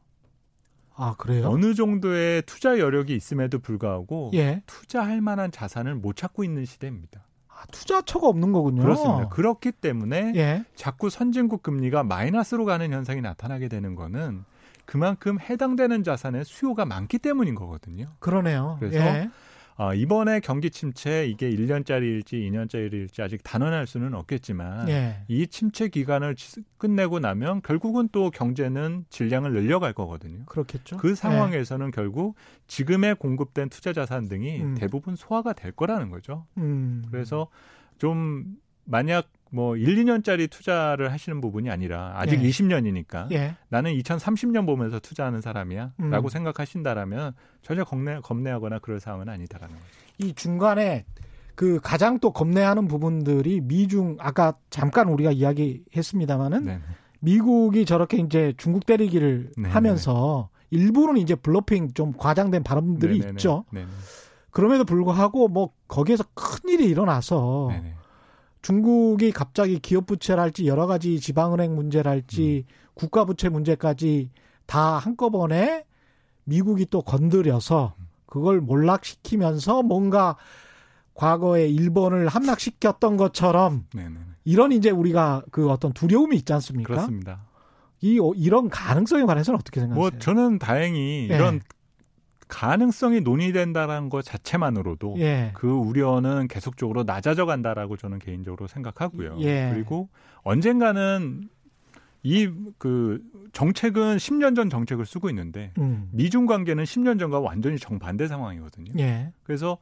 아 0.95 1.14
그래요? 1.18 1.49
어느 1.49 1.74
정도의 1.74 2.43
투자 2.43 2.78
여력이 2.78 3.16
있음에도 3.16 3.59
불구하고 3.59 4.30
예. 4.35 4.62
투자할 4.66 5.20
만한 5.20 5.51
자산을 5.51 5.97
못 5.97 6.14
찾고 6.16 6.45
있는 6.45 6.64
시대입니다. 6.66 7.26
아, 7.63 7.67
투자처가 7.71 8.27
없는 8.27 8.53
거군요. 8.53 8.83
그렇습니다. 8.83 9.29
그렇기 9.29 9.73
때문에 9.73 10.33
예. 10.35 10.65
자꾸 10.75 11.11
선진국 11.11 11.63
금리가 11.63 12.03
마이너스로 12.03 12.65
가는 12.65 12.93
현상이 12.93 13.21
나타나게 13.21 13.69
되는 13.69 13.95
거는 13.95 14.45
그만큼 14.85 15.39
해당되는 15.39 16.03
자산의 16.03 16.45
수요가 16.45 16.85
많기 16.85 17.19
때문인 17.19 17.55
거거든요. 17.55 18.09
그러네요. 18.19 18.77
그래서 18.81 18.99
예. 18.99 19.31
어, 19.83 19.95
이번에 19.95 20.39
경기 20.39 20.70
침체 20.70 21.26
이게 21.26 21.51
1년짜리일지 21.51 22.35
2년짜리일지 22.35 23.20
아직 23.20 23.43
단언할 23.43 23.89
수는 23.89 24.14
없겠지만 24.14 24.89
예. 24.89 25.24
이 25.26 25.49
침체 25.49 25.89
기간을 25.89 26.37
끝내고 26.78 27.18
나면 27.18 27.62
결국은 27.62 28.09
또 28.12 28.30
경제는 28.30 29.07
질량을 29.11 29.53
늘려갈 29.53 29.93
거거든요. 29.93 30.45
그렇겠죠. 30.47 30.99
그 30.99 31.16
상황에서는 31.16 31.89
예. 31.89 31.91
결국 31.91 32.37
지금의 32.68 33.16
공급된 33.16 33.70
투자 33.70 33.93
자산 33.93 34.28
등이 34.28 34.61
음. 34.62 34.74
대부분 34.76 35.16
소화가 35.16 35.53
될 35.53 35.72
거라는 35.72 36.11
거죠. 36.11 36.47
음. 36.59 37.03
그래서 37.11 37.49
좀 37.99 38.57
만약 38.85 39.26
뭐 39.53 39.77
1, 39.77 39.85
2년짜리 39.85 40.51
투자를 40.51 41.13
하시는 41.13 41.41
부분이 41.41 41.71
아니라 41.71 42.15
아직 42.17 42.43
예. 42.43 42.49
20년이니까 42.49 43.31
예. 43.33 43.55
나는 43.69 43.93
2030년 43.93 44.65
보면서 44.65 44.99
투자하는 44.99 45.43
사람이야 45.43 45.93
음. 46.01 46.11
라고 46.11 46.31
생각하신다라면 46.31 47.35
전혀 47.61 47.85
겁내, 47.85 48.21
겁내하거나 48.23 48.79
그럴 48.79 48.99
상황은 48.99 49.29
아니다라는 49.29 49.75
거죠. 49.75 49.87
이 50.19 50.33
중간에 50.33 51.05
그 51.55 51.81
가장 51.83 52.19
또 52.19 52.33
겁내하는 52.33 52.89
부분들이 52.89 53.61
미중 53.61 54.17
아까 54.21 54.55
잠깐 54.71 55.09
우리가 55.09 55.33
이야기했습니다마는 55.33 56.65
네. 56.65 56.81
미국이 57.21 57.85
저렇게 57.85 58.17
이제 58.17 58.55
중국 58.57 58.87
때리기를 58.87 59.51
네. 59.59 59.69
하면서 59.69 60.49
일부는 60.71 61.19
이제 61.19 61.35
블러핑 61.35 61.93
좀 61.93 62.15
과장된 62.17 62.63
발언들이 62.63 63.19
네네네. 63.19 63.33
있죠. 63.33 63.67
네네. 63.71 63.87
그럼에도 64.51 64.85
불구하고 64.85 65.49
뭐 65.49 65.73
거기에서 65.89 66.25
큰 66.33 66.71
일이 66.71 66.87
일어나서 66.87 67.69
네네. 67.71 67.95
중국이 68.63 69.33
갑자기 69.33 69.79
기업 69.81 70.07
부채랄지 70.07 70.67
여러 70.67 70.87
가지 70.87 71.21
지방은행 71.21 71.75
문제랄지 71.75 72.65
음. 72.67 72.73
국가 72.95 73.25
부채 73.25 73.49
문제까지 73.49 74.31
다 74.67 74.99
한꺼번에 74.99 75.85
미국이 76.45 76.87
또 76.87 77.03
건드려서 77.03 77.95
그걸 78.27 78.61
몰락시키면서 78.61 79.83
뭔가 79.83 80.37
과거에 81.15 81.69
일본을 81.69 82.29
함락시켰던 82.29 83.17
것처럼 83.17 83.87
네네. 83.93 84.17
이런 84.45 84.73
이제 84.73 84.91
우리가 84.91 85.43
그 85.51 85.69
어떤 85.71 85.93
두려움이 85.93 86.37
있지 86.37 86.53
않습니까? 86.53 86.95
그렇습니다. 86.95 87.45
이 88.01 88.19
이런 88.37 88.69
가능성에 88.69 89.25
관해서는 89.25 89.59
어떻게 89.61 89.81
생각하세요? 89.81 90.11
뭐 90.11 90.19
저는 90.19 90.59
다행히 90.59 91.27
네. 91.29 91.37
이런 91.37 91.61
가능성이 92.53 93.21
논의된다라는 93.23 94.11
것 94.11 94.23
자체만으로도 94.23 95.17
예. 95.19 95.53
그 95.55 95.71
우려는 95.71 96.49
계속적으로 96.49 97.03
낮아져 97.03 97.47
간다라고 97.47 97.97
저는 97.97 98.19
개인적으로 98.19 98.67
생각하고요. 98.67 99.39
예. 99.41 99.71
그리고 99.73 100.09
언젠가는 100.43 101.49
이 102.25 102.49
그 102.79 103.21
정책은 103.53 104.17
10년 104.17 104.55
전 104.57 104.71
정책을 104.71 105.07
쓰고 105.07 105.29
있는데 105.31 105.73
음. 105.79 106.09
미중 106.13 106.47
관계는 106.47 106.85
10년 106.85 107.19
전과 107.19 107.41
완전히 107.41 107.79
정반대 107.79 108.29
상황이거든요. 108.29 108.93
예. 108.99 109.33
그래서 109.43 109.79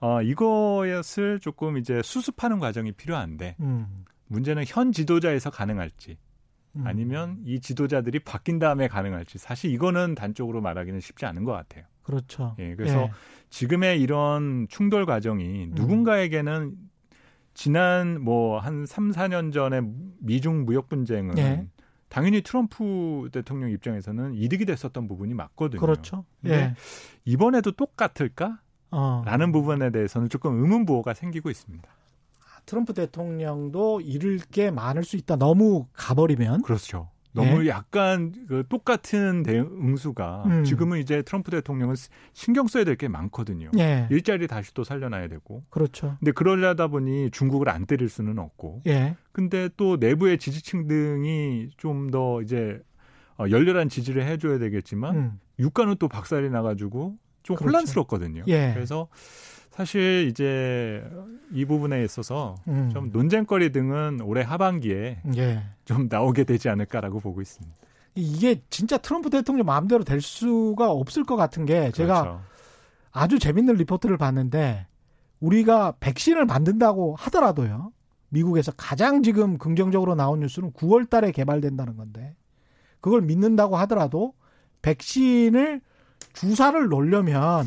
어 0.00 0.22
이것을 0.22 1.38
조금 1.40 1.78
이제 1.78 2.02
수습하는 2.02 2.58
과정이 2.58 2.92
필요한데 2.92 3.56
음. 3.60 4.04
문제는 4.26 4.64
현 4.66 4.92
지도자에서 4.92 5.50
가능할지 5.50 6.16
음. 6.76 6.86
아니면 6.86 7.38
이 7.44 7.60
지도자들이 7.60 8.20
바뀐 8.20 8.58
다음에 8.58 8.88
가능할지 8.88 9.38
사실 9.38 9.70
이거는 9.70 10.14
단적으로 10.14 10.60
말하기는 10.60 11.00
쉽지 11.00 11.26
않은 11.26 11.44
것 11.44 11.52
같아요. 11.52 11.84
그렇죠. 12.02 12.54
예, 12.58 12.74
그래서 12.74 13.02
예. 13.02 13.10
지금의 13.50 14.00
이런 14.00 14.66
충돌 14.68 15.06
과정이 15.06 15.64
음. 15.66 15.72
누군가에게는 15.74 16.74
지난 17.54 18.22
뭐 18.22 18.58
한 18.58 18.86
3, 18.86 19.10
4년 19.10 19.52
전에 19.52 19.82
미중 20.20 20.64
무역 20.64 20.88
분쟁은 20.88 21.38
예. 21.38 21.66
당연히 22.08 22.42
트럼프 22.42 23.28
대통령 23.32 23.70
입장에서는 23.70 24.34
이득이 24.34 24.66
됐었던 24.66 25.08
부분이 25.08 25.34
맞거든요. 25.34 25.80
그렇죠. 25.80 26.24
예. 26.46 26.74
이번에도 27.24 27.72
똑같을까? 27.72 28.58
어. 28.90 29.22
라는 29.24 29.52
부분에 29.52 29.90
대해서는 29.90 30.28
조금 30.28 30.62
의문부호가 30.62 31.14
생기고 31.14 31.48
있습니다. 31.48 31.88
트럼프 32.66 32.92
대통령도 32.92 34.02
잃을 34.02 34.38
게 34.50 34.70
많을 34.70 35.04
수 35.04 35.16
있다. 35.16 35.36
너무 35.36 35.86
가버리면. 35.94 36.62
그렇죠. 36.62 37.08
너무 37.34 37.64
예. 37.64 37.68
약간 37.68 38.32
그 38.46 38.62
똑같은 38.68 39.42
대응 39.42 39.64
응수가 39.82 40.42
음. 40.46 40.64
지금은 40.64 40.98
이제 40.98 41.22
트럼프 41.22 41.50
대통령은 41.50 41.94
신경 42.32 42.66
써야 42.66 42.84
될 42.84 42.96
게 42.96 43.08
많거든요. 43.08 43.70
예. 43.78 44.06
일자리 44.10 44.46
다시 44.46 44.74
또 44.74 44.84
살려놔야 44.84 45.28
되고. 45.28 45.64
그렇죠. 45.70 46.16
근데 46.18 46.30
그러려다 46.32 46.88
보니 46.88 47.30
중국을 47.30 47.68
안 47.70 47.86
때릴 47.86 48.08
수는 48.10 48.38
없고. 48.38 48.82
예. 48.86 49.16
근데 49.32 49.70
또 49.76 49.96
내부의 49.96 50.38
지지층 50.38 50.86
등이 50.86 51.70
좀 51.78 52.10
더 52.10 52.42
이제 52.42 52.80
어, 53.38 53.46
열렬한 53.48 53.88
지지를 53.88 54.24
해줘야 54.26 54.58
되겠지만 54.58 55.16
음. 55.16 55.40
유가는 55.58 55.96
또 55.98 56.08
박살이 56.08 56.50
나가지고 56.50 57.16
좀 57.42 57.56
그렇죠. 57.56 57.68
혼란스럽거든요. 57.70 58.44
예. 58.48 58.72
그래서 58.74 59.08
사실 59.72 60.28
이제 60.30 61.02
이 61.50 61.64
부분에 61.64 62.04
있어서 62.04 62.54
음. 62.68 62.90
좀 62.92 63.10
논쟁거리 63.10 63.72
등은 63.72 64.20
올해 64.22 64.42
하반기에 64.42 65.22
예. 65.36 65.62
좀 65.86 66.08
나오게 66.10 66.44
되지 66.44 66.68
않을까라고 66.68 67.20
보고 67.20 67.40
있습니다. 67.40 67.74
이게 68.14 68.62
진짜 68.68 68.98
트럼프 68.98 69.30
대통령 69.30 69.64
마음대로 69.64 70.04
될 70.04 70.20
수가 70.20 70.90
없을 70.90 71.24
것 71.24 71.36
같은 71.36 71.64
게 71.64 71.90
제가 71.92 72.20
그렇죠. 72.22 72.42
아주 73.10 73.38
재밌는 73.38 73.74
리포트를 73.76 74.18
봤는데 74.18 74.86
우리가 75.40 75.94
백신을 76.00 76.44
만든다고 76.44 77.16
하더라도요. 77.16 77.92
미국에서 78.28 78.72
가장 78.76 79.22
지금 79.22 79.56
긍정적으로 79.56 80.14
나온 80.14 80.40
뉴스는 80.40 80.72
9월 80.72 81.08
달에 81.08 81.32
개발된다는 81.32 81.96
건데 81.96 82.34
그걸 83.00 83.22
믿는다고 83.22 83.76
하더라도 83.78 84.34
백신을 84.82 85.80
주사를 86.34 86.88
놓으려면 86.88 87.66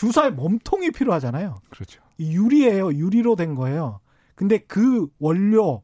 주사에 0.00 0.30
몸통이 0.30 0.92
필요하잖아요. 0.92 1.60
그렇죠. 1.68 2.00
이 2.16 2.32
유리예요. 2.32 2.94
유리로 2.94 3.36
된 3.36 3.54
거예요. 3.54 4.00
근데 4.34 4.56
그 4.56 5.08
원료 5.18 5.82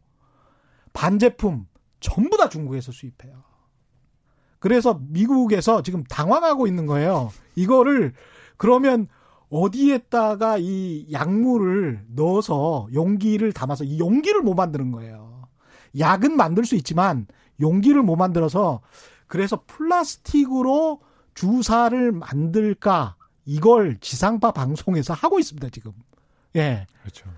반제품 0.94 1.66
전부 2.00 2.38
다 2.38 2.48
중국에서 2.48 2.92
수입해요. 2.92 3.44
그래서 4.58 4.98
미국에서 5.10 5.82
지금 5.82 6.02
당황하고 6.04 6.66
있는 6.66 6.86
거예요. 6.86 7.30
이거를 7.56 8.14
그러면 8.56 9.06
어디에다가 9.50 10.56
이 10.60 11.06
약물을 11.12 12.06
넣어서 12.14 12.88
용기를 12.94 13.52
담아서 13.52 13.84
이 13.84 13.98
용기를 13.98 14.40
못 14.40 14.54
만드는 14.54 14.92
거예요. 14.92 15.46
약은 15.98 16.38
만들 16.38 16.64
수 16.64 16.74
있지만 16.76 17.26
용기를 17.60 18.02
못 18.02 18.16
만들어서 18.16 18.80
그래서 19.26 19.62
플라스틱으로 19.66 21.02
주사를 21.34 22.12
만들까 22.12 23.16
이걸 23.46 23.96
지상파 24.00 24.50
방송에서 24.52 25.14
하고 25.14 25.38
있습니다, 25.38 25.68
지금. 25.70 25.92
예. 26.56 26.86
그렇죠. 27.00 27.30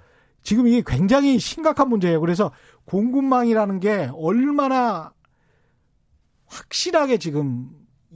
지금 0.43 0.67
이게 0.67 0.83
굉장히 0.85 1.39
심각한 1.39 1.89
문제예요. 1.91 2.21
그래서 2.21 2.51
공급망이라는 2.87 3.81
게 3.81 4.11
얼마나 4.15 5.13
확실하게 6.47 7.19
지금 7.19 7.71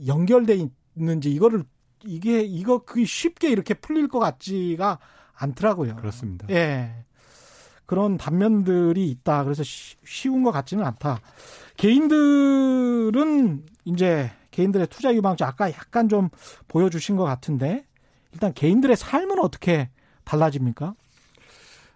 연결돼 0.07 0.67
있는지 0.97 1.31
이거를 1.31 1.63
이게 2.05 2.41
이거 2.41 2.79
그 2.79 3.05
쉽게 3.05 3.49
이렇게 3.49 3.73
풀릴 3.75 4.07
것 4.07 4.19
같지가 4.19 4.99
않더라고요. 5.33 5.95
그렇습니다. 5.95 6.47
예. 6.49 7.05
그런 7.85 8.17
단면들이 8.17 9.07
있다. 9.11 9.43
그래서 9.43 9.61
쉬- 9.63 9.97
쉬운 10.05 10.41
것 10.41 10.51
같지는 10.51 10.83
않다. 10.85 11.19
개인들은 11.77 13.65
이제 13.85 14.31
개인들의 14.53 14.87
투자 14.87 15.13
유망주 15.13 15.43
아까 15.43 15.69
약간 15.71 16.07
좀 16.07 16.29
보여주신 16.69 17.17
것 17.17 17.23
같은데 17.23 17.85
일단 18.31 18.53
개인들의 18.53 18.95
삶은 18.95 19.39
어떻게 19.39 19.89
달라집니까? 20.23 20.95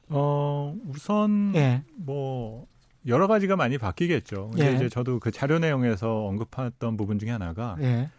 어, 0.09 0.75
우선 0.87 1.53
예. 1.55 1.83
뭐 1.95 2.67
여러 3.05 3.27
가지가 3.27 3.55
많이 3.55 3.77
바뀌겠죠. 3.77 4.49
근데 4.51 4.71
예. 4.71 4.75
이제 4.75 4.89
저도 4.89 5.19
그 5.19 5.31
자료 5.31 5.59
내용에서 5.59 6.25
언급했던 6.25 6.97
부분 6.97 7.19
중에 7.19 7.29
하나가 7.29 7.77
예. 7.79 8.09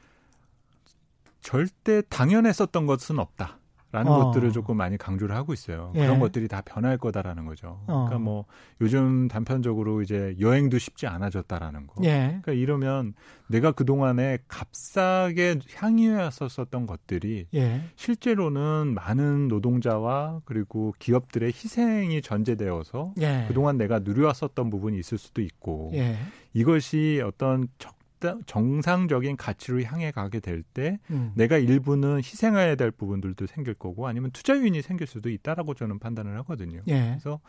절대 1.40 2.02
당연했었던 2.08 2.86
것은 2.86 3.18
없다. 3.18 3.57
라는 3.90 4.12
어. 4.12 4.24
것들을 4.26 4.52
조금 4.52 4.76
많이 4.76 4.98
강조를 4.98 5.34
하고 5.34 5.54
있어요. 5.54 5.92
예. 5.94 6.00
그런 6.00 6.20
것들이 6.20 6.46
다 6.46 6.60
변할 6.60 6.98
거다라는 6.98 7.46
거죠. 7.46 7.80
어. 7.86 8.04
그러니까 8.04 8.18
뭐 8.18 8.44
요즘 8.82 9.28
단편적으로 9.28 10.02
이제 10.02 10.36
여행도 10.38 10.78
쉽지 10.78 11.06
않아졌다라는 11.06 11.86
거. 11.86 12.02
예. 12.04 12.38
그러니까 12.42 12.52
이러면 12.52 13.14
내가 13.46 13.72
그동안에 13.72 14.38
값싸게 14.46 15.60
향유했었던 15.74 16.86
것들이 16.86 17.46
예. 17.54 17.80
실제로는 17.96 18.92
많은 18.94 19.48
노동자와 19.48 20.42
그리고 20.44 20.94
기업들의 20.98 21.48
희생이 21.48 22.20
전제되어서 22.20 23.14
예. 23.22 23.46
그동안 23.48 23.78
내가 23.78 24.00
누려왔었던 24.00 24.68
부분이 24.68 24.98
있을 24.98 25.16
수도 25.16 25.40
있고 25.40 25.92
예. 25.94 26.18
이것이 26.52 27.22
어떤 27.24 27.68
적당 27.78 27.97
정상적인 28.46 29.36
가치로 29.36 29.82
향해 29.82 30.10
가게 30.10 30.40
될때 30.40 30.98
음. 31.10 31.32
내가 31.34 31.58
일부는 31.58 32.18
희생해야 32.18 32.74
될 32.74 32.90
부분들도 32.90 33.46
생길 33.46 33.74
거고 33.74 34.06
아니면 34.06 34.30
투자 34.32 34.56
요인이 34.56 34.82
생길 34.82 35.06
수도 35.06 35.30
있다라고 35.30 35.74
저는 35.74 35.98
판단을 35.98 36.36
하거든요. 36.38 36.80
예. 36.88 37.08
그래서 37.10 37.40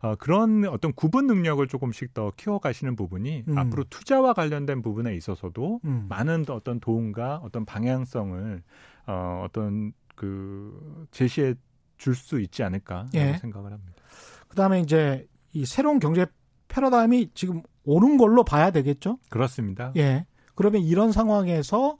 어, 0.00 0.14
그런 0.16 0.64
어떤 0.66 0.92
구분 0.92 1.26
능력을 1.26 1.66
조금씩 1.66 2.14
더 2.14 2.30
키워가시는 2.36 2.96
부분이 2.96 3.44
음. 3.48 3.58
앞으로 3.58 3.84
투자와 3.84 4.34
관련된 4.34 4.82
부분에 4.82 5.14
있어서도 5.16 5.80
음. 5.84 6.06
많은 6.08 6.44
어떤 6.48 6.80
도움과 6.80 7.40
어떤 7.42 7.64
방향성을 7.64 8.62
어, 9.06 9.42
어떤 9.44 9.92
그 10.14 11.06
제시해 11.10 11.54
줄 11.98 12.14
수 12.14 12.40
있지 12.40 12.62
않을까라고 12.62 13.08
예. 13.14 13.38
생각을 13.38 13.72
합니다. 13.72 14.02
그다음에 14.48 14.80
이제 14.80 15.26
이 15.52 15.64
새로운 15.64 15.98
경제 15.98 16.26
패러다임이 16.68 17.30
지금 17.32 17.62
오는 17.86 18.18
걸로 18.18 18.44
봐야 18.44 18.70
되겠죠? 18.70 19.18
그렇습니다. 19.30 19.92
예. 19.96 20.26
그러면 20.54 20.82
이런 20.82 21.12
상황에서 21.12 21.96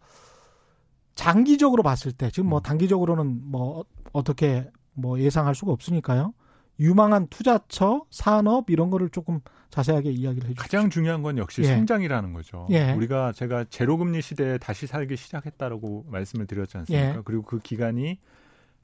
장기적으로 1.14 1.82
봤을 1.82 2.12
때 2.12 2.30
지금 2.30 2.50
뭐 2.50 2.58
음. 2.58 2.62
단기적으로는 2.62 3.50
뭐 3.50 3.80
어- 3.80 3.84
어떻게 4.12 4.68
뭐 4.92 5.18
예상할 5.18 5.54
수가 5.54 5.72
없으니까요. 5.72 6.34
유망한 6.78 7.26
투자처, 7.28 8.04
산업 8.10 8.68
이런 8.68 8.90
거를 8.90 9.08
조금 9.08 9.40
자세하게 9.70 10.10
이야기를 10.10 10.50
해 10.50 10.54
주시죠. 10.54 10.62
가장 10.62 10.90
중요한 10.90 11.22
건 11.22 11.38
역시 11.38 11.62
예. 11.62 11.68
성장이라는 11.68 12.34
거죠. 12.34 12.66
예. 12.70 12.92
우리가 12.92 13.32
제가 13.32 13.64
제로금리 13.70 14.20
시대에 14.20 14.58
다시 14.58 14.86
살기 14.86 15.16
시작했다라고 15.16 16.06
말씀을 16.10 16.46
드렸지 16.46 16.76
않습니까? 16.78 17.16
예. 17.16 17.20
그리고 17.24 17.42
그 17.44 17.58
기간이 17.60 18.18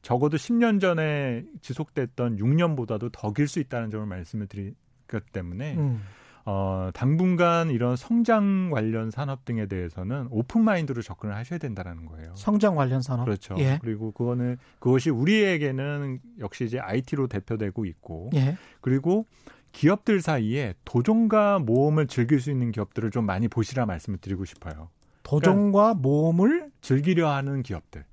적어도 0.01 0.37
10년 0.39 0.81
전에 0.81 1.45
지속됐던 1.61 2.37
6년보다도 2.39 3.11
더 3.13 3.33
길 3.33 3.47
수 3.47 3.61
있다는 3.61 3.91
점을 3.91 4.07
말씀을 4.07 4.47
드렸기 4.47 5.31
때문에 5.33 5.77
음. 5.77 6.03
어, 6.45 6.91
당분간 6.93 7.71
이런 7.71 7.97
성장 7.97 8.71
관련 8.71 9.11
산업 9.11 9.45
등에 9.45 9.67
대해서는 9.67 10.27
open 10.31 10.65
mind로 10.65 11.03
접근을 11.03 11.37
하셔야 11.37 11.59
된다라는 11.59 12.07
거예요. 12.07 12.33
성장 12.35 12.75
관련 12.75 13.01
산업. 13.01 13.25
그렇죠. 13.25 13.55
예. 13.59 13.79
그리고 13.81 14.11
그거는 14.11 14.57
그것이 14.79 15.11
우리에게는 15.11 16.19
역시 16.41 16.65
이제 16.65 16.79
IT로 16.79 17.29
대표되고 17.29 17.85
있고 17.87 18.31
예. 18.35 18.57
그리고 18.81 19.27
기업들 19.71 20.21
사이에 20.21 20.75
도전과 20.85 21.61
모험을 21.61 22.07
즐길 22.07 22.41
수 22.41 22.51
있는 22.51 22.73
기업들을 22.73 23.11
좀 23.11 23.25
많이 23.25 23.49
보시라 23.49 23.87
말씀을 23.87 24.19
드리고 24.19 24.45
싶어요. 24.45 24.89
도전과 25.23 25.95
모험을 25.95 26.71
즐기려 26.81 27.31
하는 27.31 27.63
기업들. 27.63 28.05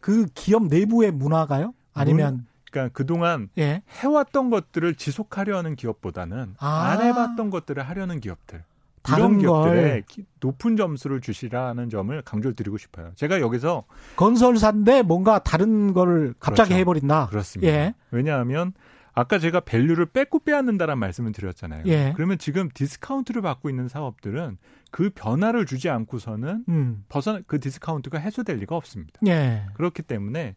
그 0.00 0.26
기업 0.34 0.66
내부의 0.66 1.10
문화가요? 1.10 1.74
아니면 1.92 2.46
그러니까 2.74 2.92
그동안 2.92 3.48
예. 3.56 3.82
해왔던 3.88 4.50
것들을 4.50 4.96
지속하려 4.96 5.56
하는 5.56 5.76
기업보다는 5.76 6.56
아. 6.58 6.68
안 6.88 7.02
해봤던 7.02 7.50
것들을 7.50 7.80
하려는 7.88 8.20
기업들. 8.20 8.64
다른 9.02 9.24
이런 9.24 9.38
기업들에 9.38 9.90
걸 9.90 10.02
높은 10.40 10.76
점수를 10.76 11.20
주시라는 11.20 11.90
점을 11.90 12.22
강조를 12.22 12.56
드리고 12.56 12.78
싶어요. 12.78 13.12
제가 13.16 13.40
여기서 13.40 13.84
건설사인데 14.16 15.02
뭔가 15.02 15.38
다른 15.38 15.92
거를 15.92 16.34
갑자기 16.40 16.70
그렇죠. 16.70 16.80
해버린다. 16.80 17.26
그렇습니다. 17.26 17.70
예. 17.72 17.94
왜냐하면 18.10 18.72
아까 19.12 19.38
제가 19.38 19.60
value를 19.60 20.06
뺏고 20.06 20.40
빼앗는다는 20.40 20.98
말씀을 20.98 21.32
드렸잖아요. 21.32 21.84
예. 21.86 22.12
그러면 22.16 22.38
지금 22.38 22.70
디스카운트를 22.72 23.42
받고 23.42 23.68
있는 23.68 23.88
사업들은 23.88 24.56
그 24.90 25.10
변화를 25.14 25.66
주지 25.66 25.90
않고서는 25.90 26.64
음. 26.68 27.04
벗어나 27.08 27.40
그 27.46 27.60
디스카운트가 27.60 28.18
해소될 28.18 28.56
리가 28.56 28.74
없습니다. 28.74 29.20
예. 29.26 29.66
그렇기 29.74 30.02
때문에 30.02 30.56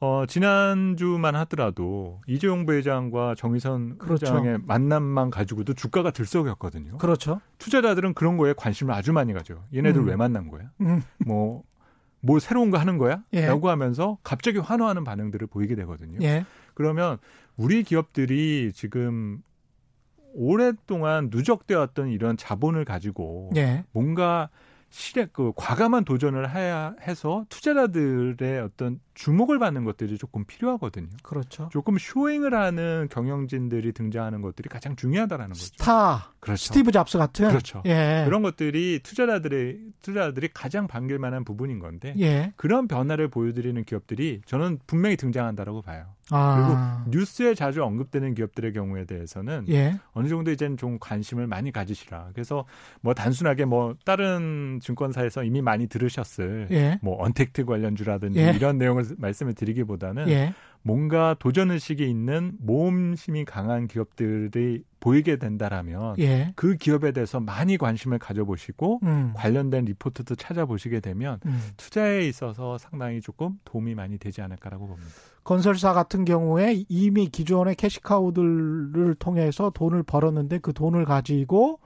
어, 0.00 0.24
지난주만 0.26 1.36
하더라도 1.36 2.22
이재용 2.26 2.64
부회장과 2.64 3.34
정의선 3.34 3.98
그렇죠. 3.98 4.26
회장의 4.26 4.58
만남만 4.64 5.28
가지고도 5.28 5.74
주가가 5.74 6.10
들썩였거든요. 6.10 6.96
그렇죠. 6.96 7.40
투자자들은 7.58 8.14
그런 8.14 8.38
거에 8.38 8.54
관심을 8.56 8.94
아주 8.94 9.12
많이 9.12 9.34
가죠. 9.34 9.62
얘네들 9.74 10.00
음. 10.00 10.08
왜 10.08 10.16
만난 10.16 10.48
거야? 10.48 10.70
음. 10.80 11.02
뭐, 11.26 11.64
뭐 12.22 12.38
새로운 12.38 12.70
거 12.70 12.78
하는 12.78 12.96
거야? 12.96 13.22
예. 13.34 13.46
라고 13.46 13.68
하면서 13.68 14.16
갑자기 14.22 14.58
환호하는 14.58 15.04
반응들을 15.04 15.46
보이게 15.48 15.74
되거든요. 15.74 16.18
예. 16.22 16.46
그러면 16.72 17.18
우리 17.58 17.82
기업들이 17.82 18.72
지금 18.74 19.42
오랫동안 20.32 21.28
누적되어 21.30 21.78
왔던 21.78 22.08
이런 22.08 22.38
자본을 22.38 22.86
가지고 22.86 23.50
예. 23.56 23.84
뭔가 23.92 24.48
실에 24.90 25.28
그 25.32 25.52
과감한 25.56 26.04
도전을 26.04 26.54
해야 26.54 26.94
해서 27.02 27.44
투자자들의 27.48 28.60
어떤 28.60 28.98
주목을 29.20 29.58
받는 29.58 29.84
것들이 29.84 30.16
조금 30.16 30.46
필요하거든요. 30.46 31.08
그렇죠. 31.22 31.68
조금 31.70 31.98
showing을 31.98 32.54
하는 32.54 33.06
경영진들이 33.10 33.92
등장하는 33.92 34.40
것들이 34.40 34.70
가장 34.70 34.96
중요하다라는 34.96 35.50
거죠. 35.50 35.66
스타, 35.66 36.32
그렇죠. 36.40 36.64
스티브 36.64 36.90
잡스 36.90 37.18
같은. 37.18 37.48
그렇죠. 37.48 37.82
예. 37.84 38.22
그런 38.24 38.40
것들이 38.40 39.00
투자자들의 39.02 39.78
투자자들이 40.00 40.48
가장 40.54 40.86
반길 40.86 41.18
만한 41.18 41.44
부분인 41.44 41.80
건데 41.80 42.14
예. 42.18 42.54
그런 42.56 42.88
변화를 42.88 43.28
보여드리는 43.28 43.84
기업들이 43.84 44.40
저는 44.46 44.78
분명히 44.86 45.18
등장한다라고 45.18 45.82
봐요. 45.82 46.06
아. 46.30 47.04
뉴스에 47.08 47.54
자주 47.54 47.82
언급되는 47.82 48.34
기업들의 48.34 48.72
경우에 48.72 49.04
대해서는 49.04 49.66
예. 49.68 49.98
어느 50.12 50.28
정도 50.28 50.50
이제는 50.50 50.76
좀 50.76 50.98
관심을 51.00 51.46
많이 51.46 51.72
가지시라. 51.72 52.30
그래서 52.32 52.64
뭐 53.00 53.14
단순하게 53.14 53.64
뭐 53.64 53.94
다른 54.04 54.78
증권사에서 54.82 55.44
이미 55.44 55.60
많이 55.60 55.88
들으셨을 55.88 56.68
예. 56.70 56.98
뭐 57.02 57.22
언택트 57.22 57.64
관련주라든지 57.64 58.38
예. 58.38 58.52
이런 58.52 58.78
내용을 58.78 59.04
말씀을 59.18 59.54
드리기보다는 59.54 60.28
예. 60.28 60.54
뭔가 60.82 61.34
도전 61.38 61.70
의식이 61.70 62.08
있는 62.08 62.52
모험심이 62.58 63.44
강한 63.44 63.86
기업들이 63.86 64.82
보이게 64.98 65.36
된다라면 65.36 66.16
예. 66.18 66.52
그 66.56 66.76
기업에 66.76 67.12
대해서 67.12 67.40
많이 67.40 67.76
관심을 67.76 68.18
가져보시고 68.18 69.00
음. 69.02 69.32
관련된 69.34 69.84
리포트도 69.84 70.34
찾아보시게 70.36 71.00
되면 71.00 71.38
음. 71.46 71.60
투자에 71.76 72.26
있어서 72.26 72.78
상당히 72.78 73.20
조금 73.20 73.58
도움이 73.64 73.94
많이 73.94 74.18
되지 74.18 74.40
않을까라고 74.42 74.86
봅니다. 74.86 75.10
건설사 75.44 75.92
같은 75.92 76.24
경우에 76.24 76.84
이미 76.88 77.28
기존의 77.28 77.74
캐시카우들을 77.74 79.16
통해서 79.18 79.70
돈을 79.70 80.02
벌었는데 80.02 80.58
그 80.58 80.72
돈을 80.72 81.04
가지고 81.04 81.80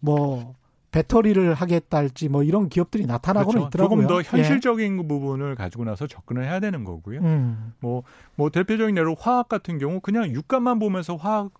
뭐 0.00 0.54
배터리를 0.90 1.54
하겠다 1.54 1.98
할지 1.98 2.28
뭐 2.28 2.42
이런 2.42 2.68
기업들이 2.68 3.06
나타나고는 3.06 3.60
그렇죠. 3.60 3.68
있더라고요. 3.68 4.02
조금 4.02 4.06
더 4.08 4.18
예. 4.20 4.22
현실적인 4.24 5.06
부분을 5.06 5.54
가지고 5.54 5.84
나서 5.84 6.06
접근을 6.06 6.44
해야 6.44 6.60
되는 6.60 6.84
거고요. 6.84 7.20
음. 7.20 7.72
뭐, 7.80 8.02
뭐 8.34 8.50
대표적인 8.50 8.96
예로 8.96 9.14
화학 9.18 9.48
같은 9.48 9.78
경우 9.78 10.00
그냥 10.00 10.28
유가만 10.30 10.78
보면서 10.78 11.16
화학 11.16 11.50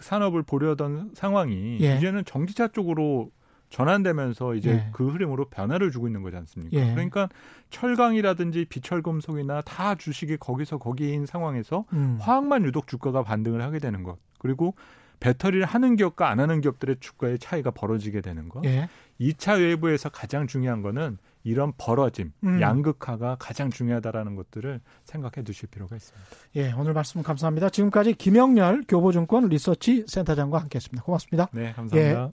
산업을 0.00 0.42
보려던 0.42 1.10
상황이 1.14 1.78
예. 1.80 1.96
이제는 1.96 2.24
전기차 2.24 2.68
쪽으로 2.68 3.30
전환되면서 3.70 4.54
이제 4.54 4.70
예. 4.70 4.88
그 4.92 5.08
흐름으로 5.08 5.46
변화를 5.46 5.90
주고 5.90 6.06
있는 6.06 6.22
거지 6.22 6.36
않습니까? 6.36 6.76
예. 6.76 6.92
그러니까 6.92 7.28
철강이라든지 7.70 8.64
비철금속이나 8.66 9.60
다 9.62 9.94
주식이 9.94 10.38
거기서 10.38 10.78
거기인 10.78 11.26
상황에서 11.26 11.84
음. 11.92 12.16
화학만 12.20 12.64
유독 12.64 12.86
주가가 12.86 13.22
반등을 13.22 13.60
하게 13.60 13.78
되는 13.78 14.02
것. 14.02 14.16
그리고 14.38 14.74
배터리를 15.20 15.64
하는 15.64 15.96
기업과 15.96 16.28
안 16.28 16.40
하는 16.40 16.60
기업들의 16.60 16.96
주가의 17.00 17.38
차이가 17.38 17.70
벌어지게 17.70 18.20
되는 18.20 18.48
것. 18.48 18.64
예. 18.64 18.88
2차 19.20 19.58
외부에서 19.58 20.08
가장 20.08 20.46
중요한 20.46 20.80
거는 20.82 21.18
이런 21.42 21.72
벌어짐, 21.76 22.32
음. 22.44 22.60
양극화가 22.60 23.36
가장 23.40 23.70
중요하다라는 23.70 24.36
것들을 24.36 24.80
생각해 25.04 25.42
두실 25.44 25.68
필요가 25.68 25.96
있습니다. 25.96 26.28
예, 26.56 26.72
오늘 26.72 26.92
말씀 26.92 27.22
감사합니다. 27.22 27.70
지금까지 27.70 28.14
김영렬 28.14 28.84
교보증권 28.86 29.48
리서치 29.48 30.04
센터장과 30.06 30.58
함께했습니다. 30.58 31.02
고맙습니다. 31.02 31.48
네, 31.52 31.72
감사합니다. 31.72 32.30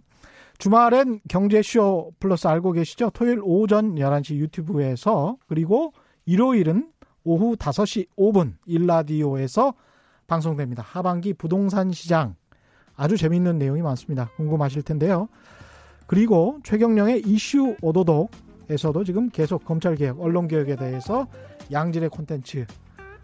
주말엔 0.58 1.22
경제쇼 1.28 2.14
플러스 2.20 2.48
알고 2.48 2.74
계시죠? 2.74 3.10
토요일 3.12 3.40
오전 3.44 3.96
11시 3.96 4.36
유튜브에서 4.36 5.38
그리고 5.48 5.94
일요일은 6.26 6.92
오후 7.24 7.56
5시 7.56 8.08
5분 8.18 8.56
일라디오에서 8.66 9.74
방송됩니다. 10.28 10.84
하반기 10.84 11.34
부동산 11.34 11.92
시장 11.92 12.36
아주 12.96 13.18
재미있는 13.18 13.58
내용이 13.58 13.82
많습니다. 13.82 14.30
궁금하실 14.38 14.84
텐데요. 14.84 15.28
그리고 16.08 16.60
최경령의 16.64 17.24
이슈 17.26 17.76
오도독에서도 17.82 19.04
지금 19.04 19.30
계속 19.30 19.66
검찰개혁, 19.66 20.22
언론개혁에 20.22 20.76
대해서 20.76 21.28
양질의 21.72 22.10
콘텐츠 22.10 22.66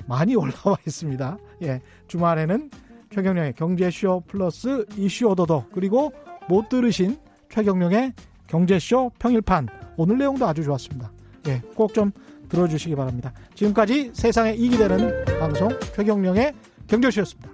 많이 0.08 0.36
올라와 0.38 0.78
있습니다. 0.86 1.38
예, 1.64 1.82
주말에는 2.08 2.70
최경령의 3.12 3.54
경제쇼 3.54 4.24
플러스 4.28 4.86
이슈 4.98 5.28
오더도 5.28 5.66
그리고 5.74 6.12
못 6.50 6.70
들으신 6.70 7.18
최경령의 7.50 8.14
경제쇼 8.48 9.12
평일판 9.20 9.68
오늘 9.98 10.18
내용도 10.18 10.48
아주 10.48 10.64
좋았습니다. 10.64 11.12
예, 11.48 11.62
꼭 11.76 11.94
좀 11.94 12.12
들어주시기 12.52 12.96
바랍니다. 12.96 13.32
지금까지 13.56 14.12
세상에 14.14 14.54
이익이 14.54 14.78
되는 14.78 15.24
방송 15.40 15.70
최경령의 15.96 16.54
경제쇼였습니다. 16.88 17.52